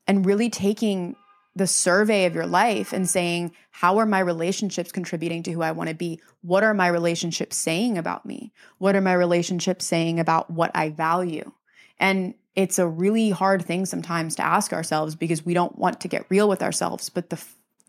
And 0.06 0.24
really 0.24 0.48
taking 0.48 1.16
the 1.56 1.66
survey 1.66 2.24
of 2.26 2.34
your 2.34 2.46
life 2.46 2.92
and 2.92 3.08
saying, 3.08 3.52
how 3.72 3.98
are 3.98 4.06
my 4.06 4.20
relationships 4.20 4.92
contributing 4.92 5.42
to 5.42 5.50
who 5.50 5.62
I 5.62 5.72
want 5.72 5.88
to 5.88 5.94
be? 5.94 6.20
What 6.42 6.62
are 6.62 6.72
my 6.72 6.86
relationships 6.86 7.56
saying 7.56 7.98
about 7.98 8.24
me? 8.24 8.52
What 8.78 8.94
are 8.94 9.00
my 9.00 9.12
relationships 9.14 9.84
saying 9.84 10.20
about 10.20 10.50
what 10.50 10.70
I 10.74 10.90
value? 10.90 11.50
And 11.98 12.34
it's 12.58 12.80
a 12.80 12.88
really 12.88 13.30
hard 13.30 13.64
thing 13.64 13.86
sometimes 13.86 14.34
to 14.34 14.44
ask 14.44 14.72
ourselves 14.72 15.14
because 15.14 15.46
we 15.46 15.54
don't 15.54 15.78
want 15.78 16.00
to 16.00 16.08
get 16.08 16.26
real 16.28 16.48
with 16.48 16.60
ourselves. 16.60 17.08
But 17.08 17.30
the 17.30 17.40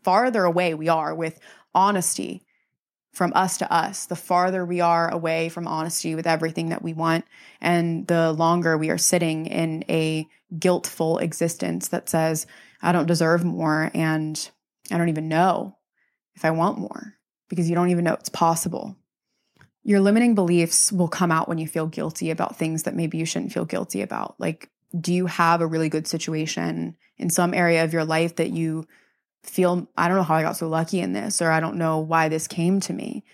farther 0.04 0.44
away 0.44 0.74
we 0.74 0.88
are 0.88 1.12
with 1.12 1.40
honesty 1.74 2.44
from 3.12 3.32
us 3.34 3.58
to 3.58 3.72
us, 3.72 4.06
the 4.06 4.14
farther 4.14 4.64
we 4.64 4.80
are 4.80 5.10
away 5.10 5.48
from 5.48 5.66
honesty 5.66 6.14
with 6.14 6.24
everything 6.24 6.68
that 6.68 6.82
we 6.82 6.92
want, 6.92 7.24
and 7.60 8.06
the 8.06 8.32
longer 8.32 8.78
we 8.78 8.90
are 8.90 8.96
sitting 8.96 9.46
in 9.46 9.84
a 9.88 10.28
guiltful 10.56 11.18
existence 11.18 11.88
that 11.88 12.08
says, 12.08 12.46
I 12.80 12.92
don't 12.92 13.08
deserve 13.08 13.44
more 13.44 13.90
and 13.92 14.50
I 14.92 14.98
don't 14.98 15.08
even 15.08 15.26
know 15.26 15.78
if 16.36 16.44
I 16.44 16.52
want 16.52 16.78
more 16.78 17.14
because 17.48 17.68
you 17.68 17.74
don't 17.74 17.90
even 17.90 18.04
know 18.04 18.14
it's 18.14 18.28
possible. 18.28 18.94
Your 19.82 20.00
limiting 20.00 20.34
beliefs 20.34 20.92
will 20.92 21.08
come 21.08 21.32
out 21.32 21.48
when 21.48 21.58
you 21.58 21.66
feel 21.66 21.86
guilty 21.86 22.30
about 22.30 22.56
things 22.56 22.82
that 22.82 22.94
maybe 22.94 23.18
you 23.18 23.24
shouldn't 23.24 23.52
feel 23.52 23.64
guilty 23.64 24.02
about. 24.02 24.34
Like, 24.38 24.68
do 24.98 25.12
you 25.12 25.26
have 25.26 25.60
a 25.60 25.66
really 25.66 25.88
good 25.88 26.06
situation 26.06 26.96
in 27.16 27.30
some 27.30 27.54
area 27.54 27.84
of 27.84 27.92
your 27.92 28.04
life 28.04 28.36
that 28.36 28.50
you 28.50 28.86
feel, 29.42 29.88
I 29.96 30.08
don't 30.08 30.16
know 30.16 30.22
how 30.22 30.34
I 30.34 30.42
got 30.42 30.56
so 30.56 30.68
lucky 30.68 31.00
in 31.00 31.12
this, 31.12 31.40
or 31.40 31.50
I 31.50 31.60
don't 31.60 31.76
know 31.76 31.98
why 31.98 32.28
this 32.28 32.46
came 32.46 32.80
to 32.80 32.92
me. 32.92 33.24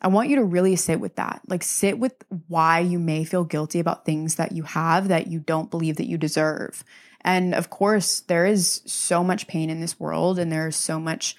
I 0.00 0.08
want 0.08 0.30
you 0.30 0.36
to 0.36 0.44
really 0.44 0.74
sit 0.76 1.00
with 1.00 1.16
that. 1.16 1.42
Like, 1.46 1.62
sit 1.62 1.98
with 1.98 2.14
why 2.48 2.80
you 2.80 2.98
may 2.98 3.24
feel 3.24 3.44
guilty 3.44 3.78
about 3.78 4.04
things 4.04 4.36
that 4.36 4.52
you 4.52 4.62
have 4.64 5.08
that 5.08 5.26
you 5.26 5.38
don't 5.38 5.70
believe 5.70 5.96
that 5.96 6.08
you 6.08 6.18
deserve. 6.18 6.82
And 7.20 7.54
of 7.54 7.70
course, 7.70 8.20
there 8.20 8.46
is 8.46 8.82
so 8.84 9.22
much 9.22 9.46
pain 9.46 9.70
in 9.70 9.80
this 9.80 10.00
world, 10.00 10.38
and 10.38 10.50
there's 10.50 10.76
so 10.76 10.98
much 10.98 11.36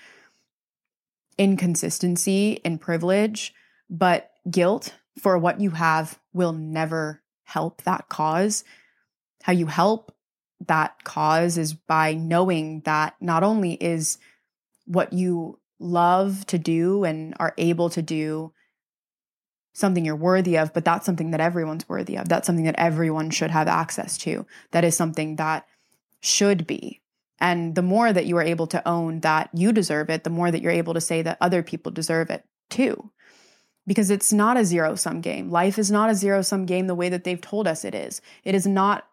inconsistency 1.38 2.62
and 2.64 2.80
privilege, 2.80 3.54
but 3.94 4.32
guilt 4.50 4.94
for 5.20 5.38
what 5.38 5.62
you 5.62 5.70
have 5.70 6.20
will 6.34 6.52
never 6.52 7.22
help 7.44 7.84
that 7.84 8.10
cause. 8.10 8.64
How 9.44 9.54
you 9.54 9.68
help 9.68 10.12
that 10.68 11.04
cause 11.04 11.58
is 11.58 11.74
by 11.74 12.16
knowing 12.16 12.82
that 12.82 13.16
not 13.22 13.44
only 13.44 13.74
is 13.74 14.18
what 14.86 15.14
you 15.14 15.60
love 15.80 16.46
to 16.48 16.58
do 16.58 17.04
and 17.04 17.36
are 17.40 17.54
able 17.58 17.90
to 17.92 18.02
do 18.02 18.52
something 19.74 20.04
you're 20.04 20.16
worthy 20.16 20.58
of, 20.58 20.74
but 20.74 20.86
that's 20.86 21.06
something 21.06 21.32
that 21.32 21.42
everyone's 21.42 21.88
worthy 21.88 22.18
of. 22.18 22.28
That's 22.28 22.48
something 22.48 22.66
that 22.66 22.80
everyone 22.80 23.30
should 23.30 23.52
have 23.52 23.68
access 23.68 24.18
to. 24.20 24.46
That 24.72 24.84
is 24.84 24.96
something 24.96 25.36
that 25.36 25.68
should 26.20 26.66
be. 26.66 27.02
And 27.40 27.76
the 27.76 27.82
more 27.82 28.12
that 28.12 28.26
you 28.26 28.38
are 28.38 28.44
able 28.44 28.68
to 28.68 28.88
own 28.88 29.20
that 29.20 29.50
you 29.54 29.72
deserve 29.72 30.10
it, 30.10 30.24
the 30.24 30.30
more 30.30 30.50
that 30.50 30.62
you're 30.62 30.72
able 30.72 30.94
to 30.94 31.02
say 31.02 31.22
that 31.22 31.38
other 31.42 31.62
people 31.62 31.92
deserve 31.92 32.30
it 32.30 32.44
too. 32.70 33.12
Because 33.86 34.10
it's 34.10 34.32
not 34.32 34.58
a 34.58 34.66
zero 34.66 34.96
sum 34.96 35.22
game. 35.22 35.50
Life 35.50 35.78
is 35.78 35.92
not 35.92 36.10
a 36.10 36.16
zero 36.16 36.42
sum 36.42 36.66
game 36.66 36.88
the 36.88 36.96
way 36.96 37.10
that 37.10 37.24
they've 37.24 37.42
told 37.42 37.68
us 37.68 37.84
it 37.84 37.94
is. 37.94 38.22
It 38.44 38.56
is 38.56 38.66
not 38.66 39.08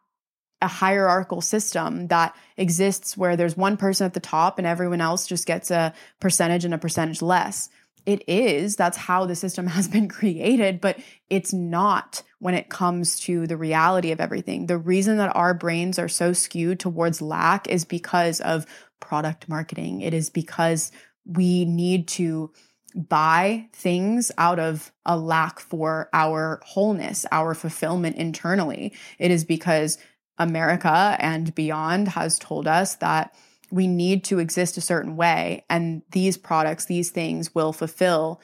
a 0.63 0.69
hierarchical 0.69 1.41
system 1.41 2.09
that 2.09 2.37
exists 2.57 3.17
where 3.17 3.37
there's 3.37 3.57
one 3.57 3.77
person 3.77 4.05
at 4.05 4.15
the 4.15 4.21
top 4.21 4.59
and 4.59 4.67
everyone 4.67 5.01
else 5.01 5.27
just 5.27 5.47
gets 5.47 5.71
a 5.71 5.95
percentage 6.21 6.65
and 6.65 6.75
a 6.75 6.79
percentage 6.79 7.23
less. 7.23 7.71
It 8.07 8.23
is, 8.29 8.77
that's 8.77 8.97
how 8.97 9.27
the 9.27 9.35
system 9.35 9.67
has 9.69 9.89
been 9.89 10.09
created, 10.09 10.81
but 10.81 10.99
it's 11.29 11.53
not 11.53 12.23
when 12.39 12.55
it 12.55 12.69
comes 12.69 13.21
to 13.21 13.47
the 13.47 13.57
reality 13.57 14.13
of 14.13 14.21
everything. 14.21 14.67
The 14.67 14.79
reason 14.79 15.19
that 15.19 15.35
our 15.35 15.55
brains 15.55 15.99
are 15.99 16.09
so 16.09 16.33
skewed 16.33 16.81
towards 16.81 17.23
lack 17.23 17.69
is 17.69 17.85
because 17.85 18.41
of 18.41 18.67
product 19.01 19.49
marketing. 19.49 20.01
It 20.01 20.15
is 20.15 20.31
because 20.31 20.93
we 21.25 21.65
need 21.65 22.09
to 22.09 22.51
buy 22.95 23.69
things 23.73 24.33
out 24.39 24.59
of 24.59 24.93
a 25.05 25.17
lack 25.17 25.61
for 25.61 26.09
our 26.13 26.61
wholeness, 26.65 27.27
our 27.33 27.55
fulfillment 27.55 28.17
internally. 28.17 28.93
It 29.19 29.31
is 29.31 29.45
because 29.45 29.99
America 30.39 31.17
and 31.19 31.55
beyond 31.55 32.09
has 32.09 32.39
told 32.39 32.67
us 32.67 32.97
that 32.97 33.35
we 33.71 33.87
need 33.87 34.25
to 34.25 34.39
exist 34.39 34.77
a 34.77 34.81
certain 34.83 35.17
way. 35.17 35.65
And 35.71 36.03
these 36.11 36.37
products, 36.37 36.87
these 36.87 37.11
things 37.11 37.55
will 37.55 37.73
fulfill 37.73 38.41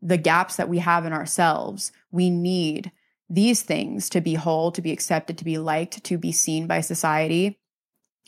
the 0.00 0.18
gaps 0.18 0.56
that 0.56 0.68
we 0.68 0.78
have 0.78 1.04
in 1.04 1.12
ourselves. 1.12 1.90
We 2.10 2.30
need 2.30 2.92
these 3.28 3.62
things 3.62 4.08
to 4.10 4.20
be 4.20 4.34
whole, 4.34 4.70
to 4.72 4.82
be 4.82 4.92
accepted, 4.92 5.38
to 5.38 5.44
be 5.44 5.58
liked, 5.58 6.04
to 6.04 6.16
be 6.16 6.32
seen 6.32 6.66
by 6.66 6.80
society 6.80 7.58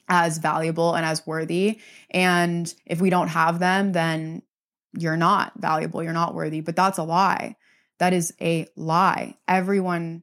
as 0.08 0.38
valuable 0.38 0.94
and 0.94 1.06
as 1.06 1.26
worthy. 1.26 1.78
And 2.10 2.72
if 2.84 3.00
we 3.00 3.10
don't 3.10 3.28
have 3.28 3.60
them, 3.60 3.92
then 3.92 4.42
you're 4.92 5.16
not 5.16 5.52
valuable, 5.56 6.02
you're 6.02 6.12
not 6.12 6.34
worthy. 6.34 6.60
But 6.60 6.76
that's 6.76 6.98
a 6.98 7.02
lie. 7.02 7.56
That 7.98 8.12
is 8.12 8.32
a 8.40 8.66
lie. 8.76 9.36
Everyone 9.46 10.22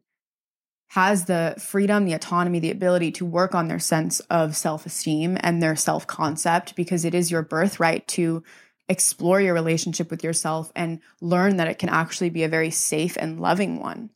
has 0.90 1.26
the 1.26 1.56
freedom, 1.60 2.06
the 2.06 2.14
autonomy, 2.14 2.60
the 2.60 2.72
ability 2.72 3.12
to 3.12 3.26
work 3.26 3.54
on 3.54 3.68
their 3.68 3.80
sense 3.80 4.20
of 4.22 4.56
self 4.56 4.86
esteem 4.86 5.38
and 5.42 5.62
their 5.62 5.76
self 5.76 6.08
concept 6.08 6.76
because 6.76 7.06
it 7.06 7.14
is 7.14 7.30
your 7.30 7.42
birthright 7.42 8.08
to 8.08 8.44
explore 8.90 9.42
your 9.42 9.54
relationship 9.54 10.10
with 10.10 10.24
yourself 10.24 10.72
and 10.76 11.02
learn 11.22 11.58
that 11.58 11.68
it 11.68 11.78
can 11.78 11.90
actually 11.90 12.30
be 12.30 12.44
a 12.44 12.50
very 12.50 12.72
safe 12.72 13.18
and 13.20 13.42
loving 13.42 13.80
one. 13.80 14.10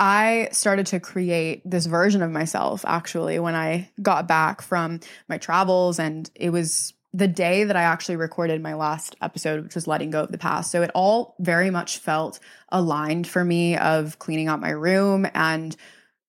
I 0.00 0.48
started 0.50 0.86
to 0.86 0.98
create 0.98 1.62
this 1.64 1.86
version 1.86 2.22
of 2.22 2.30
myself 2.32 2.84
actually 2.84 3.38
when 3.38 3.54
I 3.54 3.88
got 4.02 4.26
back 4.26 4.60
from 4.60 4.98
my 5.28 5.38
travels, 5.38 6.00
and 6.00 6.28
it 6.34 6.50
was 6.50 6.94
the 7.14 7.28
day 7.28 7.64
that 7.64 7.76
I 7.76 7.82
actually 7.82 8.16
recorded 8.16 8.62
my 8.62 8.74
last 8.74 9.16
episode, 9.20 9.62
which 9.62 9.74
was 9.74 9.86
letting 9.86 10.10
go 10.10 10.22
of 10.22 10.32
the 10.32 10.38
past. 10.38 10.70
So 10.70 10.82
it 10.82 10.90
all 10.94 11.34
very 11.38 11.70
much 11.70 11.98
felt 11.98 12.40
aligned 12.70 13.26
for 13.26 13.44
me 13.44 13.76
of 13.76 14.18
cleaning 14.18 14.48
out 14.48 14.60
my 14.60 14.70
room 14.70 15.26
and 15.34 15.76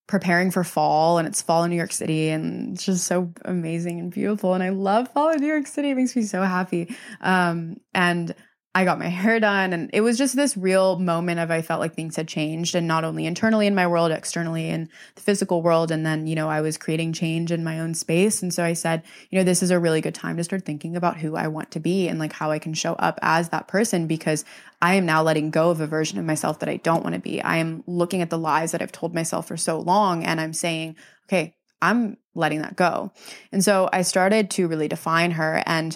preparing 0.07 0.51
for 0.51 0.65
fall 0.65 1.17
and 1.17 1.27
it's 1.27 1.41
fall 1.41 1.63
in 1.63 1.71
New 1.71 1.77
York 1.77 1.93
City 1.93 2.29
and 2.29 2.73
it's 2.73 2.85
just 2.85 3.05
so 3.05 3.31
amazing 3.45 3.99
and 3.99 4.11
beautiful. 4.11 4.53
And 4.53 4.61
I 4.61 4.69
love 4.69 5.07
fall 5.11 5.29
in 5.29 5.39
New 5.39 5.47
York 5.47 5.67
City. 5.67 5.91
It 5.91 5.95
makes 5.95 6.15
me 6.15 6.23
so 6.23 6.41
happy. 6.41 6.95
Um, 7.21 7.77
and 7.93 8.35
I 8.75 8.85
got 8.85 8.99
my 8.99 9.07
hair 9.09 9.39
done 9.39 9.73
and 9.73 9.89
it 9.93 10.01
was 10.01 10.17
just 10.17 10.35
this 10.35 10.57
real 10.57 10.97
moment 10.97 11.39
of 11.39 11.51
I 11.51 11.61
felt 11.61 11.79
like 11.79 11.93
things 11.93 12.15
had 12.15 12.27
changed 12.27 12.75
and 12.75 12.87
not 12.87 13.03
only 13.03 13.25
internally 13.25 13.67
in 13.67 13.75
my 13.75 13.87
world, 13.87 14.11
externally 14.11 14.69
in 14.69 14.89
the 15.15 15.21
physical 15.21 15.61
world. 15.61 15.91
And 15.91 16.05
then, 16.05 16.27
you 16.27 16.35
know, 16.35 16.49
I 16.49 16.61
was 16.61 16.77
creating 16.77 17.13
change 17.13 17.51
in 17.51 17.63
my 17.63 17.79
own 17.79 17.93
space. 17.93 18.41
And 18.41 18.53
so 18.53 18.63
I 18.63 18.73
said, 18.73 19.03
you 19.29 19.37
know, 19.37 19.43
this 19.43 19.63
is 19.63 19.71
a 19.71 19.79
really 19.79 20.01
good 20.01 20.15
time 20.15 20.37
to 20.37 20.43
start 20.43 20.65
thinking 20.65 20.95
about 20.95 21.17
who 21.17 21.35
I 21.35 21.47
want 21.47 21.71
to 21.71 21.79
be 21.79 22.07
and 22.07 22.19
like 22.19 22.33
how 22.33 22.51
I 22.51 22.59
can 22.59 22.73
show 22.73 22.93
up 22.93 23.19
as 23.21 23.49
that 23.49 23.67
person 23.67 24.07
because 24.07 24.45
I 24.81 24.95
am 24.95 25.05
now 25.05 25.23
letting 25.23 25.51
go 25.51 25.69
of 25.69 25.79
a 25.79 25.87
version 25.87 26.19
of 26.19 26.25
myself 26.25 26.59
that 26.59 26.69
I 26.69 26.77
don't 26.77 27.03
want 27.03 27.13
to 27.15 27.21
be. 27.21 27.41
I 27.41 27.57
am 27.57 27.83
looking 27.87 28.21
at 28.21 28.29
the 28.29 28.37
lies 28.37 28.71
that 28.71 28.81
I've 28.81 28.91
told 28.91 29.13
myself 29.13 29.47
for 29.47 29.57
so 29.57 29.79
long 29.79 30.23
and 30.23 30.41
I'm 30.41 30.53
saying, 30.53 30.95
okay, 31.27 31.55
I'm 31.83 32.17
letting 32.33 32.61
that 32.61 32.77
go. 32.77 33.11
And 33.51 33.63
so 33.63 33.89
I 33.91 34.03
started 34.03 34.49
to 34.51 34.67
really 34.67 34.87
define 34.87 35.31
her 35.31 35.61
and 35.65 35.95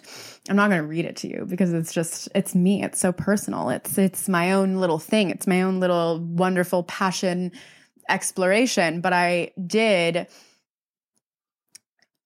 I'm 0.50 0.56
not 0.56 0.70
going 0.70 0.82
to 0.82 0.88
read 0.88 1.06
it 1.06 1.18
to 1.18 1.28
you 1.28 1.45
because 1.48 1.74
it's 1.74 1.93
just 1.93 2.30
it's 2.34 2.56
me. 2.56 2.84
It's 2.84 3.00
so 3.00 3.12
personal. 3.12 3.70
It's 3.70 3.98
it's 3.98 4.30
my 4.30 4.54
own 4.54 4.76
little 4.76 5.00
thing. 5.00 5.30
It's 5.30 5.48
my 5.48 5.62
own 5.62 5.80
little 5.80 6.20
wonderful 6.20 6.84
passion 6.84 7.52
exploration, 8.10 9.02
but 9.02 9.14
I 9.14 9.52
did 9.66 10.28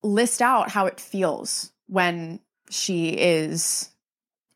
list 0.03 0.41
out 0.41 0.69
how 0.69 0.86
it 0.86 0.99
feels 0.99 1.72
when 1.88 2.39
she 2.69 3.09
is 3.09 3.89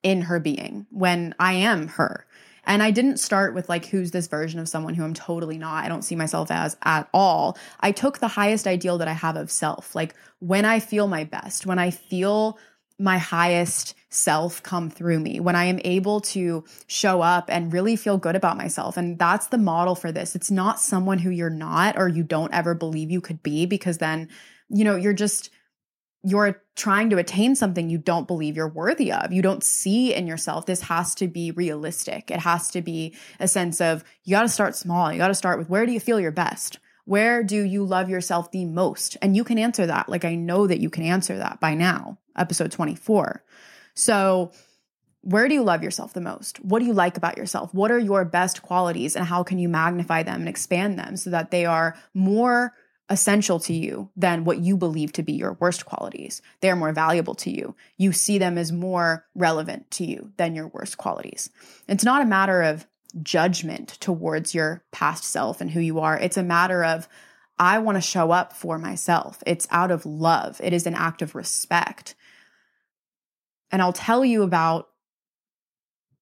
in 0.04 0.22
her 0.22 0.40
being, 0.40 0.86
when 0.92 1.34
I 1.40 1.54
am 1.54 1.88
her. 1.88 2.26
And 2.68 2.82
I 2.82 2.92
didn't 2.92 3.18
start 3.18 3.54
with 3.54 3.70
like, 3.70 3.86
who's 3.86 4.12
this 4.12 4.28
version 4.28 4.60
of 4.60 4.68
someone 4.68 4.96
who 4.96 5.04
I'm 5.04 5.14
totally 5.14 5.58
not, 5.58 5.84
I 5.84 5.88
don't 5.88 6.02
see 6.02 6.16
myself 6.16 6.50
as 6.50 6.76
at 6.84 7.08
all. 7.14 7.58
I 7.80 7.92
took 7.92 8.20
the 8.20 8.28
highest 8.28 8.66
ideal 8.66 8.98
that 8.98 9.08
I 9.08 9.14
have 9.14 9.36
of 9.36 9.52
self. 9.52 9.94
Like 9.94 10.16
when 10.40 10.66
I 10.66 10.80
feel 10.80 11.08
my 11.08 11.26
best, 11.26 11.66
when 11.66 11.78
I 11.78 11.92
feel 11.92 12.58
my 12.98 13.18
highest 13.18 13.94
self 14.10 14.64
come 14.64 14.90
through 14.90 15.20
me, 15.20 15.40
when 15.40 15.56
I 15.56 15.66
am 15.66 15.82
able 15.84 16.22
to 16.22 16.64
show 16.88 17.22
up 17.22 17.50
and 17.50 17.74
really 17.74 17.96
feel 17.98 18.18
good 18.18 18.36
about 18.36 18.58
myself. 18.58 18.96
And 18.96 19.20
that's 19.20 19.48
the 19.48 19.58
model 19.58 19.96
for 19.96 20.12
this. 20.12 20.36
It's 20.36 20.50
not 20.50 20.80
someone 20.80 21.20
who 21.20 21.30
you're 21.30 21.50
not 21.50 21.98
or 21.98 22.08
you 22.08 22.24
don't 22.24 22.54
ever 22.54 22.74
believe 22.74 23.12
you 23.12 23.20
could 23.20 23.44
be, 23.44 23.66
because 23.66 23.98
then, 23.98 24.30
you 24.70 24.86
know, 24.86 24.96
you're 24.96 25.12
just, 25.12 25.50
you're 26.24 26.62
trying 26.76 27.10
to 27.10 27.18
attain 27.18 27.56
something 27.56 27.90
you 27.90 27.98
don't 27.98 28.28
believe 28.28 28.56
you're 28.56 28.68
worthy 28.68 29.12
of. 29.12 29.34
You 29.34 29.42
don't 29.42 29.64
see 29.64 30.14
in 30.14 30.26
yourself. 30.26 30.66
This 30.66 30.82
has 30.82 31.14
to 31.16 31.28
be 31.28 31.52
realistic. 31.52 32.32
It 32.32 32.40
has 32.40 32.72
to 32.72 32.82
be 32.82 33.14
a 33.40 33.48
sense 33.48 33.82
of 33.82 34.04
you 34.24 34.32
got 34.32 34.44
to 34.44 34.50
start 34.50 34.76
small. 34.76 35.12
You 35.12 35.18
got 35.18 35.28
to 35.28 35.36
start 35.36 35.60
with 35.60 35.70
where 35.70 35.86
do 35.86 35.92
you 35.92 36.00
feel 36.00 36.20
your 36.20 36.32
best? 36.32 36.80
Where 37.04 37.44
do 37.44 37.62
you 37.62 37.86
love 37.86 38.10
yourself 38.10 38.52
the 38.52 38.66
most? 38.66 39.18
And 39.22 39.36
you 39.36 39.44
can 39.44 39.60
answer 39.60 39.86
that. 39.86 40.10
Like 40.10 40.26
I 40.26 40.36
know 40.36 40.66
that 40.66 40.80
you 40.80 40.90
can 40.90 41.04
answer 41.04 41.38
that 41.38 41.60
by 41.60 41.76
now, 41.76 42.18
episode 42.38 42.72
24. 42.72 43.44
So, 43.94 44.52
where 45.22 45.48
do 45.48 45.56
you 45.56 45.64
love 45.64 45.82
yourself 45.82 46.14
the 46.14 46.22
most? 46.22 46.64
What 46.64 46.80
do 46.80 46.86
you 46.86 46.94
like 46.94 47.18
about 47.18 47.38
yourself? 47.38 47.74
What 47.74 47.92
are 47.92 47.98
your 47.98 48.26
best 48.26 48.62
qualities 48.62 49.16
and 49.16 49.26
how 49.26 49.42
can 49.42 49.58
you 49.58 49.68
magnify 49.68 50.22
them 50.22 50.42
and 50.42 50.50
expand 50.50 51.00
them 51.00 51.18
so 51.18 51.32
that 51.32 51.50
they 51.50 51.66
are 51.66 51.98
more 52.14 52.74
essential 53.10 53.60
to 53.60 53.74
you 53.74 54.10
than 54.16 54.44
what 54.44 54.60
you 54.60 54.78
believe 54.78 55.14
to 55.14 55.24
be 55.24 55.34
your 55.34 55.54
worst 55.54 55.86
qualities. 55.86 56.42
They 56.62 56.70
are 56.72 56.76
more 56.76 56.92
valuable 56.92 57.36
to 57.36 57.52
you. 57.52 57.76
You 57.98 58.12
see 58.12 58.38
them 58.38 58.58
as 58.58 58.72
more 58.72 59.26
relevant 59.36 59.92
to 59.92 60.06
you 60.06 60.32
than 60.38 60.56
your 60.56 60.68
worst 60.68 60.98
qualities. 60.98 61.50
It's 61.88 62.04
not 62.04 62.24
a 62.24 62.26
matter 62.26 62.62
of 62.64 62.88
judgment 63.22 63.90
towards 64.00 64.56
your 64.56 64.84
past 64.92 65.24
self 65.24 65.62
and 65.62 65.72
who 65.72 65.80
you 65.80 66.00
are. 66.00 66.18
It's 66.18 66.38
a 66.38 66.44
matter 66.44 66.84
of, 66.84 67.08
I 67.60 67.80
want 67.80 67.96
to 67.98 68.02
show 68.02 68.32
up 68.32 68.54
for 68.54 68.78
myself. 68.78 69.42
It's 69.46 69.68
out 69.70 69.92
of 69.92 70.06
love, 70.06 70.60
it 70.64 70.74
is 70.74 70.88
an 70.88 70.96
act 70.96 71.22
of 71.22 71.36
respect. 71.36 72.16
And 73.76 73.82
I'll 73.82 73.92
tell 73.92 74.24
you 74.24 74.44
about 74.44 74.88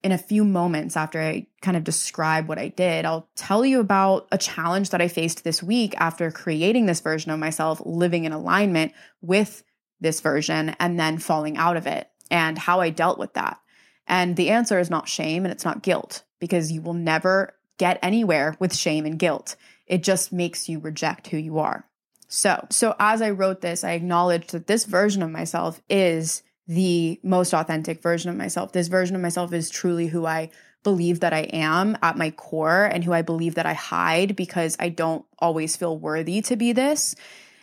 in 0.03 0.11
a 0.11 0.17
few 0.17 0.43
moments 0.43 0.97
after 0.97 1.21
I 1.21 1.45
kind 1.61 1.77
of 1.77 1.83
describe 1.83 2.47
what 2.47 2.57
I 2.57 2.69
did, 2.69 3.05
I'll 3.05 3.29
tell 3.35 3.63
you 3.63 3.79
about 3.79 4.27
a 4.31 4.39
challenge 4.39 4.89
that 4.89 5.03
I 5.03 5.07
faced 5.07 5.43
this 5.43 5.61
week 5.61 5.93
after 5.99 6.31
creating 6.31 6.87
this 6.87 6.99
version 6.99 7.29
of 7.29 7.37
myself, 7.37 7.79
living 7.85 8.25
in 8.25 8.31
alignment 8.31 8.93
with 9.21 9.63
this 10.01 10.19
version, 10.19 10.75
and 10.79 10.99
then 10.99 11.19
falling 11.19 11.55
out 11.55 11.77
of 11.77 11.85
it, 11.85 12.09
and 12.31 12.57
how 12.57 12.81
I 12.81 12.89
dealt 12.89 13.19
with 13.19 13.35
that. 13.35 13.59
And 14.07 14.35
the 14.35 14.49
answer 14.49 14.79
is 14.79 14.89
not 14.89 15.07
shame 15.07 15.45
and 15.45 15.51
it's 15.51 15.63
not 15.63 15.83
guilt, 15.83 16.23
because 16.39 16.71
you 16.71 16.81
will 16.81 16.95
never 16.95 17.53
get 17.77 17.99
anywhere 18.01 18.57
with 18.59 18.75
shame 18.75 19.05
and 19.05 19.19
guilt. 19.19 19.57
It 19.85 20.01
just 20.01 20.33
makes 20.33 20.67
you 20.67 20.79
reject 20.79 21.27
who 21.27 21.37
you 21.37 21.59
are. 21.59 21.87
So, 22.27 22.65
so 22.71 22.95
as 22.97 23.21
I 23.21 23.29
wrote 23.29 23.61
this, 23.61 23.83
I 23.83 23.91
acknowledged 23.91 24.53
that 24.53 24.65
this 24.65 24.85
version 24.85 25.21
of 25.21 25.29
myself 25.29 25.79
is 25.87 26.41
the 26.67 27.19
most 27.23 27.53
authentic 27.53 28.01
version 28.01 28.29
of 28.29 28.37
myself. 28.37 28.71
This 28.71 28.87
version 28.87 29.15
of 29.15 29.21
myself 29.21 29.53
is 29.53 29.69
truly 29.69 30.07
who 30.07 30.25
I 30.25 30.49
believe 30.83 31.21
that 31.21 31.33
I 31.33 31.41
am 31.41 31.97
at 32.01 32.17
my 32.17 32.31
core 32.31 32.85
and 32.85 33.03
who 33.03 33.13
I 33.13 33.21
believe 33.21 33.55
that 33.55 33.65
I 33.65 33.73
hide 33.73 34.35
because 34.35 34.75
I 34.79 34.89
don't 34.89 35.25
always 35.39 35.75
feel 35.75 35.97
worthy 35.97 36.41
to 36.43 36.55
be 36.55 36.73
this. 36.73 37.15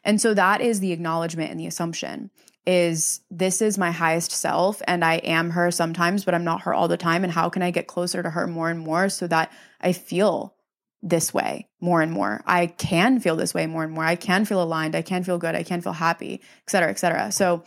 And 0.05 0.21
so 0.21 0.35
that 0.35 0.61
is 0.61 0.81
the 0.81 0.93
acknowledgement 0.93 1.51
and 1.51 1.61
the 1.61 1.67
assumption 1.67 2.31
is 2.67 3.21
this 3.31 3.63
is 3.63 3.79
my 3.79 3.91
highest 3.91 4.33
self 4.33 4.83
and 4.87 5.05
I 5.05 5.17
am 5.17 5.51
her 5.51 5.71
sometimes, 5.71 6.25
but 6.25 6.35
I'm 6.35 6.45
not 6.45 6.63
her 6.63 6.75
all 6.75 6.89
the 6.89 6.97
time. 6.97 7.25
And 7.25 7.33
how 7.33 7.49
can 7.49 7.63
I 7.63 7.71
get 7.71 7.87
closer 7.87 8.23
to 8.23 8.31
her 8.31 8.47
more 8.47 8.71
and 8.71 8.81
more 8.81 9.09
so 9.09 9.27
that 9.27 9.53
I 9.81 9.93
feel 9.93 10.55
this 11.03 11.33
way 11.33 11.69
more 11.81 12.03
and 12.03 12.13
more? 12.13 12.43
I 12.47 12.67
can 12.67 13.21
feel 13.21 13.37
this 13.37 13.55
way 13.55 13.67
more 13.67 13.85
and 13.85 13.93
more. 13.93 14.05
I 14.05 14.17
can 14.17 14.45
feel 14.45 14.63
aligned. 14.63 14.95
I 14.95 15.03
can 15.03 15.25
feel 15.25 15.39
good. 15.39 15.55
I 15.55 15.63
can 15.63 15.81
feel 15.81 15.95
happy, 15.95 16.35
et 16.35 16.71
cetera, 16.71 16.91
et 16.91 16.99
cetera. 16.99 17.33
So 17.33 17.65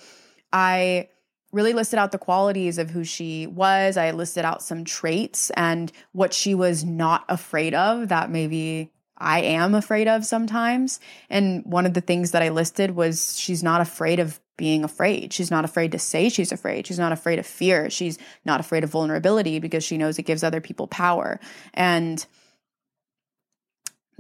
I 0.51 1.09
really 1.53 1.73
listed 1.73 1.99
out 1.99 2.11
the 2.11 2.17
qualities 2.17 2.77
of 2.77 2.89
who 2.89 3.03
she 3.03 3.47
was. 3.47 3.95
I 3.95 4.11
listed 4.11 4.43
out 4.43 4.63
some 4.63 4.83
traits 4.83 5.51
and 5.51 5.91
what 6.11 6.33
she 6.33 6.55
was 6.55 6.83
not 6.83 7.23
afraid 7.29 7.73
of 7.73 8.09
that 8.09 8.29
maybe 8.29 8.91
I 9.17 9.41
am 9.41 9.75
afraid 9.75 10.07
of 10.07 10.25
sometimes. 10.25 10.99
And 11.29 11.63
one 11.65 11.85
of 11.85 11.93
the 11.93 12.01
things 12.01 12.31
that 12.31 12.41
I 12.41 12.49
listed 12.49 12.91
was 12.91 13.39
she's 13.39 13.63
not 13.63 13.79
afraid 13.79 14.19
of 14.19 14.41
being 14.57 14.83
afraid. 14.83 15.31
She's 15.31 15.51
not 15.51 15.63
afraid 15.63 15.91
to 15.93 15.99
say 15.99 16.29
she's 16.29 16.51
afraid. 16.51 16.87
She's 16.87 16.99
not 16.99 17.11
afraid 17.11 17.39
of 17.39 17.45
fear. 17.45 17.89
She's 17.89 18.17
not 18.45 18.59
afraid 18.59 18.83
of 18.83 18.89
vulnerability 18.89 19.59
because 19.59 19.83
she 19.83 19.97
knows 19.97 20.19
it 20.19 20.23
gives 20.23 20.43
other 20.43 20.61
people 20.61 20.87
power. 20.87 21.39
And 21.73 22.25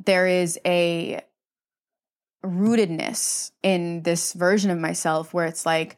there 0.05 0.27
is 0.27 0.59
a 0.65 1.21
rootedness 2.45 3.51
in 3.61 4.03
this 4.03 4.33
version 4.33 4.69
of 4.69 4.79
myself 4.79 5.33
where 5.33 5.45
it's 5.45 5.65
like, 5.65 5.97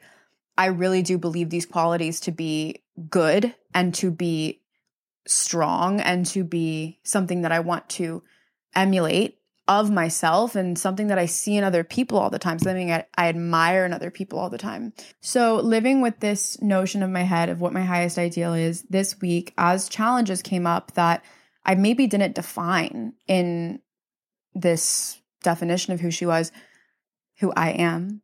I 0.58 0.68
really 0.68 1.02
do 1.02 1.18
believe 1.18 1.50
these 1.50 1.66
qualities 1.66 2.20
to 2.22 2.32
be 2.32 2.84
good 3.10 3.54
and 3.74 3.94
to 3.96 4.12
be 4.12 4.62
strong 5.28 6.00
and 6.00 6.26
to 6.28 6.44
be 6.44 7.00
something 7.04 7.42
that 7.42 7.52
I 7.52 7.60
want 7.60 7.90
to 7.90 8.24
emulate 8.76 9.40
of 9.68 9.90
myself 9.90 10.56
and 10.56 10.78
something 10.78 11.08
that 11.08 11.18
I 11.18 11.26
see 11.26 11.58
in 11.58 11.64
other 11.64 11.84
people 11.84 12.20
all 12.20 12.30
the 12.30 12.38
time, 12.38 12.60
something 12.60 12.92
I, 12.92 13.06
I, 13.18 13.30
admire 13.30 13.84
in 13.86 13.94
other 13.94 14.12
people 14.12 14.38
all 14.38 14.50
the 14.50 14.60
time. 14.60 14.94
So, 15.22 15.56
living 15.56 16.02
with 16.02 16.20
this 16.20 16.62
notion 16.62 17.02
of 17.02 17.10
my 17.10 17.24
head 17.24 17.50
of 17.50 17.62
what 17.62 17.74
my 17.74 17.82
highest 17.82 18.20
ideal 18.20 18.54
is 18.54 18.84
this 18.84 19.20
week, 19.22 19.54
as 19.58 19.90
challenges 19.90 20.44
came 20.44 20.68
up 20.68 20.94
that 20.94 21.24
I 21.66 21.74
maybe 21.74 22.06
didn't 22.06 22.36
define 22.36 23.14
in 23.28 23.80
this 24.54 25.20
definition 25.42 25.94
of 25.94 26.00
who 26.00 26.12
she 26.12 26.28
was, 26.28 26.52
who 27.40 27.52
I 27.54 27.70
am, 27.72 28.22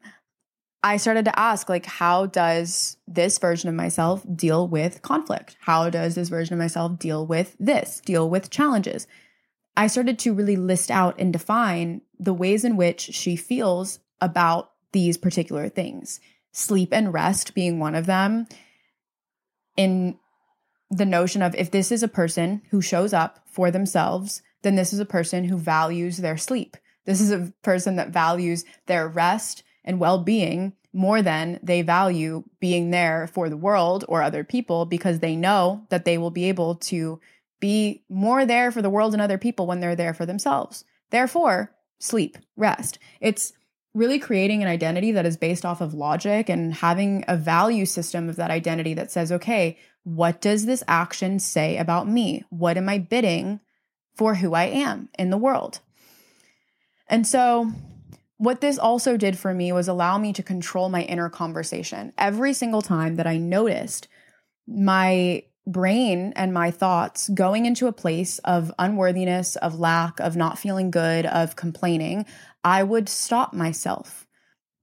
I 0.84 0.98
started 0.98 1.26
to 1.26 1.40
ask, 1.40 1.70
like, 1.70 1.86
how 1.86 2.26
does 2.26 2.98
this 3.08 3.38
version 3.38 3.70
of 3.70 3.76
myself 3.76 4.26
deal 4.36 4.68
with 4.68 5.04
conflict? 5.04 5.56
How 5.60 5.90
does 5.92 6.16
this 6.16 6.30
version 6.30 6.54
of 6.54 6.60
myself 6.60 6.98
deal 6.98 7.26
with 7.26 7.56
this, 7.60 8.02
deal 8.04 8.30
with 8.30 8.50
challenges? 8.50 9.06
I 9.78 9.88
started 9.88 10.18
to 10.20 10.34
really 10.34 10.56
list 10.56 10.90
out 10.90 11.20
and 11.20 11.32
define 11.32 12.02
the 12.20 12.34
ways 12.34 12.66
in 12.66 12.78
which 12.78 13.02
she 13.02 13.36
feels 13.36 14.00
about 14.20 14.72
these 14.92 15.18
particular 15.18 15.70
things, 15.70 16.20
sleep 16.52 16.90
and 16.92 17.14
rest 17.14 17.54
being 17.54 17.80
one 17.80 17.96
of 17.96 18.08
them. 18.08 18.48
In 19.78 20.18
the 20.90 21.06
notion 21.06 21.42
of 21.42 21.56
if 21.56 21.72
this 21.72 21.92
is 21.92 22.04
a 22.04 22.08
person 22.08 22.64
who 22.72 22.82
shows 22.82 23.14
up 23.14 23.40
for 23.46 23.72
themselves, 23.72 24.42
then 24.64 24.76
this 24.76 24.94
is 24.94 25.00
a 25.00 25.06
person 25.06 25.46
who 25.46 25.58
values 25.58 26.18
their 26.18 26.38
sleep. 26.38 26.76
This 27.06 27.22
is 27.22 27.32
a 27.32 27.54
person 27.62 27.96
that 27.96 28.10
values 28.10 28.66
their 28.88 29.08
rest 29.08 29.64
and 29.84 30.00
well 30.00 30.20
being 30.20 30.74
more 30.94 31.22
than 31.22 31.60
they 31.64 31.82
value 31.82 32.44
being 32.60 32.92
there 32.92 33.28
for 33.28 33.50
the 33.50 33.58
world 33.58 34.04
or 34.08 34.22
other 34.22 34.44
people 34.44 34.86
because 34.86 35.20
they 35.20 35.36
know 35.36 35.86
that 35.90 36.06
they 36.06 36.18
will 36.18 36.32
be 36.32 36.46
able 36.46 36.76
to 36.76 37.20
be 37.60 38.04
more 38.10 38.46
there 38.46 38.72
for 38.72 38.82
the 38.82 38.90
world 38.90 39.14
and 39.14 39.22
other 39.22 39.38
people 39.38 39.68
when 39.68 39.80
they're 39.80 39.96
there 39.96 40.14
for 40.14 40.26
themselves. 40.26 40.84
Therefore, 41.12 41.72
sleep, 42.00 42.38
rest. 42.58 43.00
It's 43.22 43.54
really 43.94 44.20
creating 44.20 44.62
an 44.62 44.70
identity 44.70 45.12
that 45.12 45.26
is 45.26 45.38
based 45.38 45.66
off 45.66 45.82
of 45.82 45.94
logic 45.94 46.50
and 46.50 46.74
having 46.74 47.24
a 47.28 47.38
value 47.38 47.86
system 47.86 48.30
of 48.30 48.38
that 48.38 48.52
identity 48.52 48.94
that 48.94 49.12
says, 49.12 49.32
okay, 49.32 49.78
what 50.04 50.42
does 50.42 50.66
this 50.66 50.84
action 50.88 51.40
say 51.40 51.78
about 51.78 52.08
me? 52.08 52.44
What 52.50 52.78
am 52.78 52.90
I 52.90 52.98
bidding 52.98 53.60
for 54.16 54.36
who 54.36 54.54
I 54.54 54.66
am 54.66 55.10
in 55.20 55.30
the 55.30 55.38
world? 55.38 55.80
And 57.08 57.28
so, 57.28 57.72
what 58.42 58.60
this 58.60 58.80
also 58.80 59.18
did 59.18 59.38
for 59.38 59.54
me 59.54 59.72
was 59.72 59.88
allow 59.88 60.18
me 60.18 60.34
to 60.34 60.42
control 60.42 60.90
my 60.90 61.04
inner 61.04 61.30
conversation. 61.30 62.12
Every 62.18 62.54
single 62.54 62.82
time 62.82 63.18
that 63.18 63.28
I 63.28 63.38
noticed 63.38 64.08
my 64.68 65.44
brain 65.68 66.34
and 66.36 66.52
my 66.52 66.72
thoughts 66.72 67.30
going 67.30 67.68
into 67.68 67.86
a 67.86 67.94
place 67.94 68.40
of 68.40 68.74
unworthiness, 68.80 69.58
of 69.58 69.80
lack, 69.80 70.20
of 70.20 70.36
not 70.36 70.58
feeling 70.58 70.90
good, 70.90 71.28
of 71.28 71.56
complaining, 71.56 72.26
I 72.64 72.82
would 72.82 73.10
stop 73.10 73.54
myself 73.54 74.26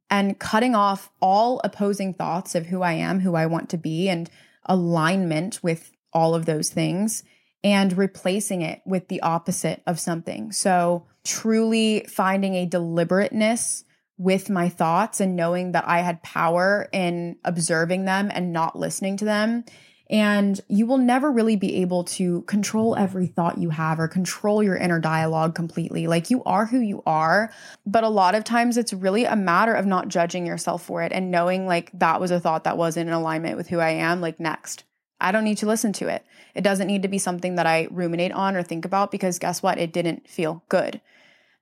and 0.08 0.38
cutting 0.38 0.76
off 0.76 1.10
all 1.20 1.60
opposing 1.64 2.14
thoughts 2.14 2.54
of 2.54 2.66
who 2.66 2.82
I 2.82 2.92
am, 2.92 3.18
who 3.18 3.34
I 3.34 3.46
want 3.46 3.70
to 3.70 3.76
be, 3.76 4.08
and 4.08 4.30
alignment 4.66 5.64
with 5.64 5.90
all 6.12 6.36
of 6.36 6.46
those 6.46 6.70
things 6.70 7.24
and 7.64 7.98
replacing 7.98 8.62
it 8.62 8.82
with 8.86 9.08
the 9.08 9.20
opposite 9.22 9.82
of 9.84 9.98
something. 9.98 10.52
So, 10.52 11.08
truly 11.28 12.06
finding 12.08 12.54
a 12.54 12.66
deliberateness 12.66 13.84
with 14.16 14.48
my 14.48 14.68
thoughts 14.68 15.20
and 15.20 15.36
knowing 15.36 15.72
that 15.72 15.86
I 15.86 16.00
had 16.00 16.22
power 16.22 16.88
in 16.92 17.36
observing 17.44 18.06
them 18.06 18.30
and 18.32 18.52
not 18.52 18.76
listening 18.76 19.18
to 19.18 19.24
them. 19.24 19.64
And 20.10 20.58
you 20.68 20.86
will 20.86 20.96
never 20.96 21.30
really 21.30 21.54
be 21.54 21.82
able 21.82 22.02
to 22.04 22.40
control 22.42 22.96
every 22.96 23.26
thought 23.26 23.58
you 23.58 23.68
have 23.68 24.00
or 24.00 24.08
control 24.08 24.62
your 24.62 24.74
inner 24.74 24.98
dialogue 24.98 25.54
completely. 25.54 26.06
Like 26.06 26.30
you 26.30 26.42
are 26.44 26.64
who 26.64 26.80
you 26.80 27.02
are. 27.04 27.52
But 27.84 28.04
a 28.04 28.08
lot 28.08 28.34
of 28.34 28.42
times 28.42 28.78
it's 28.78 28.94
really 28.94 29.26
a 29.26 29.36
matter 29.36 29.74
of 29.74 29.84
not 29.84 30.08
judging 30.08 30.46
yourself 30.46 30.82
for 30.82 31.02
it 31.02 31.12
and 31.12 31.30
knowing 31.30 31.66
like 31.66 31.90
that 31.92 32.22
was 32.22 32.30
a 32.30 32.40
thought 32.40 32.64
that 32.64 32.78
wasn't 32.78 33.08
in 33.08 33.14
alignment 33.14 33.58
with 33.58 33.68
who 33.68 33.80
I 33.80 33.90
am. 33.90 34.22
Like 34.22 34.40
next. 34.40 34.84
I 35.20 35.30
don't 35.30 35.44
need 35.44 35.58
to 35.58 35.66
listen 35.66 35.92
to 35.94 36.08
it. 36.08 36.24
It 36.54 36.62
doesn't 36.62 36.86
need 36.86 37.02
to 37.02 37.08
be 37.08 37.18
something 37.18 37.56
that 37.56 37.66
I 37.66 37.88
ruminate 37.90 38.32
on 38.32 38.56
or 38.56 38.62
think 38.62 38.84
about 38.84 39.10
because 39.10 39.38
guess 39.38 39.62
what? 39.62 39.78
It 39.78 39.92
didn't 39.92 40.28
feel 40.28 40.62
good. 40.68 41.00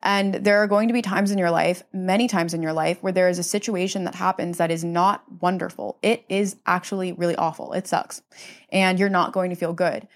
And 0.06 0.34
there 0.34 0.58
are 0.62 0.68
going 0.68 0.86
to 0.86 0.94
be 0.94 1.02
times 1.02 1.32
in 1.32 1.36
your 1.36 1.50
life, 1.50 1.82
many 1.92 2.28
times 2.28 2.54
in 2.54 2.62
your 2.62 2.72
life, 2.72 3.02
where 3.02 3.12
there 3.12 3.28
is 3.28 3.40
a 3.40 3.42
situation 3.42 4.04
that 4.04 4.14
happens 4.14 4.56
that 4.58 4.70
is 4.70 4.84
not 4.84 5.24
wonderful. 5.42 5.98
It 6.00 6.24
is 6.28 6.54
actually 6.64 7.12
really 7.12 7.34
awful. 7.34 7.72
It 7.72 7.88
sucks. 7.88 8.22
And 8.70 9.00
you're 9.00 9.08
not 9.08 9.32
going 9.32 9.50
to 9.50 9.56
feel 9.56 9.72
good. 9.72 10.06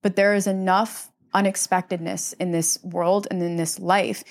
But 0.00 0.14
there 0.14 0.36
is 0.36 0.46
enough 0.46 1.10
unexpectedness 1.34 2.34
in 2.34 2.52
this 2.52 2.78
world 2.84 3.26
and 3.32 3.42
in 3.42 3.56
this 3.56 3.80
life 3.80 4.22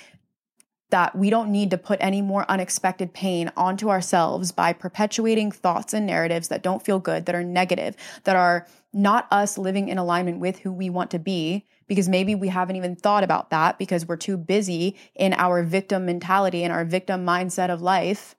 that 0.92 1.14
we 1.14 1.30
don't 1.30 1.52
need 1.52 1.72
to 1.72 1.78
put 1.78 2.00
any 2.02 2.22
more 2.22 2.50
unexpected 2.50 3.14
pain 3.14 3.52
onto 3.58 3.90
ourselves 3.90 4.54
by 4.54 4.72
perpetuating 4.72 5.52
thoughts 5.52 5.94
and 5.94 6.06
narratives 6.06 6.48
that 6.48 6.64
don't 6.64 6.86
feel 6.86 7.00
good, 7.00 7.26
that 7.26 7.36
are 7.36 7.44
negative, 7.44 7.98
that 8.24 8.38
are 8.38 8.66
not 8.94 9.28
us 9.30 9.58
living 9.58 9.90
in 9.90 9.98
alignment 9.98 10.40
with 10.40 10.60
who 10.60 10.72
we 10.72 10.90
want 10.90 11.12
to 11.12 11.20
be, 11.20 11.66
because 11.92 12.08
maybe 12.08 12.36
we 12.36 12.48
haven't 12.48 12.78
even 12.78 12.96
thought 12.96 13.22
about 13.22 13.50
that 13.50 13.78
because 13.78 14.08
we're 14.08 14.16
too 14.16 14.38
busy 14.38 14.96
in 15.14 15.34
our 15.34 15.62
victim 15.62 16.06
mentality 16.06 16.64
and 16.64 16.72
our 16.72 16.86
victim 16.86 17.26
mindset 17.26 17.70
of 17.70 17.82
life. 17.82 18.34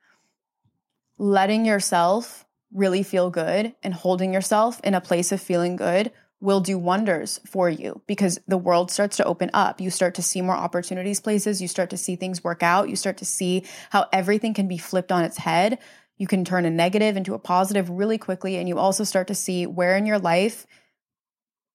Letting 1.18 1.66
yourself 1.66 2.46
really 2.72 3.02
feel 3.02 3.28
good 3.28 3.74
and 3.82 3.92
holding 3.92 4.32
yourself 4.32 4.80
in 4.82 4.94
a 4.94 5.02
place 5.02 5.32
of 5.32 5.42
feeling 5.42 5.76
good 5.76 6.12
will 6.40 6.60
do 6.60 6.78
wonders 6.78 7.40
for 7.44 7.68
you 7.68 8.00
because 8.06 8.38
the 8.48 8.56
world 8.56 8.90
starts 8.90 9.18
to 9.18 9.24
open 9.26 9.50
up. 9.52 9.82
You 9.82 9.90
start 9.90 10.14
to 10.14 10.22
see 10.22 10.40
more 10.40 10.56
opportunities 10.56 11.20
places, 11.20 11.60
you 11.60 11.68
start 11.68 11.90
to 11.90 11.98
see 11.98 12.16
things 12.16 12.42
work 12.42 12.62
out, 12.62 12.88
you 12.88 12.96
start 12.96 13.18
to 13.18 13.26
see 13.26 13.66
how 13.90 14.06
everything 14.14 14.54
can 14.54 14.66
be 14.66 14.78
flipped 14.78 15.12
on 15.12 15.24
its 15.24 15.36
head. 15.36 15.78
You 16.16 16.26
can 16.26 16.46
turn 16.46 16.64
a 16.64 16.70
negative 16.70 17.18
into 17.18 17.34
a 17.34 17.38
positive 17.38 17.90
really 17.90 18.16
quickly 18.16 18.56
and 18.56 18.66
you 18.66 18.78
also 18.78 19.04
start 19.04 19.26
to 19.26 19.34
see 19.34 19.66
where 19.66 19.94
in 19.94 20.06
your 20.06 20.18
life 20.18 20.66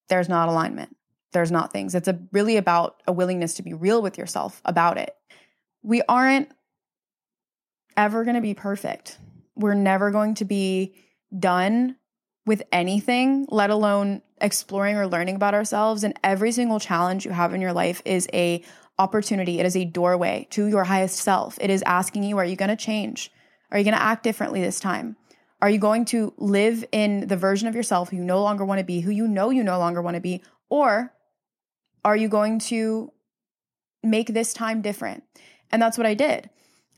there's 0.08 0.28
not 0.28 0.48
alignment. 0.48 0.96
There's 1.32 1.50
not 1.50 1.72
things. 1.72 1.94
It's 1.94 2.08
a 2.08 2.18
really 2.32 2.56
about 2.56 3.02
a 3.06 3.12
willingness 3.12 3.54
to 3.54 3.62
be 3.62 3.74
real 3.74 4.00
with 4.00 4.18
yourself 4.18 4.62
about 4.64 4.98
it. 4.98 5.14
We 5.82 6.02
aren't 6.08 6.50
ever 7.96 8.24
going 8.24 8.36
to 8.36 8.40
be 8.40 8.54
perfect. 8.54 9.18
We're 9.54 9.74
never 9.74 10.10
going 10.10 10.34
to 10.36 10.44
be 10.44 10.94
done 11.36 11.96
with 12.46 12.62
anything, 12.72 13.46
let 13.50 13.70
alone 13.70 14.22
exploring 14.40 14.96
or 14.96 15.06
learning 15.06 15.36
about 15.36 15.54
ourselves. 15.54 16.02
And 16.02 16.18
every 16.24 16.52
single 16.52 16.80
challenge 16.80 17.26
you 17.26 17.32
have 17.32 17.52
in 17.52 17.60
your 17.60 17.72
life 17.72 18.00
is 18.04 18.28
a 18.32 18.64
opportunity. 18.98 19.60
It 19.60 19.66
is 19.66 19.76
a 19.76 19.84
doorway 19.84 20.46
to 20.50 20.66
your 20.66 20.84
highest 20.84 21.16
self. 21.16 21.58
It 21.60 21.70
is 21.70 21.82
asking 21.82 22.24
you, 22.24 22.38
are 22.38 22.44
you 22.44 22.56
going 22.56 22.70
to 22.70 22.76
change? 22.76 23.30
Are 23.70 23.78
you 23.78 23.84
going 23.84 23.96
to 23.96 24.02
act 24.02 24.22
differently 24.22 24.62
this 24.62 24.80
time? 24.80 25.16
Are 25.60 25.68
you 25.68 25.78
going 25.78 26.04
to 26.06 26.32
live 26.38 26.84
in 26.92 27.26
the 27.26 27.36
version 27.36 27.68
of 27.68 27.74
yourself 27.74 28.10
who 28.10 28.16
you 28.16 28.24
no 28.24 28.42
longer 28.42 28.64
want 28.64 28.78
to 28.78 28.84
be, 28.84 29.00
who 29.00 29.10
you 29.10 29.28
know 29.28 29.50
you 29.50 29.62
no 29.62 29.78
longer 29.78 30.00
want 30.00 30.14
to 30.14 30.20
be? 30.20 30.42
Or 30.70 31.12
are 32.08 32.16
you 32.16 32.28
going 32.28 32.58
to 32.58 33.12
make 34.02 34.28
this 34.28 34.54
time 34.54 34.80
different? 34.80 35.24
And 35.70 35.80
that's 35.80 35.98
what 35.98 36.06
I 36.06 36.14
did. 36.14 36.48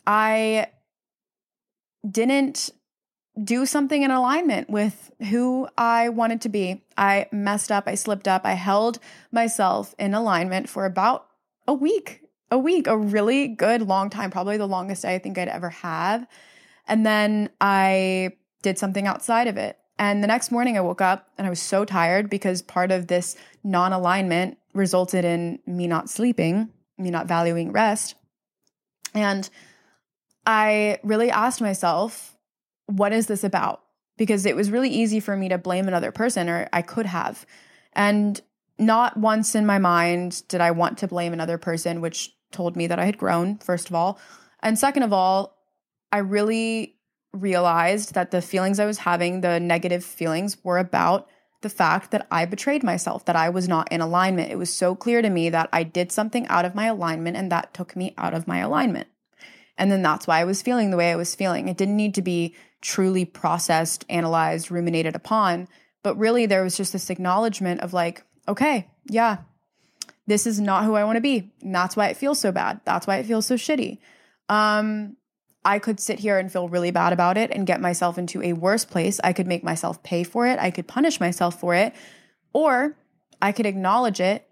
I 0.06 0.68
didn't 2.08 2.70
do 3.42 3.66
something 3.66 4.02
in 4.02 4.10
alignment 4.10 4.70
with 4.70 5.10
who 5.30 5.68
I 5.76 6.10
wanted 6.10 6.40
to 6.42 6.48
be. 6.48 6.84
I 6.96 7.26
messed 7.32 7.72
up, 7.72 7.84
I 7.86 7.96
slipped 7.96 8.28
up, 8.28 8.42
I 8.44 8.52
held 8.52 9.00
myself 9.32 9.94
in 9.98 10.14
alignment 10.14 10.68
for 10.68 10.84
about 10.84 11.26
a 11.66 11.74
week, 11.74 12.22
a 12.50 12.58
week, 12.58 12.86
a 12.86 12.96
really 12.96 13.48
good 13.48 13.82
long 13.82 14.10
time, 14.10 14.30
probably 14.30 14.56
the 14.56 14.66
longest 14.66 15.02
day 15.02 15.14
I 15.14 15.18
think 15.18 15.38
I'd 15.38 15.48
ever 15.48 15.70
have. 15.70 16.26
And 16.86 17.04
then 17.04 17.50
I 17.60 18.32
did 18.62 18.78
something 18.78 19.06
outside 19.06 19.48
of 19.48 19.56
it. 19.56 19.76
And 19.98 20.22
the 20.22 20.28
next 20.28 20.50
morning 20.50 20.76
I 20.76 20.80
woke 20.80 21.00
up 21.00 21.28
and 21.36 21.46
I 21.46 21.50
was 21.50 21.60
so 21.60 21.84
tired 21.84 22.30
because 22.30 22.62
part 22.62 22.90
of 22.90 23.08
this 23.08 23.36
non 23.64 23.92
alignment 23.92 24.56
resulted 24.72 25.24
in 25.24 25.58
me 25.66 25.86
not 25.86 26.08
sleeping, 26.08 26.70
me 26.98 27.10
not 27.10 27.26
valuing 27.26 27.72
rest. 27.72 28.14
And 29.14 29.48
I 30.46 30.98
really 31.02 31.30
asked 31.30 31.60
myself, 31.60 32.36
what 32.86 33.12
is 33.12 33.26
this 33.26 33.44
about? 33.44 33.82
Because 34.16 34.46
it 34.46 34.56
was 34.56 34.70
really 34.70 34.90
easy 34.90 35.20
for 35.20 35.36
me 35.36 35.48
to 35.48 35.58
blame 35.58 35.88
another 35.88 36.12
person, 36.12 36.48
or 36.48 36.68
I 36.72 36.82
could 36.82 37.06
have. 37.06 37.46
And 37.92 38.40
not 38.78 39.16
once 39.16 39.54
in 39.54 39.66
my 39.66 39.78
mind 39.78 40.42
did 40.48 40.60
I 40.60 40.70
want 40.70 40.98
to 40.98 41.08
blame 41.08 41.32
another 41.32 41.58
person, 41.58 42.00
which 42.00 42.34
told 42.52 42.76
me 42.76 42.86
that 42.86 42.98
I 42.98 43.04
had 43.04 43.18
grown, 43.18 43.58
first 43.58 43.88
of 43.88 43.94
all. 43.94 44.18
And 44.62 44.78
second 44.78 45.02
of 45.02 45.12
all, 45.12 45.56
I 46.12 46.18
really 46.18 46.96
realized 47.32 48.14
that 48.14 48.30
the 48.30 48.42
feelings 48.42 48.80
I 48.80 48.86
was 48.86 48.98
having, 48.98 49.40
the 49.40 49.60
negative 49.60 50.04
feelings, 50.04 50.56
were 50.64 50.78
about 50.78 51.28
the 51.62 51.68
fact 51.68 52.10
that 52.10 52.26
I 52.30 52.46
betrayed 52.46 52.82
myself, 52.82 53.24
that 53.26 53.36
I 53.36 53.50
was 53.50 53.68
not 53.68 53.90
in 53.92 54.00
alignment. 54.00 54.50
It 54.50 54.58
was 54.58 54.72
so 54.72 54.94
clear 54.94 55.20
to 55.20 55.28
me 55.28 55.50
that 55.50 55.68
I 55.72 55.82
did 55.82 56.10
something 56.10 56.46
out 56.48 56.64
of 56.64 56.74
my 56.74 56.86
alignment 56.86 57.36
and 57.36 57.52
that 57.52 57.74
took 57.74 57.94
me 57.94 58.14
out 58.16 58.34
of 58.34 58.48
my 58.48 58.58
alignment. 58.58 59.08
And 59.76 59.90
then 59.90 60.02
that's 60.02 60.26
why 60.26 60.40
I 60.40 60.44
was 60.44 60.62
feeling 60.62 60.90
the 60.90 60.96
way 60.96 61.10
I 61.10 61.16
was 61.16 61.34
feeling. 61.34 61.68
It 61.68 61.76
didn't 61.76 61.96
need 61.96 62.14
to 62.14 62.22
be 62.22 62.54
truly 62.80 63.24
processed, 63.24 64.04
analyzed, 64.08 64.70
ruminated 64.70 65.14
upon. 65.14 65.68
But 66.02 66.16
really, 66.16 66.46
there 66.46 66.62
was 66.62 66.76
just 66.76 66.92
this 66.92 67.10
acknowledgement 67.10 67.80
of 67.80 67.92
like, 67.92 68.22
okay, 68.48 68.88
yeah, 69.06 69.38
this 70.26 70.46
is 70.46 70.60
not 70.60 70.84
who 70.84 70.94
I 70.94 71.04
want 71.04 71.16
to 71.16 71.22
be. 71.22 71.52
And 71.60 71.74
that's 71.74 71.96
why 71.96 72.08
it 72.08 72.16
feels 72.16 72.38
so 72.38 72.52
bad. 72.52 72.80
That's 72.84 73.06
why 73.06 73.16
it 73.16 73.26
feels 73.26 73.46
so 73.46 73.56
shitty. 73.56 73.98
Um, 74.48 75.16
I 75.64 75.78
could 75.78 76.00
sit 76.00 76.20
here 76.20 76.38
and 76.38 76.50
feel 76.50 76.68
really 76.68 76.90
bad 76.90 77.12
about 77.12 77.36
it 77.36 77.50
and 77.50 77.66
get 77.66 77.80
myself 77.80 78.16
into 78.16 78.42
a 78.42 78.54
worse 78.54 78.84
place. 78.84 79.20
I 79.22 79.32
could 79.32 79.46
make 79.46 79.62
myself 79.62 80.02
pay 80.02 80.24
for 80.24 80.46
it. 80.46 80.58
I 80.58 80.70
could 80.70 80.88
punish 80.88 81.20
myself 81.20 81.60
for 81.60 81.74
it. 81.74 81.94
Or 82.52 82.96
I 83.42 83.52
could 83.52 83.66
acknowledge 83.66 84.20
it 84.20 84.48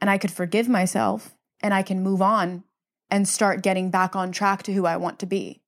and 0.00 0.10
I 0.10 0.18
could 0.18 0.30
forgive 0.30 0.68
myself 0.68 1.34
and 1.62 1.72
I 1.72 1.82
can 1.82 2.02
move 2.02 2.20
on 2.20 2.64
and 3.10 3.26
start 3.26 3.62
getting 3.62 3.90
back 3.90 4.14
on 4.14 4.32
track 4.32 4.62
to 4.64 4.72
who 4.72 4.86
I 4.86 4.96
want 4.96 5.18
to 5.20 5.26
be. 5.26 5.62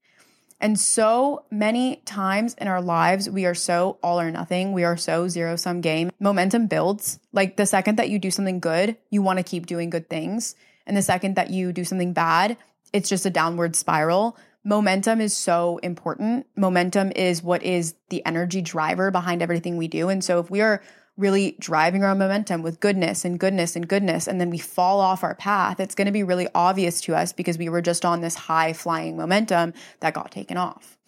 And 0.60 0.80
so 0.80 1.44
many 1.50 1.96
times 2.06 2.54
in 2.54 2.66
our 2.66 2.80
lives, 2.80 3.28
we 3.28 3.44
are 3.44 3.54
so 3.54 3.98
all 4.02 4.18
or 4.18 4.30
nothing. 4.30 4.72
We 4.72 4.84
are 4.84 4.96
so 4.96 5.28
zero 5.28 5.56
sum 5.56 5.80
game. 5.82 6.10
Momentum 6.18 6.66
builds. 6.66 7.18
Like 7.32 7.56
the 7.56 7.66
second 7.66 7.96
that 7.96 8.08
you 8.08 8.18
do 8.18 8.30
something 8.30 8.58
good, 8.58 8.96
you 9.10 9.20
want 9.20 9.38
to 9.38 9.42
keep 9.42 9.66
doing 9.66 9.90
good 9.90 10.08
things. 10.08 10.54
And 10.86 10.96
the 10.96 11.02
second 11.02 11.36
that 11.36 11.50
you 11.50 11.72
do 11.72 11.84
something 11.84 12.12
bad, 12.12 12.56
it's 12.92 13.08
just 13.08 13.26
a 13.26 13.30
downward 13.30 13.76
spiral. 13.76 14.36
Momentum 14.66 15.20
is 15.20 15.36
so 15.36 15.78
important. 15.78 16.44
Momentum 16.56 17.12
is 17.14 17.40
what 17.40 17.62
is 17.62 17.94
the 18.08 18.26
energy 18.26 18.60
driver 18.60 19.12
behind 19.12 19.40
everything 19.40 19.76
we 19.76 19.86
do. 19.86 20.08
And 20.08 20.24
so 20.24 20.40
if 20.40 20.50
we 20.50 20.60
are 20.60 20.82
really 21.16 21.54
driving 21.60 22.02
our 22.02 22.16
momentum 22.16 22.62
with 22.62 22.80
goodness 22.80 23.24
and 23.24 23.38
goodness 23.38 23.76
and 23.76 23.86
goodness, 23.86 24.26
and 24.26 24.40
then 24.40 24.50
we 24.50 24.58
fall 24.58 25.00
off 25.00 25.22
our 25.22 25.36
path, 25.36 25.78
it's 25.78 25.94
going 25.94 26.06
to 26.06 26.12
be 26.12 26.24
really 26.24 26.48
obvious 26.52 27.00
to 27.02 27.14
us 27.14 27.32
because 27.32 27.56
we 27.56 27.68
were 27.68 27.80
just 27.80 28.04
on 28.04 28.22
this 28.22 28.34
high 28.34 28.72
flying 28.72 29.16
momentum 29.16 29.72
that 30.00 30.14
got 30.14 30.32
taken 30.32 30.56
off. 30.56 30.98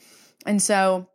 And 0.46 0.62
so 0.62 1.09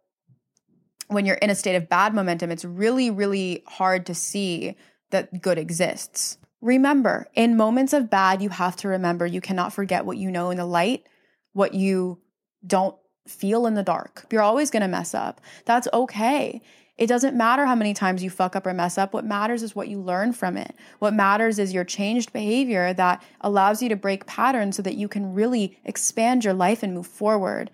when 1.08 1.26
you're 1.26 1.38
in 1.38 1.50
a 1.50 1.56
state 1.56 1.78
of 1.78 1.88
bad 1.88 2.14
momentum, 2.14 2.52
it's 2.52 2.66
really, 2.66 3.10
really 3.10 3.64
hard 3.68 4.06
to 4.08 4.14
see 4.14 4.76
that 5.12 5.42
good 5.42 5.58
exists. 5.58 6.38
Remember, 6.60 7.26
in 7.36 7.56
moments 7.56 7.94
of 7.94 8.10
bad, 8.10 8.42
you 8.42 8.50
have 8.50 8.76
to 8.76 8.90
remember 8.90 9.26
you 9.26 9.40
cannot 9.40 9.72
forget 9.72 10.06
what 10.06 10.18
you 10.18 10.30
know 10.30 10.50
in 10.50 10.58
the 10.58 10.66
light, 10.66 11.08
what 11.54 11.74
you 11.74 12.20
don't 12.66 12.96
feel 13.28 13.66
in 13.66 13.74
the 13.74 13.84
dark. 13.84 14.26
You're 14.32 14.42
always 14.42 14.72
going 14.72 14.82
to 14.82 14.88
mess 14.88 15.14
up. 15.14 15.42
That's 15.66 15.88
okay. 15.94 16.62
It 16.98 17.08
doesn't 17.08 17.36
matter 17.36 17.66
how 17.66 17.76
many 17.76 17.94
times 17.94 18.24
you 18.24 18.30
fuck 18.30 18.56
up 18.56 18.68
or 18.68 18.74
mess 18.74 18.98
up. 18.98 19.14
What 19.14 19.26
matters 19.26 19.64
is 19.64 19.76
what 19.76 19.88
you 19.88 20.00
learn 20.00 20.32
from 20.34 20.58
it. 20.58 20.76
What 21.00 21.14
matters 21.14 21.58
is 21.58 21.74
your 21.74 21.84
changed 21.84 22.32
behavior 22.32 22.94
that 22.94 23.24
allows 23.42 23.82
you 23.82 23.90
to 23.90 23.96
break 23.96 24.28
patterns 24.28 24.76
so 24.76 24.84
that 24.84 24.96
you 24.96 25.08
can 25.08 25.34
really 25.34 25.78
expand 25.86 26.46
your 26.46 26.54
life 26.54 26.84
and 26.84 26.94
move 26.94 27.08
forward. 27.08 27.72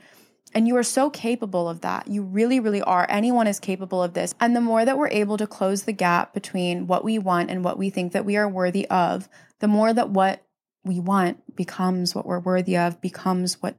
And 0.53 0.67
you 0.67 0.77
are 0.77 0.83
so 0.83 1.09
capable 1.09 1.67
of 1.67 1.81
that. 1.81 2.07
You 2.07 2.23
really, 2.23 2.59
really 2.59 2.81
are. 2.81 3.05
Anyone 3.09 3.45
is 3.45 3.59
capable 3.59 4.01
of 4.01 4.13
this. 4.13 4.33
And 4.39 4.55
the 4.55 4.61
more 4.61 4.85
that 4.85 4.97
we're 4.97 5.09
able 5.09 5.37
to 5.37 5.45
close 5.45 5.83
the 5.83 5.91
gap 5.91 6.33
between 6.33 6.87
what 6.87 7.03
we 7.03 7.19
want 7.19 7.51
and 7.51 7.63
what 7.63 7.77
we 7.77 7.89
think 7.89 8.13
that 8.13 8.25
we 8.25 8.37
are 8.37 8.47
worthy 8.47 8.87
of, 8.87 9.27
the 9.59 9.67
more 9.67 9.93
that 9.93 10.09
what 10.09 10.43
we 10.85 10.99
want 10.99 11.55
becomes 11.55 12.15
what 12.15 12.25
we're 12.25 12.39
worthy 12.39 12.77
of, 12.77 13.01
becomes 13.01 13.61
what 13.61 13.75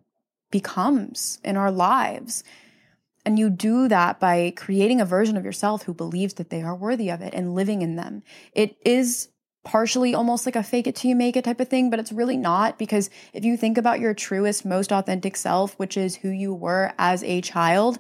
becomes 0.51 1.39
in 1.45 1.57
our 1.57 1.71
lives. 1.71 2.45
And 3.25 3.39
you 3.39 3.51
do 3.51 3.89
that 3.89 4.19
by 4.19 4.53
creating 4.57 5.01
a 5.01 5.05
version 5.05 5.37
of 5.37 5.45
yourself 5.45 5.83
who 5.83 5.95
believes 5.95 6.35
that 6.35 6.51
they 6.51 6.63
are 6.63 6.75
worthy 6.75 7.11
of 7.11 7.21
it 7.21 7.35
and 7.35 7.55
living 7.55 7.83
in 7.83 7.97
them. 7.97 8.23
It 8.53 8.77
is 8.85 9.29
partially 9.63 10.15
almost 10.15 10.47
like 10.47 10.57
a 10.57 10.63
fake 10.63 10.87
it 10.87 10.97
till 10.97 11.11
you 11.11 11.17
make 11.17 11.37
it 11.37 11.45
type 11.45 11.61
of 11.61 11.69
thing, 11.69 11.91
but 11.91 11.99
it's 11.99 12.13
really 12.13 12.37
not 12.37 12.79
because 12.79 13.11
if 13.35 13.45
you 13.45 13.57
think 13.57 13.77
about 13.77 14.01
your 14.01 14.15
truest, 14.15 14.65
most 14.65 14.91
authentic 14.91 15.37
self, 15.37 15.75
which 15.75 15.97
is 15.97 16.17
who 16.17 16.31
you 16.31 16.55
were 16.55 16.93
as 16.99 17.23
a 17.25 17.43
child, 17.43 17.99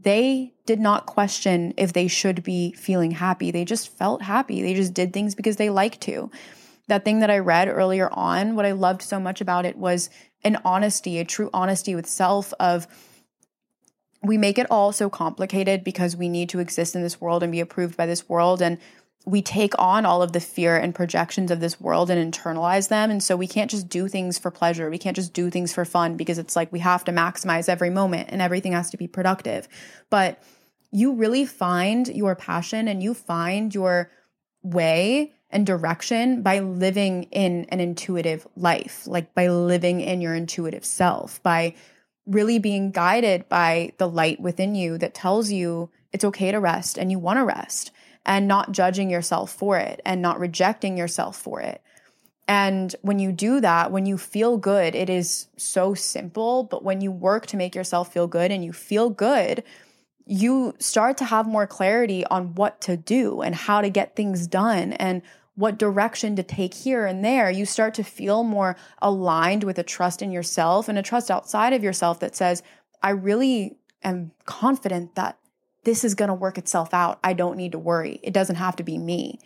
they 0.00 0.54
did 0.66 0.80
not 0.80 1.06
question 1.06 1.74
if 1.76 1.92
they 1.92 2.08
should 2.08 2.42
be 2.42 2.72
feeling 2.72 3.10
happy. 3.10 3.50
They 3.50 3.64
just 3.64 3.96
felt 3.96 4.22
happy. 4.22 4.62
They 4.62 4.74
just 4.74 4.94
did 4.94 5.12
things 5.12 5.34
because 5.34 5.56
they 5.56 5.70
like 5.70 6.00
to. 6.00 6.30
That 6.88 7.04
thing 7.04 7.20
that 7.20 7.30
I 7.30 7.38
read 7.38 7.68
earlier 7.68 8.08
on, 8.10 8.56
what 8.56 8.66
I 8.66 8.72
loved 8.72 9.02
so 9.02 9.20
much 9.20 9.40
about 9.40 9.66
it 9.66 9.76
was 9.76 10.10
an 10.44 10.58
honesty, 10.64 11.18
a 11.18 11.24
true 11.24 11.50
honesty 11.52 11.94
with 11.94 12.06
self 12.06 12.52
of 12.58 12.86
we 14.22 14.38
make 14.38 14.58
it 14.58 14.70
all 14.70 14.92
so 14.92 15.10
complicated 15.10 15.82
because 15.82 16.16
we 16.16 16.28
need 16.28 16.48
to 16.50 16.60
exist 16.60 16.94
in 16.94 17.02
this 17.02 17.20
world 17.20 17.42
and 17.42 17.50
be 17.50 17.60
approved 17.60 17.96
by 17.96 18.06
this 18.06 18.28
world. 18.28 18.62
And 18.62 18.78
we 19.24 19.42
take 19.42 19.74
on 19.78 20.04
all 20.04 20.22
of 20.22 20.32
the 20.32 20.40
fear 20.40 20.76
and 20.76 20.94
projections 20.94 21.50
of 21.50 21.60
this 21.60 21.80
world 21.80 22.10
and 22.10 22.32
internalize 22.32 22.88
them. 22.88 23.10
And 23.10 23.22
so 23.22 23.36
we 23.36 23.46
can't 23.46 23.70
just 23.70 23.88
do 23.88 24.08
things 24.08 24.38
for 24.38 24.50
pleasure. 24.50 24.90
We 24.90 24.98
can't 24.98 25.16
just 25.16 25.32
do 25.32 25.50
things 25.50 25.72
for 25.72 25.84
fun 25.84 26.16
because 26.16 26.38
it's 26.38 26.56
like 26.56 26.72
we 26.72 26.80
have 26.80 27.04
to 27.04 27.12
maximize 27.12 27.68
every 27.68 27.90
moment 27.90 28.28
and 28.30 28.42
everything 28.42 28.72
has 28.72 28.90
to 28.90 28.96
be 28.96 29.06
productive. 29.06 29.68
But 30.10 30.42
you 30.90 31.14
really 31.14 31.46
find 31.46 32.08
your 32.08 32.34
passion 32.34 32.88
and 32.88 33.02
you 33.02 33.14
find 33.14 33.74
your 33.74 34.10
way 34.62 35.32
and 35.52 35.66
direction 35.66 36.42
by 36.42 36.60
living 36.60 37.24
in 37.24 37.66
an 37.68 37.78
intuitive 37.78 38.46
life, 38.56 39.06
like 39.06 39.34
by 39.34 39.48
living 39.48 40.00
in 40.00 40.20
your 40.20 40.34
intuitive 40.34 40.84
self, 40.84 41.42
by 41.42 41.74
really 42.26 42.58
being 42.58 42.90
guided 42.90 43.48
by 43.48 43.92
the 43.98 44.08
light 44.08 44.40
within 44.40 44.74
you 44.74 44.96
that 44.98 45.14
tells 45.14 45.50
you 45.50 45.90
it's 46.12 46.24
okay 46.24 46.52
to 46.52 46.58
rest 46.58 46.96
and 46.96 47.10
you 47.10 47.18
want 47.18 47.38
to 47.38 47.44
rest 47.44 47.90
and 48.24 48.46
not 48.46 48.72
judging 48.72 49.10
yourself 49.10 49.52
for 49.52 49.78
it 49.78 50.00
and 50.04 50.22
not 50.22 50.38
rejecting 50.38 50.96
yourself 50.96 51.36
for 51.36 51.60
it. 51.60 51.82
And 52.48 52.94
when 53.02 53.18
you 53.18 53.32
do 53.32 53.60
that, 53.60 53.92
when 53.92 54.06
you 54.06 54.18
feel 54.18 54.56
good, 54.58 54.94
it 54.94 55.08
is 55.08 55.48
so 55.56 55.94
simple. 55.94 56.64
But 56.64 56.84
when 56.84 57.00
you 57.00 57.10
work 57.10 57.46
to 57.46 57.56
make 57.56 57.74
yourself 57.74 58.12
feel 58.12 58.26
good 58.26 58.50
and 58.50 58.64
you 58.64 58.72
feel 58.72 59.10
good, 59.10 59.62
you 60.26 60.74
start 60.78 61.16
to 61.18 61.24
have 61.24 61.46
more 61.46 61.66
clarity 61.66 62.24
on 62.26 62.54
what 62.54 62.80
to 62.82 62.96
do 62.96 63.40
and 63.40 63.54
how 63.54 63.80
to 63.80 63.90
get 63.90 64.14
things 64.14 64.46
done 64.46 64.92
and 64.94 65.22
what 65.54 65.78
direction 65.78 66.34
to 66.36 66.42
take 66.42 66.74
here 66.74 67.04
and 67.04 67.24
there, 67.24 67.50
you 67.50 67.66
start 67.66 67.94
to 67.94 68.02
feel 68.02 68.42
more 68.42 68.76
aligned 69.00 69.64
with 69.64 69.78
a 69.78 69.82
trust 69.82 70.22
in 70.22 70.32
yourself 70.32 70.88
and 70.88 70.98
a 70.98 71.02
trust 71.02 71.30
outside 71.30 71.72
of 71.72 71.82
yourself 71.82 72.20
that 72.20 72.34
says, 72.34 72.62
I 73.02 73.10
really 73.10 73.76
am 74.02 74.32
confident 74.46 75.14
that 75.14 75.38
this 75.84 76.04
is 76.04 76.14
going 76.14 76.28
to 76.28 76.34
work 76.34 76.58
itself 76.58 76.94
out. 76.94 77.18
I 77.22 77.32
don't 77.32 77.56
need 77.56 77.72
to 77.72 77.78
worry. 77.78 78.20
It 78.22 78.32
doesn't 78.32 78.56
have 78.56 78.76
to 78.76 78.82
be 78.82 78.96
me. 78.96 79.38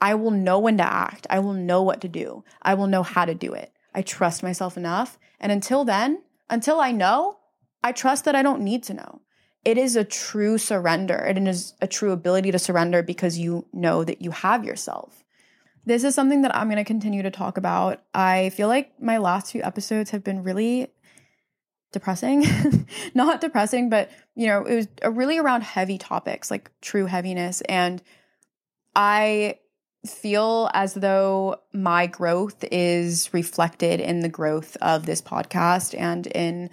I 0.00 0.14
will 0.14 0.30
know 0.30 0.58
when 0.58 0.78
to 0.78 0.84
act. 0.84 1.26
I 1.28 1.40
will 1.40 1.54
know 1.54 1.82
what 1.82 2.00
to 2.02 2.08
do. 2.08 2.44
I 2.62 2.74
will 2.74 2.86
know 2.86 3.02
how 3.02 3.24
to 3.24 3.34
do 3.34 3.52
it. 3.52 3.72
I 3.94 4.02
trust 4.02 4.42
myself 4.42 4.76
enough. 4.76 5.18
And 5.40 5.50
until 5.50 5.84
then, 5.84 6.22
until 6.48 6.80
I 6.80 6.92
know, 6.92 7.38
I 7.82 7.92
trust 7.92 8.24
that 8.24 8.36
I 8.36 8.42
don't 8.42 8.62
need 8.62 8.84
to 8.84 8.94
know 8.94 9.22
it 9.64 9.78
is 9.78 9.96
a 9.96 10.04
true 10.04 10.58
surrender. 10.58 11.16
It 11.16 11.38
is 11.38 11.74
a 11.80 11.86
true 11.86 12.12
ability 12.12 12.50
to 12.52 12.58
surrender 12.58 13.02
because 13.02 13.38
you 13.38 13.66
know 13.72 14.04
that 14.04 14.22
you 14.22 14.30
have 14.30 14.64
yourself. 14.64 15.24
This 15.84 16.04
is 16.04 16.14
something 16.14 16.42
that 16.42 16.54
I'm 16.54 16.68
going 16.68 16.76
to 16.76 16.84
continue 16.84 17.22
to 17.22 17.30
talk 17.30 17.56
about. 17.56 18.02
I 18.14 18.50
feel 18.50 18.68
like 18.68 19.00
my 19.00 19.18
last 19.18 19.52
few 19.52 19.62
episodes 19.62 20.10
have 20.10 20.22
been 20.22 20.42
really 20.42 20.92
depressing. 21.92 22.44
Not 23.14 23.40
depressing, 23.40 23.88
but 23.88 24.10
you 24.34 24.46
know, 24.46 24.64
it 24.64 24.74
was 24.74 24.88
really 25.14 25.38
around 25.38 25.62
heavy 25.62 25.98
topics 25.98 26.50
like 26.50 26.70
true 26.80 27.06
heaviness 27.06 27.60
and 27.62 28.02
I 28.94 29.58
feel 30.06 30.70
as 30.74 30.94
though 30.94 31.60
my 31.72 32.06
growth 32.06 32.64
is 32.70 33.32
reflected 33.32 34.00
in 34.00 34.20
the 34.20 34.28
growth 34.28 34.76
of 34.80 35.06
this 35.06 35.22
podcast 35.22 35.98
and 35.98 36.26
in 36.28 36.70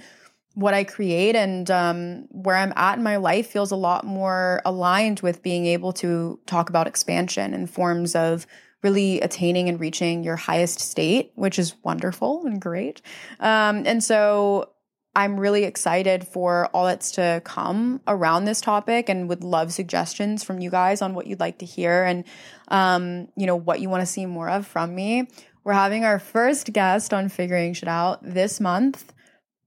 what 0.56 0.74
I 0.74 0.86
create 0.86 1.36
and 1.36 1.70
um, 1.70 2.28
where 2.32 2.56
I'm 2.56 2.74
at 2.76 2.98
in 2.98 3.04
my 3.04 3.18
life 3.18 3.48
feels 3.48 3.72
a 3.72 3.76
lot 3.76 4.06
more 4.06 4.62
aligned 4.66 5.20
with 5.20 5.44
being 5.44 5.66
able 5.66 5.94
to 5.94 6.40
talk 6.46 6.70
about 6.70 6.88
expansion 6.88 7.54
in 7.54 7.68
forms 7.68 8.16
of 8.16 8.48
really 8.82 9.20
attaining 9.20 9.68
and 9.68 9.80
reaching 9.80 10.24
your 10.24 10.38
highest 10.38 10.80
state, 10.80 11.32
which 11.36 11.60
is 11.60 11.76
wonderful 11.84 12.46
and 12.46 12.62
great. 12.62 13.02
Um, 13.40 13.84
and 13.86 14.02
so 14.02 14.70
I'm 15.14 15.40
really 15.40 15.66
excited 15.66 16.26
for 16.26 16.68
all 16.68 16.86
that's 16.86 17.12
to 17.14 17.42
come 17.44 18.02
around 18.08 18.46
this 18.46 18.62
topic 18.62 19.10
and 19.10 19.28
would 19.28 19.44
love 19.44 19.74
suggestions 19.74 20.44
from 20.44 20.60
you 20.60 20.70
guys 20.70 21.02
on 21.02 21.16
what 21.16 21.28
you'd 21.28 21.40
like 21.40 21.60
to 21.60 21.66
hear 21.66 22.04
and, 22.04 22.24
um, 22.70 23.28
you 23.36 23.46
know, 23.46 23.56
what 23.56 23.82
you 23.82 23.90
want 23.90 24.02
to 24.02 24.06
see 24.06 24.26
more 24.26 24.50
of 24.50 24.66
from 24.66 24.96
me. 24.96 25.28
We're 25.64 25.74
having 25.74 26.06
our 26.06 26.20
first 26.20 26.72
guest 26.72 27.14
on 27.14 27.28
Figuring 27.28 27.74
Shit 27.74 27.90
Out 27.90 28.20
this 28.24 28.62
month 28.62 29.14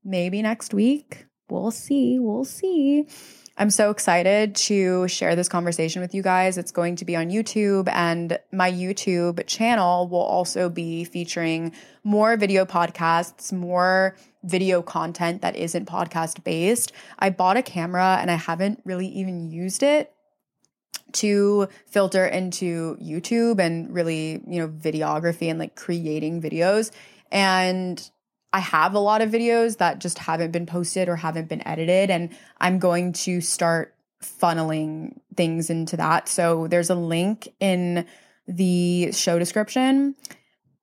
maybe 0.09 0.43
next 0.43 0.75
week. 0.75 1.27
We'll 1.51 1.71
see. 1.71 2.19
We'll 2.19 2.45
see. 2.45 3.07
I'm 3.57 3.71
so 3.71 3.91
excited 3.91 4.55
to 4.55 5.09
share 5.09 5.35
this 5.35 5.49
conversation 5.49 6.01
with 6.01 6.15
you 6.15 6.23
guys. 6.23 6.59
It's 6.59 6.71
going 6.71 6.95
to 6.97 7.05
be 7.05 7.17
on 7.17 7.29
YouTube, 7.29 7.89
and 7.93 8.39
my 8.53 8.71
YouTube 8.71 9.45
channel 9.47 10.07
will 10.09 10.21
also 10.21 10.69
be 10.69 11.03
featuring 11.05 11.73
more 12.05 12.37
video 12.37 12.65
podcasts, 12.65 13.53
more 13.53 14.17
video 14.45 14.81
content 14.81 15.43
that 15.43 15.57
isn't 15.57 15.89
podcast 15.89 16.45
based. 16.45 16.93
I 17.19 17.31
bought 17.31 17.57
a 17.57 17.63
camera 17.63 18.19
and 18.21 18.31
I 18.31 18.37
haven't 18.37 18.81
really 18.85 19.09
even 19.09 19.51
used 19.51 19.83
it 19.83 20.13
to 21.15 21.69
filter 21.87 22.27
into 22.27 22.97
YouTube 23.03 23.59
and 23.59 23.93
really, 23.93 24.41
you 24.47 24.61
know, 24.61 24.69
videography 24.69 25.51
and 25.51 25.59
like 25.59 25.75
creating 25.75 26.41
videos. 26.41 26.93
And 27.33 28.09
I 28.53 28.61
have 28.61 28.95
a 28.95 28.99
lot 28.99 29.21
of 29.21 29.31
videos 29.31 29.79
that 29.79 29.99
just 29.99 30.19
haven't 30.19 30.53
been 30.53 30.67
posted 30.67 31.09
or 31.09 31.17
haven't 31.17 31.49
been 31.49 31.67
edited, 31.67 32.11
and 32.11 32.31
I'm 32.59 32.79
going 32.79 33.13
to 33.13 33.41
start 33.41 33.95
funneling 34.23 35.19
things 35.37 35.71
into 35.71 35.97
that. 35.97 36.29
So 36.29 36.67
there's 36.67 36.91
a 36.91 36.95
link 36.95 37.49
in 37.61 38.07
the 38.47 39.13
show 39.13 39.39
description 39.39 40.15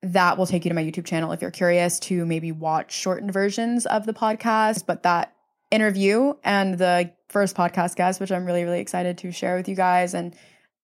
that 0.01 0.37
will 0.37 0.45
take 0.45 0.63
you 0.63 0.69
to 0.69 0.75
my 0.75 0.83
YouTube 0.83 1.05
channel 1.05 1.31
if 1.31 1.41
you're 1.41 1.51
curious 1.51 1.99
to 1.99 2.25
maybe 2.25 2.51
watch 2.51 2.93
shortened 2.93 3.33
versions 3.33 3.87
of 3.87 4.05
the 4.05 4.13
podcast. 4.13 4.85
But 4.85 5.03
that 5.03 5.33
interview 5.71 6.33
and 6.43 6.77
the 6.77 7.11
first 7.29 7.55
podcast 7.55 7.95
guest, 7.95 8.19
which 8.19 8.31
I'm 8.31 8.45
really, 8.45 8.63
really 8.63 8.79
excited 8.79 9.17
to 9.19 9.31
share 9.31 9.57
with 9.57 9.67
you 9.67 9.75
guys, 9.75 10.13
and 10.13 10.35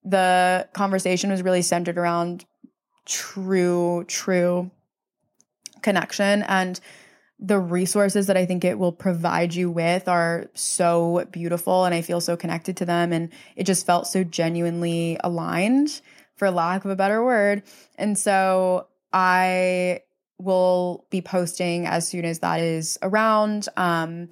the 0.03 0.67
conversation 0.73 1.29
was 1.29 1.43
really 1.43 1.61
centered 1.61 1.99
around 1.99 2.45
true, 3.05 4.03
true 4.07 4.71
connection 5.81 6.43
and 6.43 6.79
the 7.41 7.59
resources 7.59 8.27
that 8.27 8.37
I 8.37 8.45
think 8.45 8.63
it 8.63 8.77
will 8.77 8.91
provide 8.91 9.55
you 9.55 9.71
with 9.71 10.07
are 10.07 10.45
so 10.53 11.25
beautiful 11.31 11.85
and 11.85 11.95
I 11.95 12.03
feel 12.03 12.21
so 12.21 12.37
connected 12.37 12.77
to 12.77 12.85
them 12.85 13.11
and 13.11 13.29
it 13.55 13.63
just 13.63 13.85
felt 13.85 14.05
so 14.05 14.23
genuinely 14.23 15.17
aligned 15.23 16.01
for 16.35 16.51
lack 16.51 16.85
of 16.85 16.91
a 16.91 16.95
better 16.95 17.23
word. 17.23 17.63
And 17.97 18.17
so 18.17 18.87
I 19.11 20.01
will 20.37 21.05
be 21.09 21.21
posting 21.21 21.87
as 21.87 22.07
soon 22.07 22.25
as 22.25 22.39
that 22.39 22.59
is 22.59 22.97
around. 23.01 23.67
Um, 23.75 24.29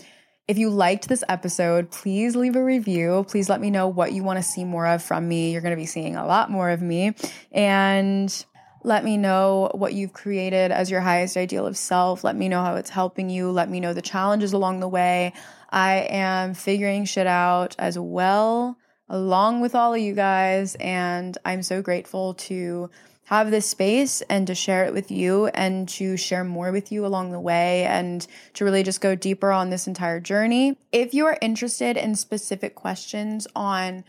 if 0.47 0.57
you 0.57 0.71
liked 0.71 1.07
this 1.07 1.23
episode, 1.29 1.91
please 1.91 2.35
leave 2.35 2.55
a 2.55 2.63
review. 2.63 3.25
Please 3.27 3.49
let 3.49 3.61
me 3.61 3.69
know 3.69 3.87
what 3.87 4.13
you 4.13 4.23
want 4.23 4.37
to 4.37 4.43
see 4.43 4.65
more 4.65 4.87
of 4.87 5.03
from 5.03 5.27
me. 5.27 5.51
You're 5.51 5.61
going 5.61 5.75
to 5.75 5.79
be 5.79 5.85
seeing 5.85 6.15
a 6.15 6.25
lot 6.25 6.49
more 6.49 6.71
of 6.71 6.81
me. 6.81 7.13
And 7.51 8.45
let 8.83 9.03
me 9.03 9.17
know 9.17 9.71
what 9.73 9.93
you've 9.93 10.13
created 10.13 10.71
as 10.71 10.89
your 10.89 11.01
highest 11.01 11.35
ideal 11.37 11.65
of 11.65 11.77
self. 11.77 12.23
Let 12.23 12.35
me 12.35 12.47
know 12.47 12.63
how 12.63 12.75
it's 12.75 12.89
helping 12.89 13.29
you. 13.29 13.51
Let 13.51 13.69
me 13.69 13.79
know 13.79 13.93
the 13.93 14.01
challenges 14.01 14.53
along 14.53 14.79
the 14.79 14.87
way. 14.87 15.33
I 15.69 16.07
am 16.09 16.53
figuring 16.53 17.05
shit 17.05 17.27
out 17.27 17.75
as 17.77 17.99
well, 17.99 18.77
along 19.09 19.61
with 19.61 19.75
all 19.75 19.93
of 19.93 19.99
you 19.99 20.13
guys. 20.13 20.75
And 20.75 21.37
I'm 21.45 21.61
so 21.61 21.81
grateful 21.81 22.35
to 22.35 22.89
have 23.25 23.51
this 23.51 23.69
space 23.69 24.21
and 24.21 24.47
to 24.47 24.55
share 24.55 24.85
it 24.85 24.93
with 24.93 25.11
you 25.11 25.47
and 25.47 25.87
to 25.87 26.17
share 26.17 26.43
more 26.43 26.71
with 26.71 26.91
you 26.91 27.05
along 27.05 27.31
the 27.31 27.39
way 27.39 27.83
and 27.85 28.25
to 28.55 28.65
really 28.65 28.81
just 28.81 29.01
go 29.01 29.13
deeper 29.13 29.51
on 29.51 29.69
this 29.69 29.85
entire 29.85 30.19
journey. 30.19 30.75
If 30.91 31.13
you 31.13 31.27
are 31.27 31.37
interested 31.39 31.95
in 31.95 32.15
specific 32.15 32.73
questions 32.73 33.45
on 33.55 34.03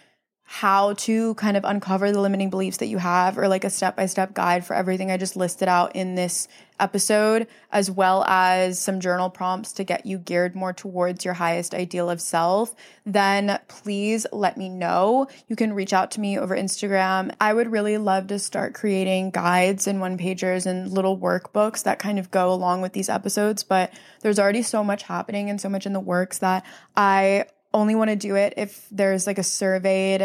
how 0.52 0.94
to 0.94 1.32
kind 1.36 1.56
of 1.56 1.64
uncover 1.64 2.10
the 2.10 2.20
limiting 2.20 2.50
beliefs 2.50 2.78
that 2.78 2.88
you 2.88 2.98
have 2.98 3.38
or 3.38 3.46
like 3.46 3.62
a 3.62 3.70
step 3.70 3.94
by 3.94 4.04
step 4.04 4.34
guide 4.34 4.66
for 4.66 4.74
everything 4.74 5.08
I 5.08 5.16
just 5.16 5.36
listed 5.36 5.68
out 5.68 5.94
in 5.94 6.16
this 6.16 6.48
episode, 6.80 7.46
as 7.70 7.88
well 7.88 8.24
as 8.24 8.76
some 8.76 8.98
journal 8.98 9.30
prompts 9.30 9.72
to 9.74 9.84
get 9.84 10.06
you 10.06 10.18
geared 10.18 10.56
more 10.56 10.72
towards 10.72 11.24
your 11.24 11.34
highest 11.34 11.72
ideal 11.72 12.10
of 12.10 12.20
self, 12.20 12.74
then 13.06 13.60
please 13.68 14.26
let 14.32 14.56
me 14.56 14.68
know. 14.68 15.28
You 15.46 15.54
can 15.54 15.72
reach 15.72 15.92
out 15.92 16.10
to 16.12 16.20
me 16.20 16.36
over 16.36 16.56
Instagram. 16.56 17.32
I 17.40 17.54
would 17.54 17.70
really 17.70 17.96
love 17.96 18.26
to 18.26 18.40
start 18.40 18.74
creating 18.74 19.30
guides 19.30 19.86
and 19.86 20.00
one 20.00 20.18
pagers 20.18 20.66
and 20.66 20.90
little 20.90 21.16
workbooks 21.16 21.84
that 21.84 22.00
kind 22.00 22.18
of 22.18 22.32
go 22.32 22.52
along 22.52 22.82
with 22.82 22.92
these 22.92 23.08
episodes, 23.08 23.62
but 23.62 23.92
there's 24.22 24.40
already 24.40 24.62
so 24.62 24.82
much 24.82 25.04
happening 25.04 25.48
and 25.48 25.60
so 25.60 25.68
much 25.68 25.86
in 25.86 25.92
the 25.92 26.00
works 26.00 26.38
that 26.38 26.66
I 26.96 27.44
only 27.72 27.94
want 27.94 28.10
to 28.10 28.16
do 28.16 28.34
it 28.34 28.54
if 28.56 28.86
there's 28.90 29.26
like 29.26 29.38
a 29.38 29.44
survey 29.44 30.18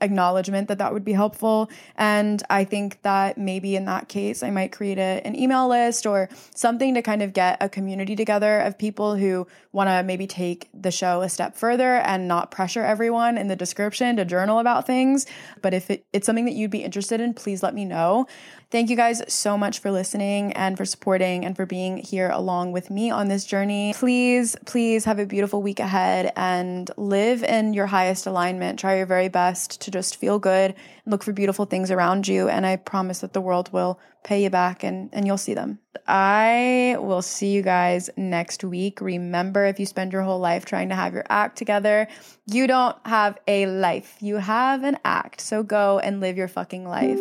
acknowledgement 0.00 0.68
that 0.68 0.78
that 0.78 0.92
would 0.92 1.04
be 1.04 1.12
helpful. 1.12 1.70
And 1.96 2.42
I 2.50 2.64
think 2.64 3.00
that 3.02 3.38
maybe 3.38 3.76
in 3.76 3.84
that 3.86 4.08
case, 4.08 4.42
I 4.42 4.50
might 4.50 4.72
create 4.72 4.98
a, 4.98 5.20
an 5.24 5.36
email 5.36 5.68
list 5.68 6.04
or 6.04 6.28
something 6.54 6.94
to 6.94 7.02
kind 7.02 7.22
of 7.22 7.32
get 7.32 7.58
a 7.60 7.68
community 7.68 8.16
together 8.16 8.60
of 8.60 8.76
people 8.76 9.14
who 9.14 9.46
want 9.70 9.88
to 9.88 10.02
maybe 10.02 10.26
take 10.26 10.68
the 10.74 10.90
show 10.90 11.22
a 11.22 11.28
step 11.28 11.56
further 11.56 11.96
and 11.96 12.26
not 12.26 12.50
pressure 12.50 12.82
everyone 12.82 13.38
in 13.38 13.48
the 13.48 13.56
description 13.56 14.16
to 14.16 14.24
journal 14.24 14.58
about 14.58 14.86
things. 14.86 15.26
But 15.62 15.74
if 15.74 15.90
it, 15.90 16.04
it's 16.12 16.26
something 16.26 16.44
that 16.46 16.54
you'd 16.54 16.70
be 16.70 16.82
interested 16.82 17.20
in, 17.20 17.32
please 17.34 17.62
let 17.62 17.74
me 17.74 17.84
know. 17.84 18.26
Thank 18.72 18.88
you 18.88 18.96
guys 18.96 19.22
so 19.30 19.58
much 19.58 19.80
for 19.80 19.90
listening 19.90 20.54
and 20.54 20.78
for 20.78 20.86
supporting 20.86 21.44
and 21.44 21.54
for 21.54 21.66
being 21.66 21.98
here 21.98 22.30
along 22.30 22.72
with 22.72 22.88
me 22.88 23.10
on 23.10 23.28
this 23.28 23.44
journey. 23.44 23.92
Please, 23.94 24.56
please 24.64 25.04
have 25.04 25.18
a 25.18 25.26
beautiful 25.26 25.60
week 25.60 25.78
ahead 25.78 26.32
and 26.36 26.90
live 26.96 27.44
in 27.44 27.74
your 27.74 27.84
highest 27.84 28.26
alignment. 28.26 28.78
Try 28.78 28.96
your 28.96 29.04
very 29.04 29.28
best 29.28 29.82
to 29.82 29.90
just 29.90 30.16
feel 30.16 30.38
good 30.38 30.70
and 30.70 31.12
look 31.12 31.22
for 31.22 31.34
beautiful 31.34 31.66
things 31.66 31.90
around 31.90 32.26
you. 32.26 32.48
And 32.48 32.64
I 32.64 32.76
promise 32.76 33.18
that 33.18 33.34
the 33.34 33.42
world 33.42 33.70
will 33.74 34.00
pay 34.24 34.42
you 34.42 34.48
back 34.48 34.82
and, 34.82 35.10
and 35.12 35.26
you'll 35.26 35.36
see 35.36 35.52
them. 35.52 35.78
I 36.06 36.96
will 36.98 37.20
see 37.20 37.52
you 37.52 37.60
guys 37.60 38.08
next 38.16 38.64
week. 38.64 39.02
Remember, 39.02 39.66
if 39.66 39.78
you 39.78 39.84
spend 39.84 40.14
your 40.14 40.22
whole 40.22 40.40
life 40.40 40.64
trying 40.64 40.88
to 40.88 40.94
have 40.94 41.12
your 41.12 41.26
act 41.28 41.58
together, 41.58 42.08
you 42.46 42.66
don't 42.66 42.96
have 43.04 43.38
a 43.46 43.66
life. 43.66 44.16
You 44.20 44.36
have 44.36 44.82
an 44.82 44.96
act. 45.04 45.42
So 45.42 45.62
go 45.62 45.98
and 45.98 46.20
live 46.20 46.38
your 46.38 46.48
fucking 46.48 46.88
life. 46.88 47.20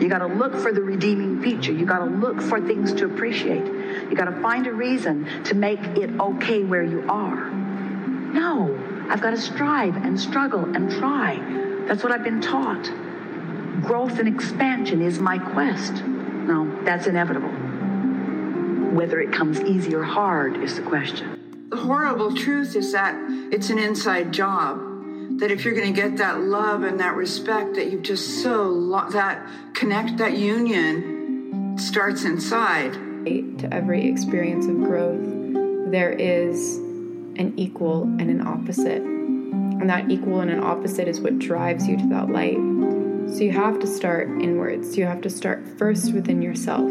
You 0.00 0.08
got 0.08 0.18
to 0.18 0.26
look 0.26 0.54
for 0.54 0.72
the 0.72 0.80
redeeming 0.80 1.42
feature. 1.42 1.72
You 1.72 1.84
got 1.84 1.98
to 1.98 2.04
look 2.04 2.40
for 2.40 2.60
things 2.60 2.92
to 2.94 3.06
appreciate. 3.06 3.64
You 3.64 4.14
got 4.14 4.26
to 4.26 4.40
find 4.40 4.66
a 4.66 4.72
reason 4.72 5.44
to 5.44 5.54
make 5.54 5.80
it 5.80 6.10
okay 6.20 6.62
where 6.62 6.84
you 6.84 7.04
are. 7.08 7.50
No, 7.50 8.78
I've 9.10 9.20
got 9.20 9.30
to 9.30 9.40
strive 9.40 9.96
and 9.96 10.20
struggle 10.20 10.64
and 10.76 10.90
try. 10.90 11.36
That's 11.86 12.02
what 12.02 12.12
I've 12.12 12.24
been 12.24 12.40
taught. 12.40 12.84
Growth 13.82 14.18
and 14.18 14.28
expansion 14.28 15.02
is 15.02 15.18
my 15.18 15.38
quest. 15.38 16.04
No, 16.04 16.82
that's 16.84 17.06
inevitable. 17.06 17.48
Whether 18.94 19.20
it 19.20 19.32
comes 19.32 19.60
easy 19.60 19.94
or 19.94 20.04
hard 20.04 20.62
is 20.62 20.76
the 20.76 20.82
question. 20.82 21.68
The 21.70 21.76
horrible 21.76 22.34
truth 22.34 22.76
is 22.76 22.92
that 22.92 23.14
it's 23.52 23.70
an 23.70 23.78
inside 23.78 24.32
job 24.32 24.87
that 25.38 25.50
if 25.52 25.64
you're 25.64 25.74
going 25.74 25.92
to 25.94 26.00
get 26.00 26.16
that 26.18 26.40
love 26.40 26.82
and 26.82 27.00
that 27.00 27.14
respect 27.14 27.74
that 27.74 27.90
you've 27.90 28.02
just 28.02 28.42
so 28.42 28.64
lo- 28.64 29.08
that 29.10 29.46
connect 29.74 30.16
that 30.18 30.36
union 30.36 31.76
starts 31.78 32.24
inside. 32.24 32.92
To 33.24 33.68
every 33.72 34.08
experience 34.08 34.66
of 34.66 34.76
growth 34.76 35.20
there 35.90 36.10
is 36.10 36.76
an 36.76 37.54
equal 37.56 38.02
and 38.02 38.30
an 38.30 38.46
opposite. 38.46 39.02
And 39.02 39.88
that 39.88 40.10
equal 40.10 40.40
and 40.40 40.50
an 40.50 40.62
opposite 40.62 41.08
is 41.08 41.20
what 41.20 41.38
drives 41.38 41.86
you 41.86 41.96
to 41.98 42.06
that 42.08 42.30
light. 42.30 42.56
So 43.30 43.42
you 43.42 43.52
have 43.52 43.78
to 43.80 43.86
start 43.86 44.28
inwards. 44.28 44.96
You 44.96 45.06
have 45.06 45.20
to 45.22 45.30
start 45.30 45.66
first 45.78 46.12
within 46.12 46.42
yourself 46.42 46.90